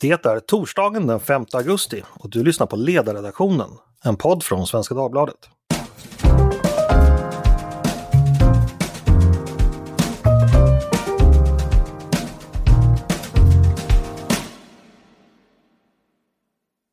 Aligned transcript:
Det 0.00 0.26
är 0.26 0.40
torsdagen 0.40 1.06
den 1.06 1.20
5 1.20 1.46
augusti 1.52 2.02
och 2.10 2.30
du 2.30 2.44
lyssnar 2.44 2.66
på 2.66 2.76
Ledarredaktionen, 2.76 3.70
en 4.04 4.16
podd 4.16 4.42
från 4.42 4.66
Svenska 4.66 4.94
Dagbladet. 4.94 5.34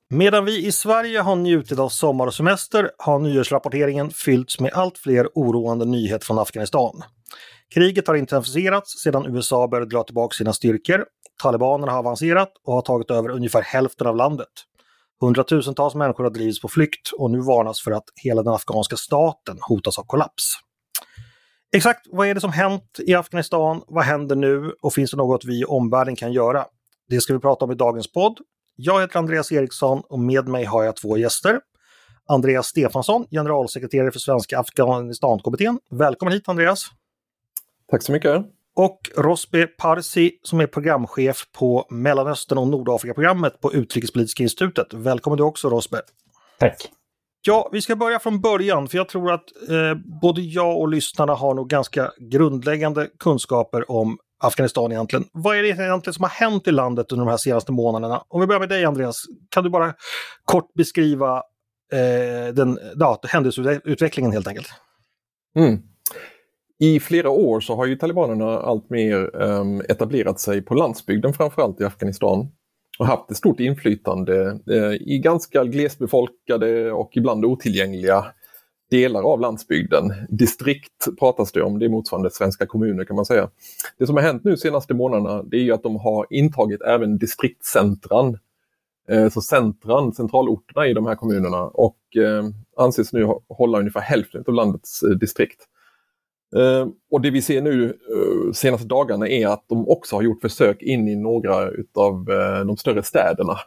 Medan 0.10 0.46
vi 0.46 0.66
i 0.66 0.72
Sverige 0.72 1.20
har 1.20 1.36
njutit 1.36 1.80
av 1.80 1.90
sommar 1.90 2.28
och 2.28 2.34
semester 2.34 2.92
har 2.98 3.20
nyhetsrapporteringen 3.20 4.10
fyllts 4.10 4.60
med 4.60 4.74
allt 4.74 4.98
fler 4.98 5.28
oroande 5.36 5.86
nyheter 5.86 6.26
från 6.26 6.40
Afghanistan. 6.40 7.02
Kriget 7.74 8.08
har 8.08 8.16
intensifierats 8.16 9.04
sedan 9.04 9.36
USA 9.36 9.68
började 9.68 9.90
dra 9.90 10.04
tillbaka 10.04 10.34
sina 10.34 10.54
styrkor. 10.54 11.06
Talibanerna 11.44 11.92
har 11.92 12.00
avancerat 12.00 12.52
och 12.64 12.74
har 12.74 12.82
tagit 12.82 13.12
över 13.12 13.30
ungefär 13.30 13.62
hälften 13.62 14.08
av 14.08 14.16
landet. 14.16 14.50
Hundratusentals 15.22 15.96
människor 15.96 16.24
har 16.24 16.32
drivits 16.32 16.62
på 16.62 16.68
flykt 16.68 17.12
och 17.18 17.32
nu 17.32 17.40
varnas 17.40 17.82
för 17.82 17.92
att 17.92 18.04
hela 18.24 18.44
den 18.44 18.54
afghanska 18.54 18.96
staten 18.96 19.58
hotas 19.62 20.00
av 20.00 20.04
kollaps. 20.04 20.54
Exakt 21.76 22.08
vad 22.12 22.28
är 22.28 22.34
det 22.34 22.42
som 22.42 22.52
hänt 22.52 23.00
i 23.08 23.14
Afghanistan? 23.14 23.82
Vad 23.88 24.04
händer 24.04 24.36
nu? 24.36 24.74
Och 24.82 24.94
finns 24.94 25.12
det 25.12 25.18
något 25.18 25.46
vi 25.46 25.60
i 25.62 25.66
omvärlden 25.66 26.16
kan 26.16 26.34
göra? 26.34 26.66
Det 27.10 27.22
ska 27.22 27.34
vi 27.34 27.40
prata 27.40 27.66
om 27.66 27.72
i 27.72 27.76
dagens 27.76 28.12
podd. 28.12 28.40
Jag 28.76 29.02
heter 29.02 29.20
Andreas 29.20 29.52
Eriksson 29.52 30.02
och 30.10 30.20
med 30.20 30.48
mig 30.48 30.66
har 30.66 30.84
jag 30.84 30.96
två 30.96 31.18
gäster. 31.18 31.60
Andreas 32.28 32.68
Stefansson, 32.68 33.26
generalsekreterare 33.32 34.12
för 34.12 34.20
Svenska 34.20 34.60
Afghanistankommittén. 34.60 35.80
Välkommen 35.90 36.34
hit 36.34 36.50
Andreas! 36.50 36.86
Tack 37.92 38.04
så 38.04 38.12
mycket! 38.12 38.55
Och 38.76 39.00
Rosbe 39.18 39.68
Parsi 39.68 40.40
som 40.44 40.60
är 40.60 40.68
programchef 40.68 41.46
på 41.52 41.88
Mellanöstern 41.90 42.58
och 42.58 42.68
Nordafrika-programmet 42.68 43.62
på 43.62 43.74
Utrikespolitiska 43.74 44.44
institutet. 44.44 44.94
Välkommen 44.94 45.38
du 45.38 45.44
också 45.44 45.70
Rosbe! 45.70 46.02
Tack! 46.60 46.92
Ja, 47.48 47.70
vi 47.72 47.82
ska 47.82 47.96
börja 47.96 48.20
från 48.20 48.42
början 48.42 48.88
för 48.88 48.98
jag 48.98 49.10
tror 49.10 49.32
att 49.32 49.70
eh, 49.70 49.94
både 50.22 50.42
jag 50.42 50.80
och 50.80 50.88
lyssnarna 50.88 51.34
har 51.34 51.54
nog 51.54 51.70
ganska 51.70 52.12
grundläggande 52.18 53.10
kunskaper 53.20 53.92
om 53.92 54.18
Afghanistan 54.44 54.92
egentligen. 54.92 55.26
Vad 55.32 55.58
är 55.58 55.62
det 55.62 55.68
egentligen 55.68 56.14
som 56.14 56.24
har 56.24 56.30
hänt 56.30 56.68
i 56.68 56.72
landet 56.72 57.12
under 57.12 57.26
de 57.26 57.30
här 57.30 57.38
senaste 57.38 57.72
månaderna? 57.72 58.24
Om 58.28 58.42
vi 58.42 58.48
börjar 58.48 58.60
med 58.60 58.70
dig 58.70 58.86
Andreas, 58.86 59.24
kan 59.50 59.64
du 59.64 59.70
bara 59.70 59.94
kort 60.46 60.74
beskriva 60.74 61.44
eh, 61.94 62.54
den 62.54 62.80
ja, 62.96 63.20
händelseutvecklingen 63.24 64.32
helt 64.32 64.48
enkelt? 64.48 64.68
Mm. 65.56 65.95
I 66.80 67.00
flera 67.00 67.30
år 67.30 67.60
så 67.60 67.76
har 67.76 67.86
ju 67.86 67.96
talibanerna 67.96 68.60
alltmer 68.60 69.36
um, 69.36 69.42
ehm, 69.42 69.82
etablerat 69.90 70.40
sig 70.40 70.62
på 70.62 70.74
landsbygden 70.74 71.34
framförallt 71.34 71.82
i 71.82 71.84
Afghanistan 71.84 72.48
och 73.00 73.06
haft 73.06 73.32
ett 73.32 73.38
stort 73.38 73.60
inflytande 73.60 74.60
uh, 74.72 74.94
i 74.94 75.20
ganska 75.24 75.64
glesbefolkade 75.64 76.92
och 76.92 77.12
ibland 77.14 77.46
otillgängliga 77.46 78.26
delar 78.92 79.22
av 79.22 79.40
landsbygden. 79.40 80.14
Distrikt 80.30 81.20
pratas 81.20 81.52
det 81.52 81.62
om, 81.62 81.80
det 81.80 81.86
är 81.86 81.90
motsvarande 81.90 82.32
svenska 82.32 82.66
kommuner 82.66 83.06
kan 83.06 83.16
man 83.16 83.26
säga. 83.26 83.50
Det 83.98 84.08
som 84.08 84.16
har 84.16 84.24
hänt 84.24 84.44
nu 84.44 84.58
senaste 84.58 84.94
månaderna 84.94 85.44
det 85.44 85.58
är 85.58 85.62
ju 85.62 85.72
att 85.72 85.84
de 85.84 85.96
har 85.96 86.28
intagit 86.30 86.82
även 86.82 87.18
distriktscentran. 87.18 88.38
Eh, 89.10 89.30
så 89.30 89.42
centran, 89.42 90.14
centralorterna 90.14 90.88
i 90.88 90.94
de 90.94 91.06
här 91.06 91.16
kommunerna 91.16 91.64
och 91.64 92.18
eh, 92.18 92.44
anses 92.78 93.14
nu 93.14 93.28
hålla 93.50 93.80
ungefär 93.80 94.02
hälften 94.02 94.44
av 94.48 94.54
landets 94.54 95.04
eh, 95.04 95.10
distrikt. 95.10 95.68
Ehm, 96.56 96.92
och 97.12 97.22
det 97.22 97.30
vi 97.32 97.42
ser 97.42 97.62
nu 97.62 97.86
eh, 97.86 98.52
senaste 98.54 98.88
dagarna 98.88 99.28
är 99.28 99.48
att 99.48 99.66
de 99.68 99.90
också 99.90 100.16
har 100.16 100.24
gjort 100.24 100.42
försök 100.42 100.82
in 100.82 101.08
i 101.08 101.16
några 101.16 101.70
utav 101.70 102.32
eh, 102.32 102.66
de 102.66 102.78
större 102.78 103.04
städerna. 103.04 103.58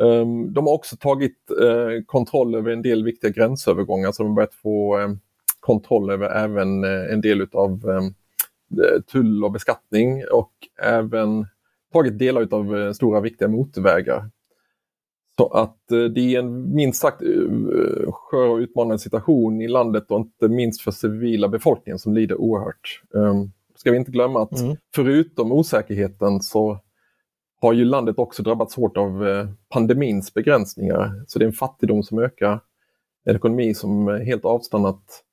Ehm, 0.00 0.52
de 0.52 0.66
har 0.66 0.74
också 0.74 0.96
tagit 0.96 1.50
eh, 1.62 2.04
kontroll 2.06 2.54
över 2.54 2.70
en 2.70 2.82
del 2.82 3.04
viktiga 3.04 3.30
gränsövergångar 3.30 4.12
så 4.12 4.22
de 4.22 4.28
har 4.28 4.36
börjat 4.36 4.54
få 4.54 4.96
ehm, 4.96 5.18
kontroll 5.60 6.10
över 6.10 6.30
även 6.30 6.84
en 6.84 7.20
del 7.20 7.40
utav 7.40 7.80
tull 9.12 9.44
och 9.44 9.52
beskattning 9.52 10.24
och 10.32 10.52
även 10.82 11.46
tagit 11.92 12.18
delar 12.18 12.54
av 12.54 12.92
stora 12.92 13.20
viktiga 13.20 13.48
motorvägar. 13.48 14.30
Så 15.40 15.46
att 15.46 15.78
det 15.88 16.34
är 16.34 16.38
en 16.38 16.74
minst 16.74 17.00
sagt 17.00 17.20
skör 18.10 18.48
och 18.48 18.56
utmanande 18.56 18.98
situation 18.98 19.60
i 19.60 19.68
landet 19.68 20.10
och 20.10 20.18
inte 20.18 20.48
minst 20.48 20.80
för 20.80 20.90
civila 20.90 21.48
befolkningen 21.48 21.98
som 21.98 22.14
lider 22.14 22.36
oerhört. 22.36 23.02
Ska 23.74 23.90
vi 23.90 23.96
inte 23.96 24.10
glömma 24.10 24.42
att 24.42 24.60
mm. 24.60 24.76
förutom 24.94 25.52
osäkerheten 25.52 26.40
så 26.40 26.78
har 27.60 27.72
ju 27.72 27.84
landet 27.84 28.18
också 28.18 28.42
drabbats 28.42 28.76
hårt 28.76 28.96
av 28.96 29.28
eh, 29.28 29.48
pandemins 29.68 30.34
begränsningar. 30.34 31.24
Så 31.26 31.38
det 31.38 31.44
är 31.44 31.46
en 31.46 31.52
fattigdom 31.52 32.02
som 32.02 32.18
ökar, 32.18 32.60
en 33.24 33.36
ekonomi 33.36 33.74
som 33.74 34.08
helt 34.08 34.44
avstannat. 34.44 35.24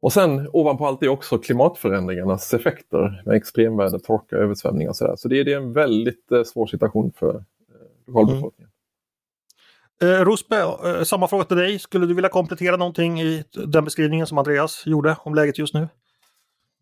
Och 0.00 0.12
sen 0.12 0.48
ovanpå 0.52 0.86
allt 0.86 1.00
det 1.00 1.08
också 1.08 1.38
klimatförändringarnas 1.38 2.54
effekter 2.54 3.22
med 3.26 3.36
extremväder, 3.36 3.98
torka, 3.98 4.36
översvämningar 4.36 4.90
och 4.90 4.96
sådär. 4.96 5.16
Så 5.16 5.28
det 5.28 5.40
är, 5.40 5.48
en 5.48 5.72
väldigt 5.72 6.32
eh, 6.32 6.42
svår 6.42 6.66
situation 6.66 7.12
för 7.16 7.34
eh, 7.34 7.42
lokalbefolkningen. 8.06 8.68
Mm. 8.68 8.77
Eh, 10.02 10.90
eh, 10.90 11.02
samma 11.02 11.28
fråga 11.28 11.44
till 11.44 11.56
dig. 11.56 11.78
Skulle 11.78 12.06
du 12.06 12.14
vilja 12.14 12.28
komplettera 12.28 12.76
någonting 12.76 13.20
i 13.20 13.44
den 13.66 13.84
beskrivningen 13.84 14.26
som 14.26 14.38
Andreas 14.38 14.82
gjorde 14.86 15.16
om 15.24 15.34
läget 15.34 15.58
just 15.58 15.74
nu? 15.74 15.88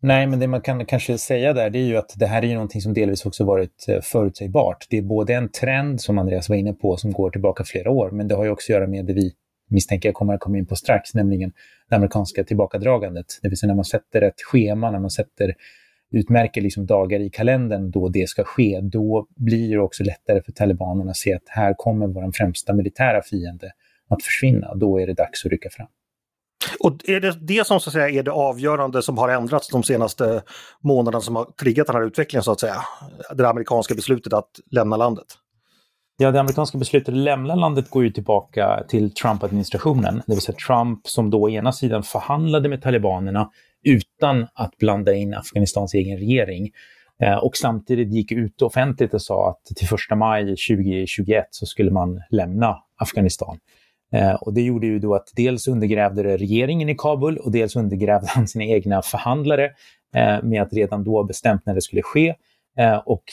Nej, 0.01 0.27
men 0.27 0.39
det 0.39 0.47
man 0.47 0.61
kan 0.61 0.85
kanske 0.85 1.17
säga 1.17 1.53
där 1.53 1.69
det 1.69 1.79
är 1.79 1.83
ju 1.83 1.97
att 1.97 2.13
det 2.15 2.25
här 2.25 2.41
är 2.41 2.47
ju 2.47 2.53
någonting 2.53 2.81
som 2.81 2.93
delvis 2.93 3.25
också 3.25 3.43
varit 3.43 3.85
eh, 3.87 4.01
förutsägbart. 4.01 4.87
Det 4.89 4.97
är 4.97 5.01
både 5.01 5.33
en 5.33 5.49
trend 5.49 6.01
som 6.01 6.17
Andreas 6.17 6.49
var 6.49 6.55
inne 6.55 6.73
på 6.73 6.97
som 6.97 7.11
går 7.11 7.29
tillbaka 7.29 7.63
flera 7.63 7.91
år, 7.91 8.11
men 8.11 8.27
det 8.27 8.35
har 8.35 8.43
ju 8.43 8.49
också 8.49 8.73
att 8.73 8.77
göra 8.77 8.87
med 8.87 9.05
det 9.05 9.13
vi 9.13 9.31
misstänker 9.69 10.09
jag 10.09 10.15
kommer 10.15 10.33
att 10.33 10.39
komma 10.39 10.57
in 10.57 10.65
på 10.65 10.75
strax, 10.75 11.13
nämligen 11.13 11.51
det 11.89 11.95
amerikanska 11.95 12.43
tillbakadragandet. 12.43 13.25
Det 13.41 13.49
vill 13.49 13.57
säga 13.57 13.67
när 13.67 13.75
man 13.75 13.85
sätter 13.85 14.21
ett 14.21 14.41
schema, 14.41 14.91
när 14.91 14.99
man 14.99 15.11
sätter 15.11 15.53
utmärker 16.11 16.61
liksom 16.61 16.85
dagar 16.85 17.19
i 17.19 17.29
kalendern 17.29 17.91
då 17.91 18.09
det 18.09 18.29
ska 18.29 18.43
ske, 18.43 18.79
då 18.83 19.27
blir 19.35 19.69
det 19.69 19.81
också 19.81 20.03
lättare 20.03 20.41
för 20.41 20.51
talibanerna 20.51 21.11
att 21.11 21.17
se 21.17 21.33
att 21.33 21.43
här 21.45 21.73
kommer 21.77 22.07
vår 22.07 22.31
främsta 22.33 22.73
militära 22.73 23.21
fiende 23.21 23.71
att 24.09 24.23
försvinna. 24.23 24.75
Då 24.75 24.99
är 24.99 25.07
det 25.07 25.13
dags 25.13 25.45
att 25.45 25.51
rycka 25.51 25.69
fram. 25.69 25.87
Och 26.79 27.09
är 27.09 27.19
det 27.19 27.37
det 27.41 27.67
som 27.67 27.79
så 27.79 27.89
att 27.89 27.93
säga 27.93 28.09
är 28.09 28.23
det 28.23 28.31
avgörande 28.31 29.01
som 29.01 29.17
har 29.17 29.29
ändrats 29.29 29.69
de 29.69 29.83
senaste 29.83 30.41
månaderna 30.83 31.21
som 31.21 31.35
har 31.35 31.45
triggat 31.45 31.87
den 31.87 31.95
här 31.95 32.03
utvecklingen 32.03 32.43
så 32.43 32.51
att 32.51 32.59
säga? 32.59 32.75
Det 33.35 33.49
amerikanska 33.49 33.95
beslutet 33.95 34.33
att 34.33 34.49
lämna 34.71 34.97
landet? 34.97 35.25
Ja, 36.17 36.31
det 36.31 36.39
amerikanska 36.39 36.77
beslutet 36.77 37.09
att 37.09 37.15
lämna 37.15 37.55
landet 37.55 37.89
går 37.89 38.03
ju 38.03 38.09
tillbaka 38.09 38.83
till 38.87 39.13
Trump-administrationen. 39.13 40.21
Det 40.27 40.33
vill 40.33 40.41
säga 40.41 40.57
Trump 40.67 41.07
som 41.07 41.29
då 41.29 41.41
å 41.41 41.49
ena 41.49 41.71
sidan 41.71 42.03
förhandlade 42.03 42.69
med 42.69 42.81
talibanerna 42.81 43.49
utan 43.87 44.47
att 44.53 44.77
blanda 44.77 45.13
in 45.13 45.33
Afghanistans 45.33 45.93
egen 45.93 46.17
regering. 46.17 46.71
Eh, 47.21 47.37
och 47.37 47.57
samtidigt 47.57 48.13
gick 48.13 48.31
ut 48.31 48.61
offentligt 48.61 49.13
och 49.13 49.21
sa 49.21 49.49
att 49.49 49.75
till 49.75 49.87
1 50.11 50.17
maj 50.17 50.45
2021 50.45 51.47
så 51.49 51.65
skulle 51.65 51.91
man 51.91 52.21
lämna 52.29 52.77
Afghanistan. 52.95 53.57
Eh, 54.13 54.33
och 54.33 54.53
det 54.53 54.61
gjorde 54.61 54.87
ju 54.87 54.99
då 54.99 55.15
att 55.15 55.27
dels 55.35 55.67
undergrävde 55.67 56.23
det 56.23 56.37
regeringen 56.37 56.89
i 56.89 56.95
Kabul 56.95 57.37
och 57.37 57.51
dels 57.51 57.75
undergrävde 57.75 58.27
han 58.29 58.47
sina 58.47 58.63
egna 58.63 59.01
förhandlare 59.01 59.65
eh, 60.15 60.43
med 60.43 60.61
att 60.61 60.73
redan 60.73 61.03
då 61.03 61.23
bestämt 61.23 61.65
när 61.65 61.75
det 61.75 61.81
skulle 61.81 62.01
ske. 62.01 62.35
Och 63.05 63.23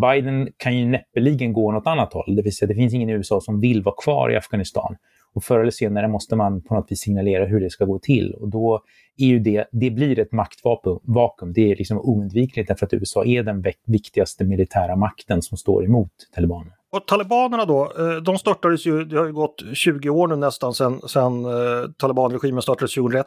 Biden 0.00 0.48
kan 0.56 0.78
ju 0.78 0.86
näppeligen 0.86 1.52
gå 1.52 1.72
något 1.72 1.86
annat 1.86 2.12
håll, 2.12 2.36
det 2.36 2.42
vill 2.42 2.56
säga 2.56 2.68
det 2.68 2.74
finns 2.74 2.94
ingen 2.94 3.10
i 3.10 3.12
USA 3.12 3.40
som 3.40 3.60
vill 3.60 3.82
vara 3.82 3.94
kvar 4.02 4.30
i 4.30 4.36
Afghanistan. 4.36 4.96
Och 5.34 5.44
förr 5.44 5.60
eller 5.60 5.70
senare 5.70 6.08
måste 6.08 6.36
man 6.36 6.62
på 6.62 6.74
något 6.74 6.92
vis 6.92 7.00
signalera 7.00 7.46
hur 7.46 7.60
det 7.60 7.70
ska 7.70 7.84
gå 7.84 7.98
till. 7.98 8.34
Och 8.34 8.48
då 8.48 8.82
är 9.16 9.26
ju 9.26 9.38
det, 9.38 9.68
det 9.72 9.90
blir 9.90 10.18
ett 10.18 10.32
maktvakuum. 10.32 11.52
Det 11.54 11.70
är 11.72 11.76
liksom 11.76 11.98
oundvikligt 11.98 12.68
därför 12.68 12.86
att 12.86 12.94
USA 12.94 13.24
är 13.24 13.42
den 13.42 13.64
viktigaste 13.86 14.44
militära 14.44 14.96
makten 14.96 15.42
som 15.42 15.58
står 15.58 15.84
emot 15.84 16.10
talibanerna. 16.34 16.72
Och 16.92 17.06
talibanerna 17.06 17.64
då, 17.64 17.92
eh, 17.98 18.16
de 18.16 18.38
störtades 18.38 18.86
ju, 18.86 19.04
det 19.04 19.18
har 19.18 19.26
ju 19.26 19.32
gått 19.32 19.62
20 19.72 20.10
år 20.10 20.28
nu 20.28 20.36
nästan 20.36 20.74
sedan, 20.74 21.00
sedan 21.08 21.44
eh, 21.44 21.90
talibanregimen 21.98 22.62
startades 22.62 22.94
2001. 22.94 23.26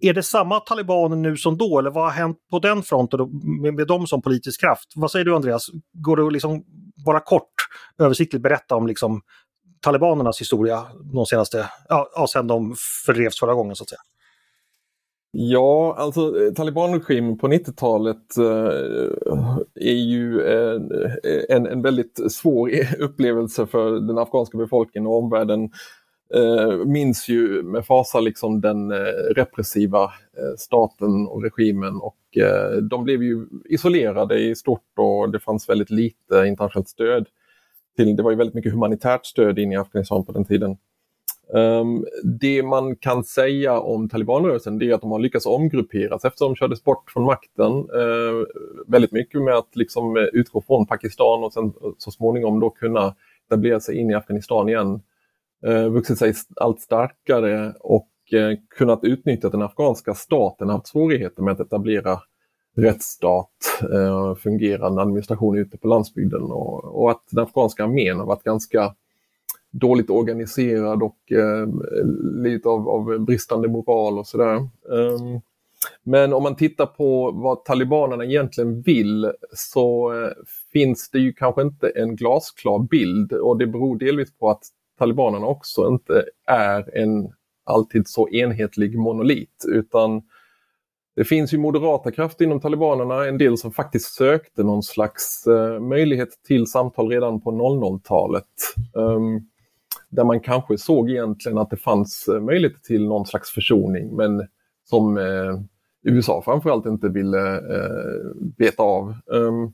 Är 0.00 0.14
det 0.14 0.22
samma 0.22 0.60
talibaner 0.60 1.16
nu 1.16 1.36
som 1.36 1.58
då 1.58 1.78
eller 1.78 1.90
vad 1.90 2.04
har 2.04 2.10
hänt 2.10 2.36
på 2.50 2.58
den 2.58 2.82
fronten 2.82 3.18
då, 3.18 3.26
med, 3.62 3.74
med 3.74 3.86
dem 3.86 4.06
som 4.06 4.22
politisk 4.22 4.60
kraft? 4.60 4.92
Vad 4.96 5.10
säger 5.10 5.24
du 5.24 5.34
Andreas? 5.34 5.66
Går 5.92 6.16
det 6.16 6.26
att 6.26 6.32
liksom 6.32 6.64
bara 7.04 7.20
kort 7.20 7.52
översiktligt 7.98 8.42
berätta 8.42 8.76
om 8.76 8.86
liksom 8.86 9.20
talibanernas 9.80 10.40
historia 10.40 10.82
de 11.12 11.26
senaste, 11.26 11.68
ja, 11.88 12.26
sen 12.32 12.46
de 12.46 12.74
fördrevs 13.06 13.40
förra 13.40 13.54
gången 13.54 13.76
så 13.76 13.84
att 13.84 13.88
säga? 13.88 14.00
Ja, 15.34 15.94
alltså 15.98 16.44
eh, 16.44 16.52
talibanregimen 16.52 17.38
på 17.38 17.48
90-talet 17.48 18.36
eh, 18.36 19.34
är 19.74 19.92
ju 19.92 20.46
en, 20.46 20.92
en, 21.48 21.66
en, 21.66 21.82
väldigt 21.82 22.32
svår 22.32 22.70
upplevelse 22.98 23.66
för 23.66 23.90
den 23.90 24.18
afghanska 24.18 24.58
befolkningen 24.58 25.06
och 25.06 25.18
omvärlden 25.18 25.70
eh, 26.34 26.86
minns 26.86 27.28
ju 27.28 27.62
med 27.62 27.86
fasa 27.86 28.20
liksom 28.20 28.60
den 28.60 28.92
eh, 28.92 29.34
repressiva 29.36 30.02
eh, 30.04 30.56
staten 30.58 31.26
och 31.26 31.42
regimen 31.42 31.96
och 31.96 32.36
eh, 32.36 32.76
de 32.76 33.04
blev 33.04 33.22
ju 33.22 33.46
isolerade 33.64 34.38
i 34.38 34.54
stort 34.54 34.98
och 34.98 35.32
det 35.32 35.40
fanns 35.40 35.68
väldigt 35.68 35.90
lite 35.90 36.44
internationellt 36.46 36.88
stöd. 36.88 37.26
till, 37.96 38.16
det 38.16 38.22
var 38.22 38.30
ju 38.30 38.36
väldigt 38.36 38.54
mycket 38.54 38.72
humanitärt 38.72 39.26
stöd 39.26 39.58
in 39.58 39.72
i 39.72 39.76
Afghanistan 39.76 40.24
på 40.24 40.32
den 40.32 40.44
tiden. 40.44 40.76
Um, 41.48 42.06
det 42.24 42.62
man 42.62 42.96
kan 42.96 43.24
säga 43.24 43.80
om 43.80 44.08
talibanrörelsen 44.08 44.78
det 44.78 44.90
är 44.90 44.94
att 44.94 45.00
de 45.00 45.10
har 45.10 45.18
lyckats 45.18 45.46
omgrupperas 45.46 46.24
eftersom 46.24 46.48
de 46.48 46.56
kördes 46.56 46.84
bort 46.84 47.10
från 47.10 47.24
makten. 47.24 47.72
Uh, 47.72 48.44
väldigt 48.86 49.12
mycket 49.12 49.42
med 49.42 49.54
att 49.54 49.76
liksom 49.76 50.16
eh, 50.16 50.22
utgå 50.22 50.62
från 50.66 50.86
Pakistan 50.86 51.44
och 51.44 51.52
sen 51.52 51.64
eh, 51.64 51.90
så 51.98 52.10
småningom 52.10 52.60
då 52.60 52.70
kunna 52.70 53.14
etablera 53.46 53.80
sig 53.80 53.96
in 53.96 54.10
i 54.10 54.14
Afghanistan 54.14 54.68
igen. 54.68 55.00
Uh, 55.66 55.88
vuxit 55.88 56.18
sig 56.18 56.34
allt 56.56 56.80
starkare 56.80 57.74
och 57.80 58.10
uh, 58.34 58.58
kunnat 58.78 59.04
utnyttja 59.04 59.48
den 59.48 59.62
afghanska 59.62 60.14
staten, 60.14 60.68
haft 60.68 60.86
svårigheter 60.86 61.42
med 61.42 61.52
att 61.52 61.60
etablera 61.60 62.20
rättsstat, 62.76 63.50
uh, 63.92 64.34
fungerande 64.34 65.02
administration 65.02 65.58
ute 65.58 65.78
på 65.78 65.88
landsbygden 65.88 66.42
och, 66.42 67.02
och 67.02 67.10
att 67.10 67.22
den 67.30 67.44
afghanska 67.44 67.84
armén 67.84 68.18
har 68.18 68.26
varit 68.26 68.42
ganska 68.42 68.94
dåligt 69.72 70.10
organiserad 70.10 71.02
och 71.02 71.32
eh, 71.32 71.66
lite 72.42 72.68
av, 72.68 72.88
av, 72.88 73.18
bristande 73.18 73.68
moral 73.68 74.18
och 74.18 74.26
sådär. 74.26 74.68
Um, 74.82 75.40
men 76.02 76.32
om 76.32 76.42
man 76.42 76.56
tittar 76.56 76.86
på 76.86 77.30
vad 77.30 77.64
talibanerna 77.64 78.24
egentligen 78.24 78.82
vill 78.82 79.32
så 79.52 80.12
eh, 80.12 80.30
finns 80.72 81.10
det 81.10 81.18
ju 81.18 81.32
kanske 81.32 81.62
inte 81.62 81.88
en 81.88 82.16
glasklar 82.16 82.78
bild 82.78 83.32
och 83.32 83.58
det 83.58 83.66
beror 83.66 83.98
delvis 83.98 84.38
på 84.38 84.50
att 84.50 84.62
talibanerna 84.98 85.46
också 85.46 85.88
inte 85.88 86.24
är 86.46 86.96
en 86.96 87.32
alltid 87.64 88.08
så 88.08 88.28
enhetlig 88.28 88.98
monolit 88.98 89.64
utan 89.68 90.22
det 91.16 91.24
finns 91.24 91.54
ju 91.54 91.58
moderata 91.58 92.10
krafter 92.10 92.44
inom 92.44 92.60
talibanerna, 92.60 93.26
en 93.26 93.38
del 93.38 93.58
som 93.58 93.72
faktiskt 93.72 94.14
sökte 94.14 94.62
någon 94.62 94.82
slags 94.82 95.46
eh, 95.46 95.80
möjlighet 95.80 96.28
till 96.46 96.66
samtal 96.66 97.08
redan 97.08 97.40
på 97.40 97.50
00-talet. 97.50 98.44
Um, 98.92 99.36
ehm, 99.36 99.40
där 100.12 100.24
man 100.24 100.40
kanske 100.40 100.78
såg 100.78 101.10
egentligen 101.10 101.58
att 101.58 101.70
det 101.70 101.76
fanns 101.76 102.28
eh, 102.28 102.40
möjlighet 102.40 102.82
till 102.82 103.08
någon 103.08 103.26
slags 103.26 103.50
försoning 103.50 104.16
men 104.16 104.48
som 104.84 105.18
eh, 105.18 105.60
USA 106.02 106.42
framförallt 106.44 106.86
inte 106.86 107.08
ville 107.08 107.56
eh, 107.56 108.22
veta 108.58 108.82
av. 108.82 109.14
Um, 109.26 109.72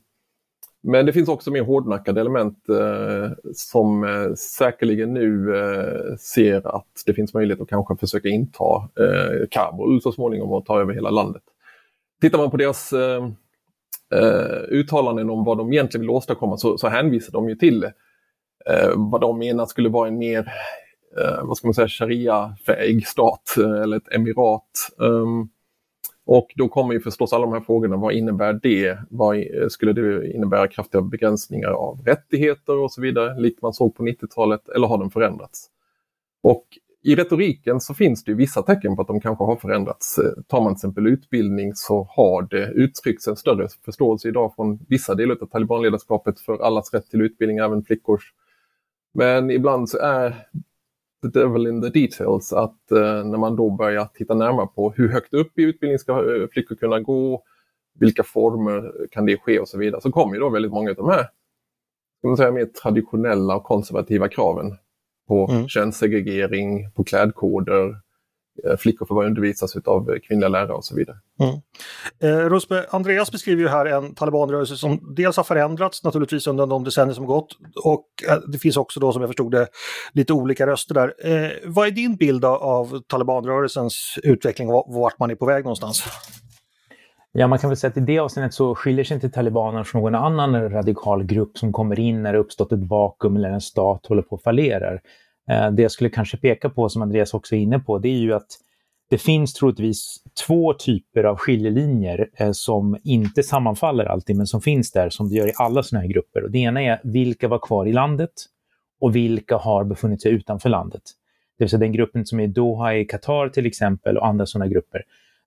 men 0.81 1.05
det 1.05 1.13
finns 1.13 1.29
också 1.29 1.51
mer 1.51 1.63
hårdnackade 1.63 2.21
element 2.21 2.69
eh, 2.69 3.31
som 3.53 4.03
eh, 4.03 4.33
säkerligen 4.33 5.13
nu 5.13 5.57
eh, 5.57 6.15
ser 6.15 6.75
att 6.75 6.87
det 7.05 7.13
finns 7.13 7.33
möjlighet 7.33 7.61
att 7.61 7.69
kanske 7.69 7.95
försöka 7.95 8.27
inta 8.27 8.75
eh, 8.99 9.47
Kabul 9.51 10.01
så 10.01 10.11
småningom 10.11 10.51
och 10.51 10.65
ta 10.65 10.81
över 10.81 10.93
hela 10.93 11.09
landet. 11.09 11.43
Tittar 12.21 12.37
man 12.37 12.51
på 12.51 12.57
deras 12.57 12.93
eh, 12.93 13.29
eh 14.11 14.61
uttalanden 14.69 15.29
om 15.29 15.43
vad 15.43 15.57
de 15.57 15.73
egentligen 15.73 16.01
vill 16.01 16.09
åstadkomma 16.09 16.57
så, 16.57 16.77
så 16.77 16.87
hänvisar 16.87 17.31
de 17.31 17.49
ju 17.49 17.55
till 17.55 17.83
eh, 17.83 17.89
Eh, 18.65 18.91
vad 18.95 19.21
de 19.21 19.39
menar 19.39 19.65
skulle 19.65 19.89
vara 19.89 20.07
en 20.07 20.17
mer 20.17 20.51
eh, 21.17 21.43
vad 21.43 21.57
ska 21.57 21.67
man 21.67 21.73
säga, 21.73 21.87
sharia-fähig 21.87 23.07
stat 23.07 23.55
eh, 23.57 23.81
eller 23.81 23.97
ett 23.97 24.13
emirat. 24.13 24.89
Um, 24.97 25.49
och 26.25 26.47
då 26.55 26.67
kommer 26.67 26.93
ju 26.93 26.99
förstås 26.99 27.33
alla 27.33 27.45
de 27.45 27.53
här 27.53 27.61
frågorna, 27.61 27.97
vad 27.97 28.13
innebär 28.13 28.53
det? 28.53 28.99
Vad 29.09 29.37
eh, 29.37 29.67
skulle 29.69 29.93
det 29.93 30.31
innebära 30.33 30.67
kraftiga 30.67 31.01
begränsningar 31.01 31.69
av 31.69 32.01
rättigheter 32.05 32.77
och 32.77 32.91
så 32.91 33.01
vidare, 33.01 33.39
likt 33.39 33.61
man 33.61 33.73
såg 33.73 33.95
på 33.95 34.03
90-talet, 34.03 34.69
eller 34.69 34.87
har 34.87 34.97
den 34.97 35.09
förändrats? 35.09 35.67
Och 36.43 36.65
i 37.03 37.15
retoriken 37.15 37.79
så 37.79 37.93
finns 37.93 38.23
det 38.23 38.33
vissa 38.33 38.61
tecken 38.61 38.95
på 38.95 39.01
att 39.01 39.07
de 39.07 39.21
kanske 39.21 39.43
har 39.43 39.55
förändrats. 39.55 40.17
Eh, 40.17 40.43
tar 40.47 40.61
man 40.61 40.73
till 40.73 40.77
exempel 40.77 41.07
utbildning 41.07 41.75
så 41.75 42.07
har 42.09 42.41
det 42.41 42.65
uttryckts 42.65 43.27
en 43.27 43.35
större 43.35 43.67
förståelse 43.85 44.27
idag 44.27 44.53
från 44.55 44.79
vissa 44.87 45.15
delar 45.15 45.37
av 45.41 45.45
talibanledarskapet 45.45 46.39
för 46.39 46.59
allas 46.59 46.93
rätt 46.93 47.09
till 47.09 47.21
utbildning, 47.21 47.57
även 47.57 47.83
flickors. 47.83 48.33
Men 49.13 49.51
ibland 49.51 49.89
så 49.89 49.97
är 49.97 50.47
the 51.21 51.39
devil 51.39 51.67
in 51.67 51.81
the 51.81 51.89
details 51.89 52.53
att 52.53 52.91
eh, 52.91 53.25
när 53.25 53.37
man 53.37 53.55
då 53.55 53.69
börjar 53.69 54.05
titta 54.13 54.33
närmare 54.33 54.67
på 54.67 54.91
hur 54.91 55.09
högt 55.09 55.33
upp 55.33 55.59
i 55.59 55.61
utbildning 55.61 55.99
ska 55.99 56.35
eh, 56.35 56.47
flickor 56.51 56.75
kunna 56.75 56.99
gå, 56.99 57.43
vilka 57.99 58.23
former 58.23 59.07
kan 59.11 59.25
det 59.25 59.37
ske 59.37 59.59
och 59.59 59.67
så 59.67 59.77
vidare, 59.77 60.01
så 60.01 60.11
kommer 60.11 60.33
ju 60.33 60.39
då 60.39 60.49
väldigt 60.49 60.71
många 60.71 60.89
av 60.89 60.95
de 60.95 61.09
här 61.09 61.29
man 62.27 62.37
säga, 62.37 62.51
mer 62.51 62.65
traditionella 62.65 63.55
och 63.55 63.63
konservativa 63.63 64.27
kraven 64.27 64.77
på 65.27 65.49
mm. 65.51 65.67
könssegregering, 65.67 66.91
på 66.91 67.03
klädkoder, 67.03 67.95
flickor 68.79 69.05
får 69.05 69.15
bara 69.15 69.27
undervisas 69.27 69.75
av 69.75 70.19
kvinnliga 70.27 70.49
lärare 70.49 70.73
och 70.73 70.85
så 70.85 70.95
vidare. 70.95 71.17
Mm. 71.39 71.55
Eh, 72.23 72.49
Rosbe, 72.49 72.85
Andreas 72.89 73.31
beskriver 73.31 73.61
ju 73.61 73.67
här 73.67 73.85
en 73.85 74.15
talibanrörelse 74.15 74.75
som 74.75 75.13
dels 75.15 75.37
har 75.37 75.43
förändrats 75.43 76.03
naturligtvis 76.03 76.47
under 76.47 76.67
de 76.67 76.83
decennier 76.83 77.13
som 77.13 77.25
gått 77.25 77.57
och 77.83 78.05
eh, 78.29 78.37
det 78.47 78.57
finns 78.57 78.77
också 78.77 78.99
då 78.99 79.13
som 79.13 79.21
jag 79.21 79.29
förstod 79.29 79.51
det 79.51 79.67
lite 80.13 80.33
olika 80.33 80.67
röster 80.67 80.93
där. 80.93 81.13
Eh, 81.23 81.51
vad 81.65 81.87
är 81.87 81.91
din 81.91 82.15
bild 82.15 82.45
av 82.45 83.01
talibanrörelsens 83.07 84.19
utveckling 84.23 84.69
och 84.69 84.85
vart 84.93 85.19
man 85.19 85.31
är 85.31 85.35
på 85.35 85.45
väg 85.45 85.63
någonstans? 85.63 86.03
Ja, 87.31 87.47
man 87.47 87.59
kan 87.59 87.69
väl 87.69 87.77
säga 87.77 87.91
att 87.91 87.97
i 87.97 88.01
det 88.01 88.19
avseendet 88.19 88.53
så 88.53 88.75
skiljer 88.75 89.05
sig 89.05 89.15
inte 89.15 89.29
talibanerna 89.29 89.83
från 89.83 90.01
någon 90.01 90.15
annan 90.15 90.69
radikal 90.69 91.23
grupp 91.23 91.57
som 91.57 91.73
kommer 91.73 91.99
in 91.99 92.23
när 92.23 92.33
det 92.33 92.39
uppstått 92.39 92.71
ett 92.71 92.89
vakuum 92.89 93.35
eller 93.35 93.49
en 93.49 93.61
stat 93.61 94.05
håller 94.05 94.21
på 94.21 94.35
att 94.35 94.43
fallerar. 94.43 95.01
Eh, 95.49 95.71
det 95.71 95.81
jag 95.81 95.91
skulle 95.91 96.09
kanske 96.09 96.37
peka 96.37 96.69
på, 96.69 96.89
som 96.89 97.01
Andreas 97.01 97.33
också 97.33 97.55
är 97.55 97.59
inne 97.59 97.79
på, 97.79 97.99
det 97.99 98.09
är 98.09 98.19
ju 98.19 98.33
att 98.33 98.47
det 99.09 99.17
finns 99.17 99.53
troligtvis 99.53 100.23
två 100.47 100.73
typer 100.73 101.23
av 101.23 101.37
skiljelinjer 101.37 102.29
eh, 102.33 102.51
som 102.51 102.97
inte 103.03 103.43
sammanfaller 103.43 104.05
alltid, 104.05 104.35
men 104.35 104.47
som 104.47 104.61
finns 104.61 104.91
där, 104.91 105.09
som 105.09 105.29
det 105.29 105.35
gör 105.35 105.47
i 105.47 105.53
alla 105.55 105.83
sådana 105.83 106.01
här 106.01 106.13
grupper. 106.13 106.43
Och 106.43 106.51
det 106.51 106.59
ena 106.59 106.81
är 106.81 106.99
vilka 107.03 107.47
var 107.47 107.59
kvar 107.59 107.85
i 107.85 107.93
landet 107.93 108.31
och 108.99 109.15
vilka 109.15 109.57
har 109.57 109.83
befunnit 109.83 110.21
sig 110.21 110.31
utanför 110.31 110.69
landet. 110.69 111.01
Det 111.57 111.63
vill 111.63 111.69
säga 111.69 111.79
den 111.79 111.91
gruppen 111.91 112.25
som 112.25 112.39
är 112.39 112.43
i 112.43 112.47
Doha 112.47 112.95
i 112.95 113.05
Qatar 113.05 113.49
till 113.49 113.65
exempel 113.65 114.17
och 114.17 114.27
andra 114.27 114.45
sådana 114.45 114.67
grupper. 114.67 115.03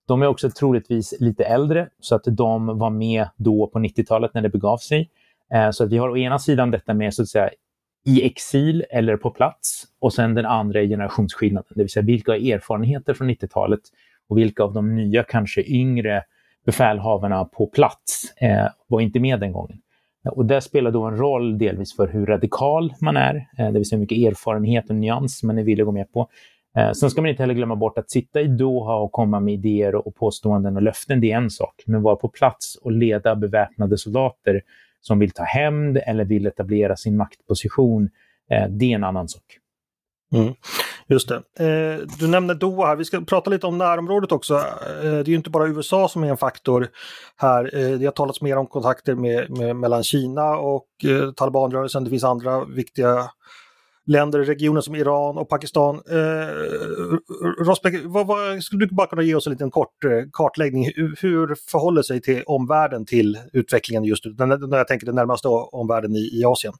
De 0.07 0.21
är 0.21 0.27
också 0.27 0.49
troligtvis 0.49 1.13
lite 1.19 1.43
äldre, 1.43 1.89
så 1.99 2.15
att 2.15 2.23
de 2.25 2.77
var 2.79 2.89
med 2.89 3.27
då 3.35 3.67
på 3.67 3.79
90-talet 3.79 4.33
när 4.33 4.41
det 4.41 4.49
begav 4.49 4.77
sig. 4.77 5.09
Eh, 5.53 5.71
så 5.71 5.83
att 5.83 5.91
vi 5.91 5.97
har 5.97 6.09
å 6.09 6.17
ena 6.17 6.39
sidan 6.39 6.71
detta 6.71 6.93
med 6.93 7.13
så 7.13 7.21
att 7.21 7.29
säga 7.29 7.49
i 8.05 8.25
exil 8.25 8.85
eller 8.89 9.17
på 9.17 9.31
plats. 9.31 9.83
Och 9.99 10.13
sen 10.13 10.33
den 10.33 10.45
andra 10.45 10.81
är 10.81 10.87
generationsskillnaden, 10.87 11.73
det 11.75 11.81
vill 11.81 11.89
säga 11.89 12.03
vilka 12.03 12.31
har 12.31 12.37
erfarenheter 12.37 13.13
från 13.13 13.29
90-talet 13.29 13.81
och 14.29 14.37
vilka 14.37 14.63
av 14.63 14.73
de 14.73 14.95
nya, 14.95 15.23
kanske 15.23 15.63
yngre 15.63 16.23
befälhavarna 16.65 17.45
på 17.45 17.67
plats 17.67 18.33
eh, 18.37 18.67
var 18.87 19.01
inte 19.01 19.19
med 19.19 19.39
den 19.39 19.51
gången. 19.51 19.77
Och 20.31 20.45
det 20.45 20.61
spelar 20.61 20.91
då 20.91 21.03
en 21.03 21.17
roll 21.17 21.57
delvis 21.57 21.95
för 21.95 22.07
hur 22.07 22.25
radikal 22.25 22.93
man 23.01 23.17
är, 23.17 23.35
eh, 23.57 23.65
det 23.65 23.71
vill 23.71 23.85
säga 23.85 23.97
hur 23.97 24.01
mycket 24.01 24.17
erfarenhet 24.17 24.89
och 24.89 24.95
nyans 24.95 25.43
man 25.43 25.57
är 25.57 25.63
villig 25.63 25.81
att 25.81 25.85
gå 25.85 25.91
med 25.91 26.11
på. 26.11 26.29
Eh, 26.77 26.91
sen 26.91 27.09
ska 27.09 27.21
man 27.21 27.29
inte 27.29 27.43
heller 27.43 27.53
glömma 27.53 27.75
bort 27.75 27.97
att 27.97 28.11
sitta 28.11 28.41
i 28.41 28.47
Doha 28.47 28.95
och 28.95 29.11
komma 29.11 29.39
med 29.39 29.53
idéer 29.53 29.95
och 29.95 30.15
påståenden 30.15 30.75
och 30.75 30.81
löften, 30.81 31.21
det 31.21 31.31
är 31.31 31.37
en 31.37 31.49
sak. 31.49 31.83
Men 31.85 32.01
vara 32.01 32.15
på 32.15 32.27
plats 32.27 32.75
och 32.75 32.91
leda 32.91 33.35
beväpnade 33.35 33.97
soldater 33.97 34.61
som 35.03 35.19
vill 35.19 35.31
ta 35.31 35.43
hämnd 35.43 35.97
eller 35.97 36.25
vill 36.25 36.45
etablera 36.45 36.95
sin 36.95 37.17
maktposition, 37.17 38.09
eh, 38.51 38.67
det 38.69 38.91
är 38.91 38.95
en 38.95 39.03
annan 39.03 39.27
sak. 39.27 39.59
Mm. 40.33 40.53
Just 41.07 41.29
det. 41.29 41.35
Eh, 41.35 42.07
du 42.19 42.27
nämner 42.27 42.53
Doha 42.53 42.87
här. 42.87 42.95
Vi 42.95 43.05
ska 43.05 43.21
prata 43.21 43.49
lite 43.49 43.67
om 43.67 43.77
närområdet 43.77 44.31
också. 44.31 44.55
Eh, 44.55 45.01
det 45.01 45.07
är 45.07 45.29
ju 45.29 45.35
inte 45.35 45.49
bara 45.49 45.67
USA 45.67 46.07
som 46.07 46.23
är 46.23 46.27
en 46.27 46.37
faktor 46.37 46.87
här. 47.37 47.77
Eh, 47.77 47.97
det 47.97 48.05
har 48.05 48.11
talats 48.11 48.41
mer 48.41 48.57
om 48.57 48.67
kontakter 48.67 49.15
med, 49.15 49.49
med 49.49 49.75
mellan 49.75 50.03
Kina 50.03 50.57
och 50.57 50.87
eh, 51.05 51.31
talibanrörelsen. 51.31 52.03
Det 52.03 52.09
finns 52.09 52.23
andra 52.23 52.65
viktiga 52.65 53.29
länder 54.05 54.39
i 54.39 54.45
regionen 54.45 54.81
som 54.81 54.95
Iran 54.95 55.37
och 55.37 55.49
Pakistan. 55.49 55.95
Eh, 55.95 56.47
Rosbeck, 57.65 58.01
vad, 58.03 58.27
vad, 58.27 58.63
skulle 58.63 58.85
du 58.85 58.95
bara 58.95 59.07
kunna 59.07 59.21
ge 59.21 59.35
oss 59.35 59.47
en 59.47 59.53
liten 59.53 59.71
kort 59.71 60.03
eh, 60.05 60.29
kartläggning? 60.33 60.91
Hur, 60.95 61.15
hur 61.21 61.55
förhåller 61.71 62.01
sig 62.01 62.21
till 62.21 62.43
omvärlden 62.45 63.05
till 63.05 63.39
utvecklingen 63.53 64.03
just 64.03 64.25
nu? 64.25 64.35
När 64.37 64.77
jag 64.77 64.87
tänker 64.87 65.05
den 65.05 65.15
närmaste 65.15 65.47
omvärlden 65.47 66.15
i, 66.15 66.39
i 66.39 66.45
Asien. 66.45 66.73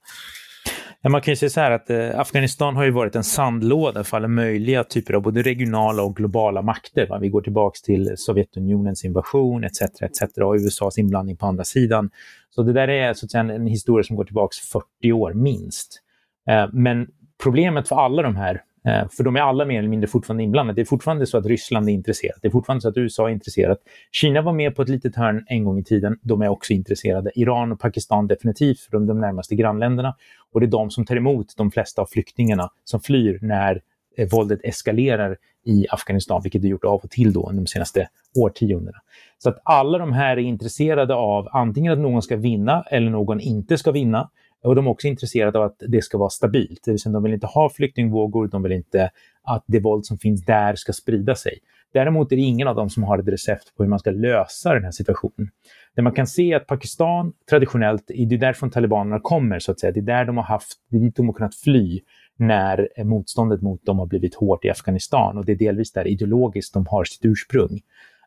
Ja, 1.05 1.09
man 1.09 1.21
kan 1.21 1.31
ju 1.31 1.35
säga 1.35 1.49
så 1.49 1.59
här 1.59 1.71
att 1.71 1.89
eh, 1.89 2.19
Afghanistan 2.19 2.75
har 2.75 2.83
ju 2.83 2.91
varit 2.91 3.15
en 3.15 3.23
sandlåda 3.23 4.03
för 4.03 4.17
alla 4.17 4.27
möjliga 4.27 4.83
typer 4.83 5.13
av 5.13 5.21
både 5.21 5.41
regionala 5.41 6.03
och 6.03 6.15
globala 6.15 6.61
makter. 6.61 7.07
Va? 7.07 7.19
Vi 7.19 7.29
går 7.29 7.41
tillbaks 7.41 7.81
till 7.81 8.13
Sovjetunionens 8.17 9.05
invasion 9.05 9.63
etc. 9.63 9.81
etc. 9.81 10.21
och 10.37 10.53
USAs 10.53 10.97
inblandning 10.97 11.37
på 11.37 11.45
andra 11.45 11.63
sidan. 11.63 12.09
Så 12.49 12.63
det 12.63 12.73
där 12.73 12.87
är 12.87 13.13
så 13.13 13.25
att 13.25 13.31
säga, 13.31 13.43
en 13.43 13.67
historia 13.67 14.03
som 14.03 14.15
går 14.15 14.23
tillbaks 14.23 14.57
40 14.59 15.11
år 15.11 15.33
minst. 15.33 16.02
Eh, 16.49 16.69
men 16.73 17.07
problemet 17.43 17.87
för 17.87 17.95
alla 17.95 18.21
de 18.21 18.35
här, 18.35 18.61
eh, 18.85 19.09
för 19.09 19.23
de 19.23 19.35
är 19.35 19.41
alla 19.41 19.65
mer 19.65 19.79
eller 19.79 19.89
mindre 19.89 20.07
fortfarande 20.07 20.43
inblandade, 20.43 20.75
det 20.75 20.81
är 20.81 20.85
fortfarande 20.85 21.25
så 21.25 21.37
att 21.37 21.45
Ryssland 21.45 21.89
är 21.89 21.93
intresserat, 21.93 22.37
det 22.41 22.47
är 22.47 22.51
fortfarande 22.51 22.81
så 22.81 22.89
att 22.89 22.97
USA 22.97 23.29
är 23.29 23.33
intresserat. 23.33 23.77
Kina 24.11 24.41
var 24.41 24.53
med 24.53 24.75
på 24.75 24.81
ett 24.81 24.89
litet 24.89 25.15
hörn 25.15 25.45
en 25.47 25.63
gång 25.63 25.79
i 25.79 25.83
tiden, 25.83 26.19
de 26.21 26.41
är 26.41 26.47
också 26.47 26.73
intresserade. 26.73 27.31
Iran 27.35 27.71
och 27.71 27.79
Pakistan 27.79 28.27
definitivt, 28.27 28.79
för 28.79 28.91
de, 28.91 29.07
de 29.07 29.19
närmaste 29.19 29.55
grannländerna. 29.55 30.15
Och 30.51 30.59
det 30.59 30.65
är 30.65 30.71
de 30.71 30.89
som 30.89 31.05
tar 31.05 31.15
emot 31.15 31.53
de 31.57 31.71
flesta 31.71 32.01
av 32.01 32.05
flyktingarna 32.05 32.69
som 32.83 32.99
flyr 32.99 33.39
när 33.41 33.81
eh, 34.17 34.29
våldet 34.31 34.59
eskalerar 34.63 35.37
i 35.65 35.85
Afghanistan, 35.89 36.41
vilket 36.43 36.61
det 36.61 36.67
gjort 36.67 36.83
av 36.83 36.99
och 37.03 37.09
till 37.09 37.33
då 37.33 37.49
under 37.49 37.61
de 37.61 37.67
senaste 37.67 38.07
årtiondena. 38.35 38.97
Så 39.37 39.49
att 39.49 39.61
alla 39.63 39.97
de 39.97 40.13
här 40.13 40.37
är 40.37 40.41
intresserade 40.41 41.15
av 41.15 41.47
antingen 41.51 41.93
att 41.93 41.99
någon 41.99 42.21
ska 42.21 42.35
vinna 42.35 42.83
eller 42.91 43.09
någon 43.09 43.39
inte 43.39 43.77
ska 43.77 43.91
vinna 43.91 44.29
och 44.63 44.75
de 44.75 44.87
är 44.87 44.91
också 44.91 45.07
intresserade 45.07 45.59
av 45.59 45.65
att 45.65 45.81
det 45.87 46.03
ska 46.03 46.17
vara 46.17 46.29
stabilt. 46.29 46.81
Det 46.85 46.91
vill 46.91 46.99
säga, 46.99 47.13
de 47.13 47.23
vill 47.23 47.33
inte 47.33 47.47
ha 47.47 47.69
flyktingvågor, 47.69 48.47
de 48.47 48.63
vill 48.63 48.71
inte 48.71 49.09
att 49.43 49.63
det 49.67 49.79
våld 49.79 50.05
som 50.05 50.17
finns 50.17 50.45
där 50.45 50.75
ska 50.75 50.93
sprida 50.93 51.35
sig. 51.35 51.59
Däremot 51.93 52.31
är 52.31 52.35
det 52.35 52.41
ingen 52.41 52.67
av 52.67 52.75
dem 52.75 52.89
som 52.89 53.03
har 53.03 53.19
ett 53.19 53.27
recept 53.27 53.75
på 53.77 53.83
hur 53.83 53.89
man 53.89 53.99
ska 53.99 54.11
lösa 54.11 54.73
den 54.73 54.83
här 54.83 54.91
situationen. 54.91 55.49
Det 55.95 56.01
man 56.01 56.13
kan 56.13 56.27
se 56.27 56.51
är 56.51 56.57
att 56.57 56.67
Pakistan 56.67 57.33
traditionellt, 57.49 58.03
det 58.07 58.33
är 58.33 58.37
därifrån 58.37 58.69
talibanerna 58.69 59.19
kommer, 59.19 59.59
så 59.59 59.71
att 59.71 59.79
säga. 59.79 59.91
Det 59.91 59.99
är 59.99 60.01
där 60.01 60.25
de 60.25 60.37
har 60.37 60.43
haft, 60.43 60.77
det 60.89 60.97
är 60.97 61.01
dit 61.01 61.15
de 61.15 61.25
har 61.25 61.33
kunnat 61.33 61.55
fly 61.55 61.99
när 62.37 62.89
eh, 62.95 63.05
motståndet 63.05 63.61
mot 63.61 63.85
dem 63.85 63.99
har 63.99 64.05
blivit 64.05 64.35
hårt 64.35 64.65
i 64.65 64.69
Afghanistan 64.69 65.37
och 65.37 65.45
det 65.45 65.51
är 65.51 65.55
delvis 65.55 65.91
där 65.91 66.07
ideologiskt 66.07 66.73
de 66.73 66.87
har 66.87 67.03
sitt 67.03 67.25
ursprung. 67.25 67.81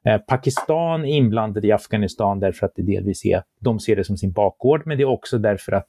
Eh, 0.04 0.18
Pakistan 0.18 1.04
är 1.04 1.16
inblandade 1.16 1.66
i 1.66 1.72
Afghanistan 1.72 2.40
därför 2.40 2.66
att 2.66 2.72
det 2.76 2.82
delvis 2.82 3.24
är, 3.24 3.42
de 3.60 3.80
ser 3.80 3.96
det 3.96 4.04
som 4.04 4.16
sin 4.16 4.32
bakgård, 4.32 4.82
men 4.86 4.98
det 4.98 5.02
är 5.02 5.08
också 5.08 5.38
därför 5.38 5.72
att 5.72 5.86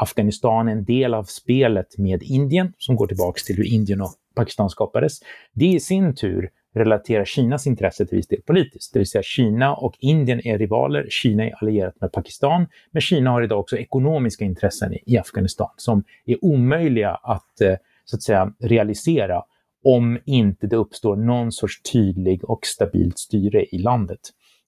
Afghanistan 0.00 0.68
är 0.68 0.72
en 0.72 0.84
del 0.84 1.14
av 1.14 1.24
spelet 1.24 1.98
med 1.98 2.22
Indien, 2.22 2.72
som 2.78 2.96
går 2.96 3.06
tillbaka 3.06 3.40
till 3.46 3.56
hur 3.56 3.74
Indien 3.74 4.00
och 4.00 4.10
Pakistan 4.34 4.70
skapades. 4.70 5.20
Det 5.52 5.66
i 5.66 5.80
sin 5.80 6.14
tur 6.14 6.50
relaterar 6.74 7.24
Kinas 7.24 7.66
intresse 7.66 8.06
till 8.06 8.16
viss 8.16 8.28
del 8.28 8.42
politiskt. 8.42 8.92
Det 8.92 8.98
vill 8.98 9.08
säga 9.08 9.22
Kina 9.22 9.74
och 9.74 9.94
Indien 9.98 10.46
är 10.46 10.58
rivaler, 10.58 11.06
Kina 11.10 11.44
är 11.44 11.54
allierat 11.62 12.00
med 12.00 12.12
Pakistan, 12.12 12.66
men 12.90 13.02
Kina 13.02 13.30
har 13.30 13.42
idag 13.42 13.60
också 13.60 13.76
ekonomiska 13.76 14.44
intressen 14.44 14.94
i 15.06 15.18
Afghanistan 15.18 15.70
som 15.76 16.04
är 16.26 16.44
omöjliga 16.44 17.10
att, 17.10 17.60
eh, 17.60 17.74
så 18.04 18.16
att 18.16 18.22
säga, 18.22 18.52
realisera 18.58 19.42
om 19.84 20.18
inte 20.24 20.66
det 20.66 20.76
uppstår 20.76 21.16
någon 21.16 21.52
sorts 21.52 21.82
tydlig 21.82 22.44
och 22.44 22.66
stabilt 22.66 23.18
styre 23.18 23.64
i 23.64 23.78
landet. 23.78 24.20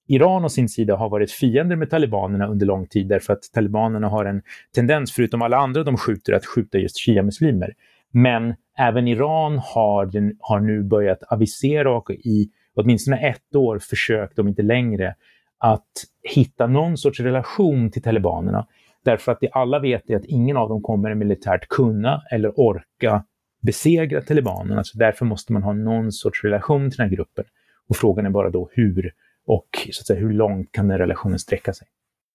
Iran 0.09 0.45
å 0.45 0.49
sin 0.49 0.69
sida 0.69 0.97
har 0.97 1.09
varit 1.09 1.31
fiender 1.31 1.77
med 1.77 1.91
talibanerna 1.91 2.47
under 2.47 2.67
lång 2.67 2.87
tid 2.87 3.09
därför 3.09 3.33
att 3.33 3.43
talibanerna 3.53 4.09
har 4.09 4.25
en 4.25 4.43
tendens, 4.75 5.13
förutom 5.13 5.43
alla 5.43 5.57
andra 5.57 5.85
de 5.85 5.97
skjuter, 5.97 6.33
att 6.33 6.47
skjuta 6.47 6.79
just 6.79 6.97
shia-muslimer. 7.07 7.75
Men 8.11 8.55
även 8.79 9.09
Iran 9.09 9.59
har, 9.59 10.07
den, 10.07 10.37
har 10.41 10.61
nu 10.61 10.83
börjat 10.83 11.23
avisera 11.23 11.97
och 11.97 12.11
i 12.11 12.51
åtminstone 12.75 13.17
ett 13.17 13.55
år 13.57 13.79
försökt, 13.79 14.39
om 14.39 14.49
inte 14.49 14.63
längre, 14.63 15.15
att 15.59 15.93
hitta 16.35 16.67
någon 16.67 16.97
sorts 16.97 17.21
relation 17.21 17.91
till 17.91 18.03
talibanerna. 18.03 18.67
Därför 19.05 19.33
att 19.33 19.41
det 19.41 19.49
alla 19.53 19.79
vet 19.79 20.11
är 20.11 20.17
att 20.17 20.25
ingen 20.25 20.57
av 20.57 20.69
dem 20.69 20.83
kommer 20.83 21.15
militärt 21.15 21.69
kunna 21.69 22.23
eller 22.31 22.61
orka 22.61 23.25
besegra 23.63 24.21
talibanerna. 24.21 24.85
Så 24.85 24.99
därför 24.99 25.25
måste 25.25 25.53
man 25.53 25.63
ha 25.63 25.73
någon 25.73 26.13
sorts 26.13 26.45
relation 26.45 26.91
till 26.91 26.97
den 26.97 27.09
här 27.09 27.17
gruppen. 27.17 27.45
Och 27.89 27.97
frågan 27.97 28.27
är 28.27 28.31
bara 28.31 28.51
då 28.51 28.71
hur 28.73 29.13
och 29.47 29.69
så 29.93 30.01
att 30.01 30.07
säga, 30.07 30.21
hur 30.21 30.33
långt 30.33 30.73
kan 30.73 30.89
den 30.89 30.99
relationen 30.99 31.39
sträcka 31.39 31.73
sig. 31.73 31.89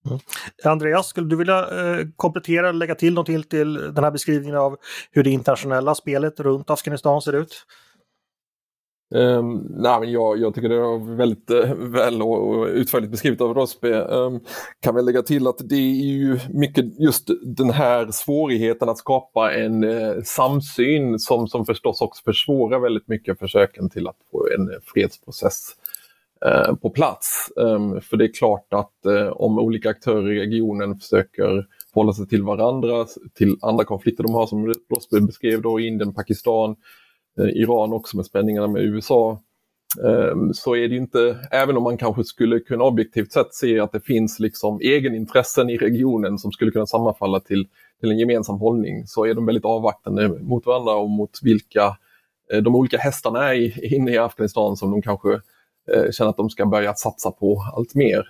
Mm. 0.06 0.18
Andreas, 0.64 1.06
skulle 1.06 1.28
du 1.28 1.36
vilja 1.36 1.58
eh, 1.58 2.06
komplettera, 2.16 2.72
lägga 2.72 2.94
till 2.94 3.14
någonting 3.14 3.42
till 3.42 3.74
den 3.74 4.04
här 4.04 4.10
beskrivningen 4.10 4.56
av 4.56 4.76
hur 5.10 5.24
det 5.24 5.30
internationella 5.30 5.94
spelet 5.94 6.40
runt 6.40 6.70
Afghanistan 6.70 7.22
ser 7.22 7.32
ut? 7.32 7.66
Um, 9.14 9.66
nej, 9.70 10.00
men 10.00 10.12
jag, 10.12 10.38
jag 10.38 10.54
tycker 10.54 10.68
det 10.68 10.74
är 10.74 11.16
väldigt 11.16 11.50
uh, 11.50 11.74
väl 11.74 12.22
och, 12.22 12.48
och 12.48 12.66
utförligt 12.66 13.10
beskrivet 13.10 13.40
av 13.40 13.54
Rosby. 13.54 13.92
Um, 13.92 14.40
kan 14.80 14.94
väl 14.94 15.04
lägga 15.04 15.22
till 15.22 15.46
att 15.46 15.58
det 15.58 15.74
är 15.74 16.04
ju 16.04 16.38
mycket 16.50 17.00
just 17.00 17.30
den 17.42 17.70
här 17.70 18.10
svårigheten 18.10 18.88
att 18.88 18.98
skapa 18.98 19.54
en 19.54 19.84
uh, 19.84 20.22
samsyn 20.22 21.18
som, 21.18 21.48
som 21.48 21.66
förstås 21.66 22.00
också 22.00 22.22
försvårar 22.24 22.78
väldigt 22.78 23.08
mycket 23.08 23.38
försöken 23.38 23.90
till 23.90 24.08
att 24.08 24.16
få 24.30 24.48
en 24.58 24.68
uh, 24.68 24.76
fredsprocess 24.94 25.74
Eh, 26.46 26.74
på 26.74 26.90
plats. 26.90 27.52
Ehm, 27.60 28.00
för 28.00 28.16
det 28.16 28.24
är 28.24 28.32
klart 28.32 28.66
att 28.70 29.06
eh, 29.06 29.28
om 29.28 29.58
olika 29.58 29.90
aktörer 29.90 30.32
i 30.32 30.40
regionen 30.40 30.98
försöker 30.98 31.66
hålla 31.94 32.12
sig 32.12 32.28
till 32.28 32.42
varandra, 32.42 33.06
till 33.34 33.56
andra 33.62 33.84
konflikter 33.84 34.24
de 34.24 34.34
har 34.34 34.46
som 34.46 34.74
Rosby 34.94 35.20
beskrev 35.20 35.62
då, 35.62 35.80
Indien, 35.80 36.14
Pakistan, 36.14 36.76
eh, 37.40 37.46
Iran 37.46 37.92
också 37.92 38.16
med 38.16 38.26
spänningarna 38.26 38.66
med 38.66 38.82
USA. 38.82 39.40
Ehm, 40.04 40.54
så 40.54 40.76
är 40.76 40.88
det 40.88 40.96
inte, 40.96 41.36
även 41.50 41.76
om 41.76 41.82
man 41.82 41.96
kanske 41.98 42.24
skulle 42.24 42.60
kunna 42.60 42.84
objektivt 42.84 43.32
sett 43.32 43.54
se 43.54 43.80
att 43.80 43.92
det 43.92 44.00
finns 44.00 44.40
liksom 44.40 44.80
egenintressen 44.80 45.70
i 45.70 45.76
regionen 45.76 46.38
som 46.38 46.52
skulle 46.52 46.70
kunna 46.70 46.86
sammanfalla 46.86 47.40
till, 47.40 47.68
till 48.00 48.10
en 48.10 48.18
gemensam 48.18 48.58
hållning, 48.58 49.06
så 49.06 49.24
är 49.26 49.34
de 49.34 49.46
väldigt 49.46 49.64
avvaktande 49.64 50.28
mot 50.28 50.66
varandra 50.66 50.94
och 50.94 51.10
mot 51.10 51.38
vilka 51.42 51.96
de 52.62 52.74
olika 52.76 52.98
hästarna 52.98 53.54
är 53.54 53.94
inne 53.94 54.12
i 54.12 54.18
Afghanistan 54.18 54.76
som 54.76 54.90
de 54.90 55.02
kanske 55.02 55.40
eh, 55.94 56.10
känner 56.10 56.30
att 56.30 56.36
de 56.36 56.50
ska 56.50 56.66
börja 56.66 56.94
satsa 56.94 57.30
på 57.30 57.62
allt 57.76 57.94
mer. 57.94 58.24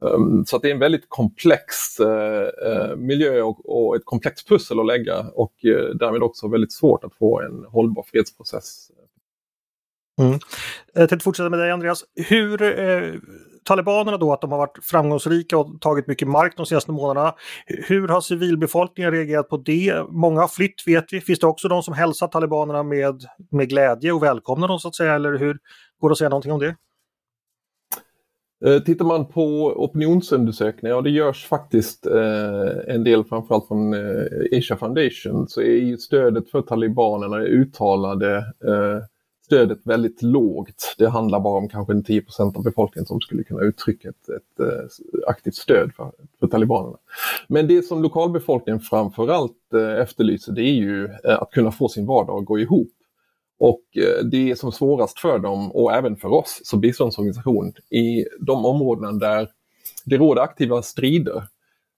Um, 0.00 0.44
så 0.46 0.58
det 0.58 0.68
är 0.68 0.72
en 0.72 0.78
väldigt 0.78 1.08
komplex 1.08 2.00
eh, 2.00 2.48
eh, 2.66 2.96
miljö 2.96 3.42
och, 3.42 3.86
och, 3.86 3.96
ett 3.96 4.04
komplext 4.04 4.48
pussel 4.48 4.80
att 4.80 4.86
lägga 4.86 5.20
och 5.20 5.64
eh, 5.64 5.94
därmed 5.94 6.22
också 6.22 6.48
väldigt 6.48 6.72
svårt 6.72 7.04
att 7.04 7.14
få 7.14 7.40
en 7.40 7.64
hållbar 7.64 8.02
fredsprocess. 8.02 8.90
Mm. 10.20 10.38
Jag 10.94 11.08
tänkte 11.08 11.24
fortsätta 11.24 11.50
med 11.50 11.58
dig 11.58 11.70
Andreas. 11.70 12.04
Hur 12.28 12.62
eh, 12.62 13.14
Talibanerna 13.64 14.16
då, 14.16 14.32
att 14.32 14.40
de 14.40 14.52
har 14.52 14.58
varit 14.58 14.78
framgångsrika 14.82 15.58
och 15.58 15.80
tagit 15.80 16.06
mycket 16.06 16.28
mark 16.28 16.56
de 16.56 16.66
senaste 16.66 16.92
månaderna. 16.92 17.34
Hur 17.66 18.08
har 18.08 18.20
civilbefolkningen 18.20 19.12
reagerat 19.12 19.48
på 19.48 19.56
det? 19.56 20.04
Många 20.10 20.40
har 20.40 20.48
flytt 20.48 20.86
vet 20.86 21.12
vi. 21.12 21.20
Finns 21.20 21.38
det 21.38 21.46
också 21.46 21.68
de 21.68 21.82
som 21.82 21.94
hälsar 21.94 22.28
talibanerna 22.28 22.82
med, 22.82 23.22
med 23.50 23.68
glädje 23.68 24.12
och 24.12 24.22
välkomnar 24.22 24.68
dem 24.68 24.78
så 24.78 24.88
att 24.88 24.94
säga? 24.94 25.14
Eller 25.14 25.38
hur 25.38 25.58
går 26.00 26.08
det 26.08 26.12
att 26.12 26.18
säga 26.18 26.28
någonting 26.28 26.52
om 26.52 26.60
det? 26.60 26.76
Eh, 28.64 28.78
tittar 28.82 29.04
man 29.04 29.26
på 29.26 29.72
opinionsundersökningar, 29.76 30.96
och 30.96 31.02
det 31.02 31.10
görs 31.10 31.46
faktiskt 31.46 32.06
eh, 32.06 32.94
en 32.94 33.04
del 33.04 33.24
framförallt 33.24 33.68
från 33.68 33.94
eh, 33.94 34.58
Asia 34.58 34.76
Foundation, 34.76 35.48
så 35.48 35.60
är 35.60 35.84
ju 35.84 35.98
stödet 35.98 36.50
för 36.50 36.62
talibanerna, 36.62 37.36
det 37.36 37.46
uttalade 37.46 38.36
eh, 38.36 39.04
stödet 39.48 39.78
väldigt 39.84 40.22
lågt. 40.22 40.94
Det 40.98 41.08
handlar 41.08 41.40
bara 41.40 41.58
om 41.58 41.68
kanske 41.68 41.92
10% 41.92 42.56
av 42.56 42.62
befolkningen 42.62 43.06
som 43.06 43.20
skulle 43.20 43.44
kunna 43.44 43.60
uttrycka 43.60 44.08
ett, 44.08 44.28
ett, 44.28 44.60
ett 44.60 45.24
aktivt 45.26 45.54
stöd 45.54 45.92
för, 45.96 46.12
för, 46.40 46.46
talibanerna. 46.46 46.96
Men 47.48 47.66
det 47.66 47.82
som 47.82 48.02
lokalbefolkningen 48.02 48.80
framförallt 48.80 49.74
eh, 49.74 50.02
efterlyser 50.02 50.52
det 50.52 50.62
är 50.62 50.74
ju 50.74 51.04
eh, 51.04 51.42
att 51.42 51.50
kunna 51.50 51.72
få 51.72 51.88
sin 51.88 52.06
vardag 52.06 52.38
att 52.38 52.46
gå 52.46 52.58
ihop. 52.58 52.88
Och 53.58 53.82
eh, 53.96 54.24
det 54.24 54.50
är 54.50 54.54
som 54.54 54.72
svårast 54.72 55.18
för 55.18 55.38
dem 55.38 55.72
och 55.72 55.92
även 55.92 56.16
för 56.16 56.28
oss 56.28 56.60
som 56.64 56.80
biståndsorganisation 56.80 57.72
i 57.90 58.24
de 58.40 58.66
områden 58.66 59.18
där 59.18 59.48
det 60.04 60.16
råder 60.16 60.42
aktiva 60.42 60.82
strider. 60.82 61.44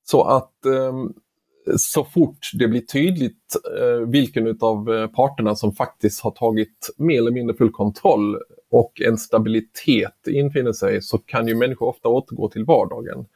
Så 0.04 0.22
att 0.22 0.64
ehm, 0.64 1.12
så 1.76 2.04
fort 2.04 2.50
det 2.54 2.68
blir 2.68 2.80
tydligt 2.80 3.56
eh, 3.78 4.08
vilken 4.08 4.58
av 4.60 4.94
eh, 4.94 5.06
parterna 5.06 5.56
som 5.56 5.72
faktiskt 5.72 6.20
har 6.20 6.30
tagit 6.30 6.90
mer 6.96 7.18
eller 7.18 7.30
mindre 7.30 7.56
full 7.56 7.70
kontroll 7.70 8.36
och 8.70 9.00
en 9.00 9.18
stabilitet 9.18 10.26
infinner 10.26 10.72
sig 10.72 11.02
så 11.02 11.18
kan 11.18 11.48
ju 11.48 11.54
människor 11.54 11.88
ofta 11.88 12.08
återgå 12.08 12.48
till 12.48 12.64
vardagen. 12.64 13.26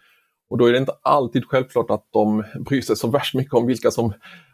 Och 0.48 0.58
då 0.58 0.66
är 0.66 0.72
det 0.72 0.78
inte 0.78 0.96
alltid 1.02 1.44
självklart 1.44 1.90
att 1.90 2.06
de 2.10 2.44
bryr 2.60 2.80
sig 2.80 2.96
så 2.96 3.08
värst 3.08 3.34
mycket 3.34 3.54
om 3.54 3.66
vilka 3.66 3.90
som 3.90 4.12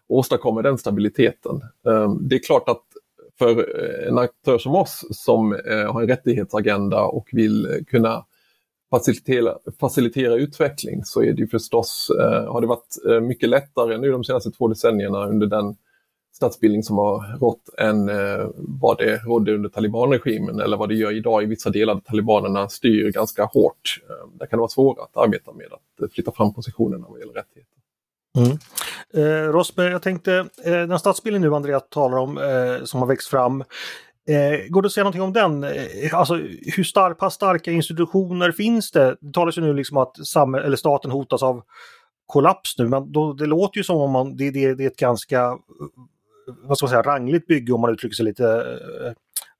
åstadkommer 0.08 0.62
den 0.62 0.78
stabiliteten. 0.78 1.60
Ehm, 1.86 2.28
det 2.28 2.36
är 2.36 2.42
klart 2.42 2.68
att 2.68 2.84
för 3.40 3.58
eh, 3.58 4.08
en 4.08 4.18
aktör 4.18 4.58
som 4.58 4.74
oss 4.74 5.04
som 5.10 5.52
eh, 5.52 5.92
har 5.92 6.02
en 6.02 6.08
rättighetsagenda 6.08 7.04
och 7.04 7.28
vill 7.32 7.66
eh, 7.66 7.84
kunna 7.86 8.26
facilitera, 8.90 9.58
facilitera 9.80 10.34
utveckling 10.34 11.04
så 11.04 11.22
är 11.22 11.32
det 11.32 11.40
ju 11.40 11.48
förstås, 11.48 12.10
har 12.48 12.60
det 12.60 12.66
varit 12.66 13.22
mycket 13.22 13.48
lättare 13.48 13.98
nu 13.98 14.10
de 14.10 14.24
senaste 14.24 14.50
två 14.50 14.68
decennierna 14.68 15.26
under 15.26 15.46
den 15.46 15.76
statsbildning 16.32 16.82
som 16.82 16.98
har 16.98 17.38
rått 17.38 17.68
än 17.78 18.10
vad 18.56 18.98
det 18.98 19.16
rådde 19.16 19.54
under 19.54 19.68
talibanregimen 19.68 20.60
eller 20.60 20.76
vad 20.76 20.88
det 20.88 20.94
gör 20.94 21.16
idag 21.16 21.42
i 21.42 21.46
vissa 21.46 21.70
delar 21.70 21.94
där 21.94 22.00
talibanerna 22.00 22.68
styr 22.68 23.12
ganska 23.12 23.44
hårt. 23.44 24.00
Där 24.38 24.46
kan 24.46 24.56
det 24.56 24.60
vara 24.60 24.68
svårare 24.68 25.04
att 25.04 25.16
arbeta 25.16 25.52
med 25.52 25.66
att 25.72 26.12
flytta 26.12 26.32
fram 26.32 26.54
positionerna 26.54 27.06
vad 27.08 27.20
gäller 27.20 27.34
rättigheter. 27.34 27.79
Mm. 28.38 28.58
Eh, 29.14 29.52
Rosberg, 29.52 29.92
jag 29.92 30.02
tänkte, 30.02 30.34
eh, 30.64 30.72
den 30.72 30.98
stadsbilden 30.98 31.42
nu 31.42 31.54
Andreas 31.54 31.82
talar 31.88 32.18
om 32.18 32.38
eh, 32.38 32.84
som 32.84 33.00
har 33.00 33.06
växt 33.06 33.28
fram. 33.28 33.60
Eh, 34.28 34.68
går 34.68 34.82
det 34.82 34.86
att 34.86 34.92
säga 34.92 35.04
någonting 35.04 35.22
om 35.22 35.32
den? 35.32 35.64
Eh, 35.64 36.14
alltså 36.14 36.34
hur 36.76 36.84
star 36.84 37.14
pass 37.14 37.34
starka 37.34 37.70
institutioner 37.70 38.52
finns 38.52 38.90
det? 38.90 39.16
Det 39.20 39.32
talas 39.32 39.58
ju 39.58 39.62
nu 39.62 39.74
liksom 39.74 39.96
att 39.96 40.16
eller 40.64 40.76
staten 40.76 41.10
hotas 41.10 41.42
av 41.42 41.62
kollaps 42.26 42.78
nu, 42.78 42.88
men 42.88 43.12
då, 43.12 43.32
det 43.32 43.46
låter 43.46 43.78
ju 43.78 43.84
som 43.84 43.96
om 43.96 44.10
man, 44.10 44.36
det, 44.36 44.50
det, 44.50 44.74
det 44.74 44.84
är 44.84 44.86
ett 44.86 44.96
ganska 44.96 45.40
eh, 45.40 45.56
vad 46.62 46.78
ska 46.78 46.86
man 46.86 46.90
säga, 46.90 47.02
rangligt 47.02 47.46
bygge 47.46 47.72
om 47.72 47.80
man 47.80 47.92
uttrycker 47.92 48.14
sig 48.14 48.24
lite 48.24 48.44
eh, 48.44 49.12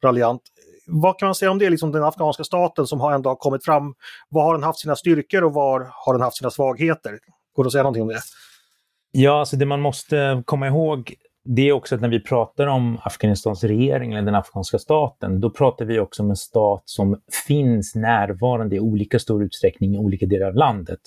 raljant. 0.03 0.43
Vad 0.87 1.19
kan 1.19 1.27
man 1.27 1.35
säga 1.35 1.51
om 1.51 1.59
det, 1.59 1.71
liksom 1.71 1.93
den 1.93 2.05
afghanska 2.05 2.45
staten 2.45 2.87
som 2.87 3.01
har 3.01 3.13
ändå 3.13 3.37
kommit 3.37 3.65
fram? 3.65 3.95
Var 4.29 4.45
har 4.45 4.55
den 4.55 4.63
haft 4.63 4.79
sina 4.79 4.97
styrkor 4.97 5.45
och 5.45 5.55
var 5.55 5.91
har 5.93 6.15
den 6.15 6.23
haft 6.23 6.37
sina 6.37 6.51
svagheter? 6.51 7.19
Går 7.57 7.65
det 7.65 7.69
att 7.69 7.73
säga 7.73 7.83
någonting 7.83 8.03
om 8.03 8.09
det? 8.09 8.21
Ja, 9.13 9.39
alltså 9.39 9.57
det 9.57 9.67
man 9.67 9.81
måste 9.81 10.43
komma 10.47 10.67
ihåg 10.67 11.15
det 11.45 11.69
är 11.69 11.73
också 11.73 11.95
att 11.95 12.01
när 12.01 12.09
vi 12.09 12.21
pratar 12.21 12.67
om 12.67 12.99
Afghanistans 13.03 13.65
regering 13.65 14.13
eller 14.13 14.23
den 14.23 14.35
afghanska 14.35 14.79
staten, 14.79 15.41
då 15.41 15.51
pratar 15.51 15.85
vi 15.85 15.99
också 15.99 16.23
om 16.23 16.31
en 16.31 16.37
stat 16.37 16.83
som 16.85 17.21
finns 17.47 17.95
närvarande 17.95 18.77
i 18.77 18.81
olika 18.81 19.19
stor 19.19 19.45
utsträckning 19.45 19.95
i 19.95 19.99
olika 19.99 20.27
delar 20.27 20.47
av 20.47 20.55
landet. 20.55 21.01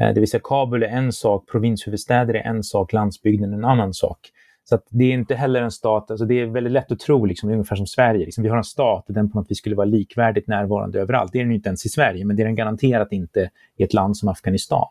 Eh, 0.00 0.14
det 0.14 0.20
vill 0.20 0.30
säga 0.30 0.40
Kabul 0.44 0.82
är 0.82 0.88
en 0.88 1.12
sak, 1.12 1.50
provinshuvudstäder 1.50 2.34
är 2.34 2.42
en 2.42 2.62
sak, 2.62 2.92
landsbygden 2.92 3.54
en 3.54 3.64
annan 3.64 3.94
sak. 3.94 4.18
Så 4.64 4.78
det 4.90 5.04
är 5.04 5.12
inte 5.12 5.34
heller 5.34 5.62
en 5.62 5.70
stat, 5.70 6.10
alltså 6.10 6.26
det 6.26 6.40
är 6.40 6.46
väldigt 6.46 6.72
lätt 6.72 6.92
att 6.92 7.00
tro, 7.00 7.24
liksom, 7.24 7.50
ungefär 7.50 7.76
som 7.76 7.86
Sverige, 7.86 8.24
liksom, 8.24 8.44
vi 8.44 8.50
har 8.50 8.56
en 8.56 8.64
stat 8.64 9.08
och 9.08 9.14
den 9.14 9.30
på 9.30 9.38
något 9.38 9.50
vis 9.50 9.58
skulle 9.58 9.76
vara 9.76 9.84
likvärdigt 9.84 10.48
närvarande 10.48 11.00
överallt. 11.00 11.32
Det 11.32 11.38
är 11.38 11.44
den 11.44 11.52
inte 11.52 11.68
ens 11.68 11.86
i 11.86 11.88
Sverige, 11.88 12.24
men 12.24 12.36
det 12.36 12.42
är 12.42 12.44
den 12.44 12.54
garanterat 12.54 13.12
inte 13.12 13.50
i 13.76 13.82
ett 13.82 13.94
land 13.94 14.16
som 14.16 14.28
Afghanistan. 14.28 14.86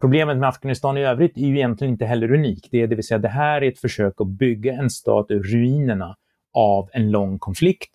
Problemet 0.00 0.36
med 0.36 0.48
Afghanistan 0.48 0.96
i 0.96 1.04
övrigt 1.04 1.36
är 1.36 1.40
ju 1.40 1.56
egentligen 1.56 1.92
inte 1.92 2.04
heller 2.04 2.32
unikt. 2.32 2.68
Det, 2.70 2.82
är, 2.82 2.86
det 2.86 2.94
vill 2.94 3.06
säga 3.06 3.18
det 3.18 3.28
här 3.28 3.62
är 3.62 3.68
ett 3.68 3.78
försök 3.78 4.20
att 4.20 4.26
bygga 4.26 4.72
en 4.72 4.90
stat 4.90 5.26
ur 5.28 5.42
ruinerna 5.42 6.16
av 6.52 6.90
en 6.92 7.10
lång 7.10 7.38
konflikt. 7.38 7.90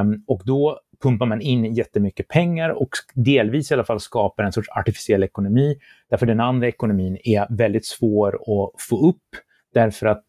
Um, 0.00 0.24
och 0.26 0.42
då 0.44 0.80
pumpar 1.02 1.26
man 1.26 1.40
in 1.40 1.74
jättemycket 1.74 2.28
pengar 2.28 2.70
och 2.70 2.88
delvis 3.14 3.70
i 3.70 3.74
alla 3.74 3.84
fall 3.84 4.00
skapar 4.00 4.44
en 4.44 4.52
sorts 4.52 4.68
artificiell 4.68 5.22
ekonomi. 5.22 5.78
Därför 6.10 6.26
den 6.26 6.40
andra 6.40 6.68
ekonomin 6.68 7.18
är 7.24 7.46
väldigt 7.50 7.86
svår 7.86 8.34
att 8.34 8.82
få 8.82 9.08
upp 9.08 9.22
därför 9.74 10.06
att 10.06 10.24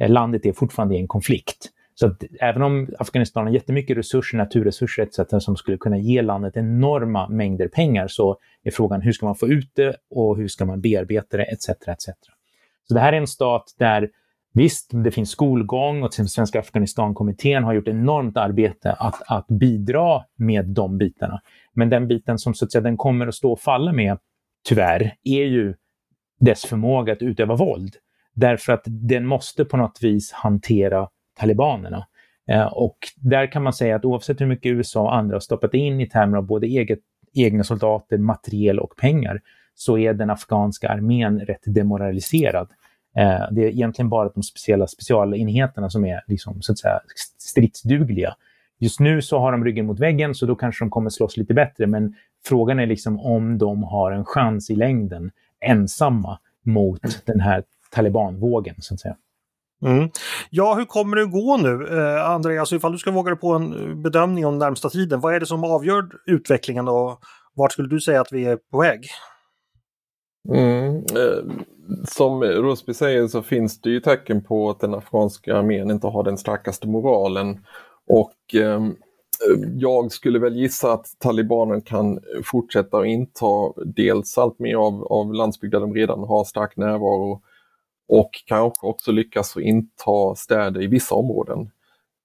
eh, 0.00 0.10
landet 0.10 0.46
är 0.46 0.52
fortfarande 0.52 0.94
i 0.94 0.98
en 0.98 1.08
konflikt. 1.08 1.71
Så 1.94 2.06
att 2.06 2.24
även 2.40 2.62
om 2.62 2.88
Afghanistan 2.98 3.46
har 3.46 3.52
jättemycket 3.52 3.96
resurser, 3.96 4.38
naturresurser 4.38 5.02
etc. 5.02 5.44
som 5.44 5.56
skulle 5.56 5.76
kunna 5.76 5.98
ge 5.98 6.22
landet 6.22 6.56
enorma 6.56 7.28
mängder 7.28 7.68
pengar 7.68 8.08
så 8.08 8.38
är 8.62 8.70
frågan 8.70 9.00
hur 9.02 9.12
ska 9.12 9.26
man 9.26 9.34
få 9.34 9.48
ut 9.48 9.70
det 9.74 9.96
och 10.10 10.36
hur 10.36 10.48
ska 10.48 10.64
man 10.64 10.80
bearbeta 10.80 11.36
det 11.36 11.44
etc. 11.44 11.68
etc. 11.68 12.04
Så 12.88 12.94
det 12.94 13.00
här 13.00 13.12
är 13.12 13.16
en 13.16 13.26
stat 13.26 13.74
där 13.78 14.08
visst, 14.54 14.90
det 15.04 15.10
finns 15.10 15.30
skolgång 15.30 16.02
och 16.02 16.14
Svenska 16.14 16.60
Afghanistankommittén 16.60 17.64
har 17.64 17.72
gjort 17.72 17.88
enormt 17.88 18.36
arbete 18.36 18.92
att, 18.92 19.22
att 19.26 19.46
bidra 19.48 20.22
med 20.36 20.68
de 20.68 20.98
bitarna. 20.98 21.40
Men 21.74 21.90
den 21.90 22.08
biten 22.08 22.38
som 22.38 22.54
så 22.54 22.64
att 22.64 22.72
säga, 22.72 22.82
den 22.82 22.96
kommer 22.96 23.26
att 23.26 23.34
stå 23.34 23.52
och 23.52 23.60
falla 23.60 23.92
med, 23.92 24.18
tyvärr, 24.68 25.14
är 25.24 25.44
ju 25.44 25.74
dess 26.40 26.64
förmåga 26.64 27.12
att 27.12 27.22
utöva 27.22 27.56
våld. 27.56 27.96
Därför 28.34 28.72
att 28.72 28.82
den 28.86 29.26
måste 29.26 29.64
på 29.64 29.76
något 29.76 29.98
vis 30.02 30.32
hantera 30.32 31.08
talibanerna. 31.34 32.06
Eh, 32.48 32.66
och 32.66 32.96
där 33.16 33.52
kan 33.52 33.62
man 33.62 33.72
säga 33.72 33.96
att 33.96 34.04
oavsett 34.04 34.40
hur 34.40 34.46
mycket 34.46 34.72
USA 34.72 35.00
och 35.00 35.14
andra 35.14 35.34
har 35.34 35.40
stoppat 35.40 35.74
in 35.74 36.00
i 36.00 36.08
termer 36.08 36.38
av 36.38 36.46
både 36.46 36.66
eget, 36.66 36.98
egna 37.34 37.64
soldater, 37.64 38.18
materiel 38.18 38.78
och 38.78 38.96
pengar, 38.96 39.40
så 39.74 39.98
är 39.98 40.14
den 40.14 40.30
afghanska 40.30 40.88
armén 40.88 41.40
rätt 41.40 41.62
demoraliserad. 41.64 42.68
Eh, 43.16 43.42
det 43.50 43.64
är 43.64 43.68
egentligen 43.68 44.08
bara 44.08 44.28
de 44.28 44.42
speciella 44.42 44.86
specialenheterna 44.86 45.90
som 45.90 46.04
är 46.04 46.20
liksom, 46.26 46.62
så 46.62 46.72
att 46.72 46.78
säga, 46.78 47.00
stridsdugliga. 47.38 48.34
Just 48.78 49.00
nu 49.00 49.22
så 49.22 49.38
har 49.38 49.52
de 49.52 49.64
ryggen 49.64 49.86
mot 49.86 50.00
väggen, 50.00 50.34
så 50.34 50.46
då 50.46 50.54
kanske 50.54 50.84
de 50.84 50.90
kommer 50.90 51.10
slåss 51.10 51.36
lite 51.36 51.54
bättre, 51.54 51.86
men 51.86 52.14
frågan 52.44 52.78
är 52.78 52.86
liksom 52.86 53.20
om 53.20 53.58
de 53.58 53.82
har 53.82 54.12
en 54.12 54.24
chans 54.24 54.70
i 54.70 54.74
längden 54.74 55.30
ensamma 55.60 56.38
mot 56.62 57.22
den 57.24 57.40
här 57.40 57.64
talibanvågen, 57.90 58.74
så 58.78 58.94
att 58.94 59.00
säga. 59.00 59.16
Mm. 59.82 60.10
Ja, 60.50 60.74
hur 60.74 60.84
kommer 60.84 61.16
det 61.16 61.22
att 61.22 61.32
gå 61.32 61.56
nu? 61.56 61.88
Eh, 61.98 62.30
Andreas, 62.30 62.72
ifall 62.72 62.92
du 62.92 62.98
ska 62.98 63.10
våga 63.10 63.30
dig 63.30 63.40
på 63.40 63.52
en 63.52 63.90
eh, 63.90 63.96
bedömning 63.96 64.46
om 64.46 64.58
närmsta 64.58 64.90
tiden, 64.90 65.20
vad 65.20 65.34
är 65.34 65.40
det 65.40 65.46
som 65.46 65.64
avgör 65.64 66.08
utvecklingen 66.26 66.88
och 66.88 67.20
vart 67.54 67.72
skulle 67.72 67.88
du 67.88 68.00
säga 68.00 68.20
att 68.20 68.32
vi 68.32 68.44
är 68.44 68.58
på 68.70 68.80
väg? 68.80 69.06
Mm. 70.48 70.96
Eh, 70.96 71.64
som 72.08 72.42
Rosby 72.42 72.94
säger 72.94 73.26
så 73.26 73.42
finns 73.42 73.80
det 73.80 73.90
ju 73.90 74.00
tecken 74.00 74.44
på 74.44 74.70
att 74.70 74.80
den 74.80 74.94
afghanska 74.94 75.56
armén 75.56 75.90
inte 75.90 76.06
har 76.06 76.24
den 76.24 76.38
starkaste 76.38 76.88
moralen. 76.88 77.64
Och 78.08 78.54
eh, 78.54 78.80
jag 79.74 80.12
skulle 80.12 80.38
väl 80.38 80.56
gissa 80.56 80.92
att 80.92 81.06
talibanen 81.18 81.82
kan 81.82 82.20
fortsätta 82.44 82.98
att 82.98 83.06
inta 83.06 83.72
dels 83.84 84.38
allt 84.38 84.58
mer 84.58 84.76
av, 84.76 85.04
av 85.04 85.34
landsbygd 85.34 85.74
där 85.74 85.80
de 85.80 85.94
redan 85.94 86.18
har 86.18 86.44
stark 86.44 86.76
närvaro 86.76 87.42
och 88.08 88.30
kanske 88.46 88.86
också 88.86 89.12
lyckas 89.12 89.56
inta 89.56 90.34
städer 90.36 90.82
i 90.82 90.86
vissa 90.86 91.14
områden. 91.14 91.70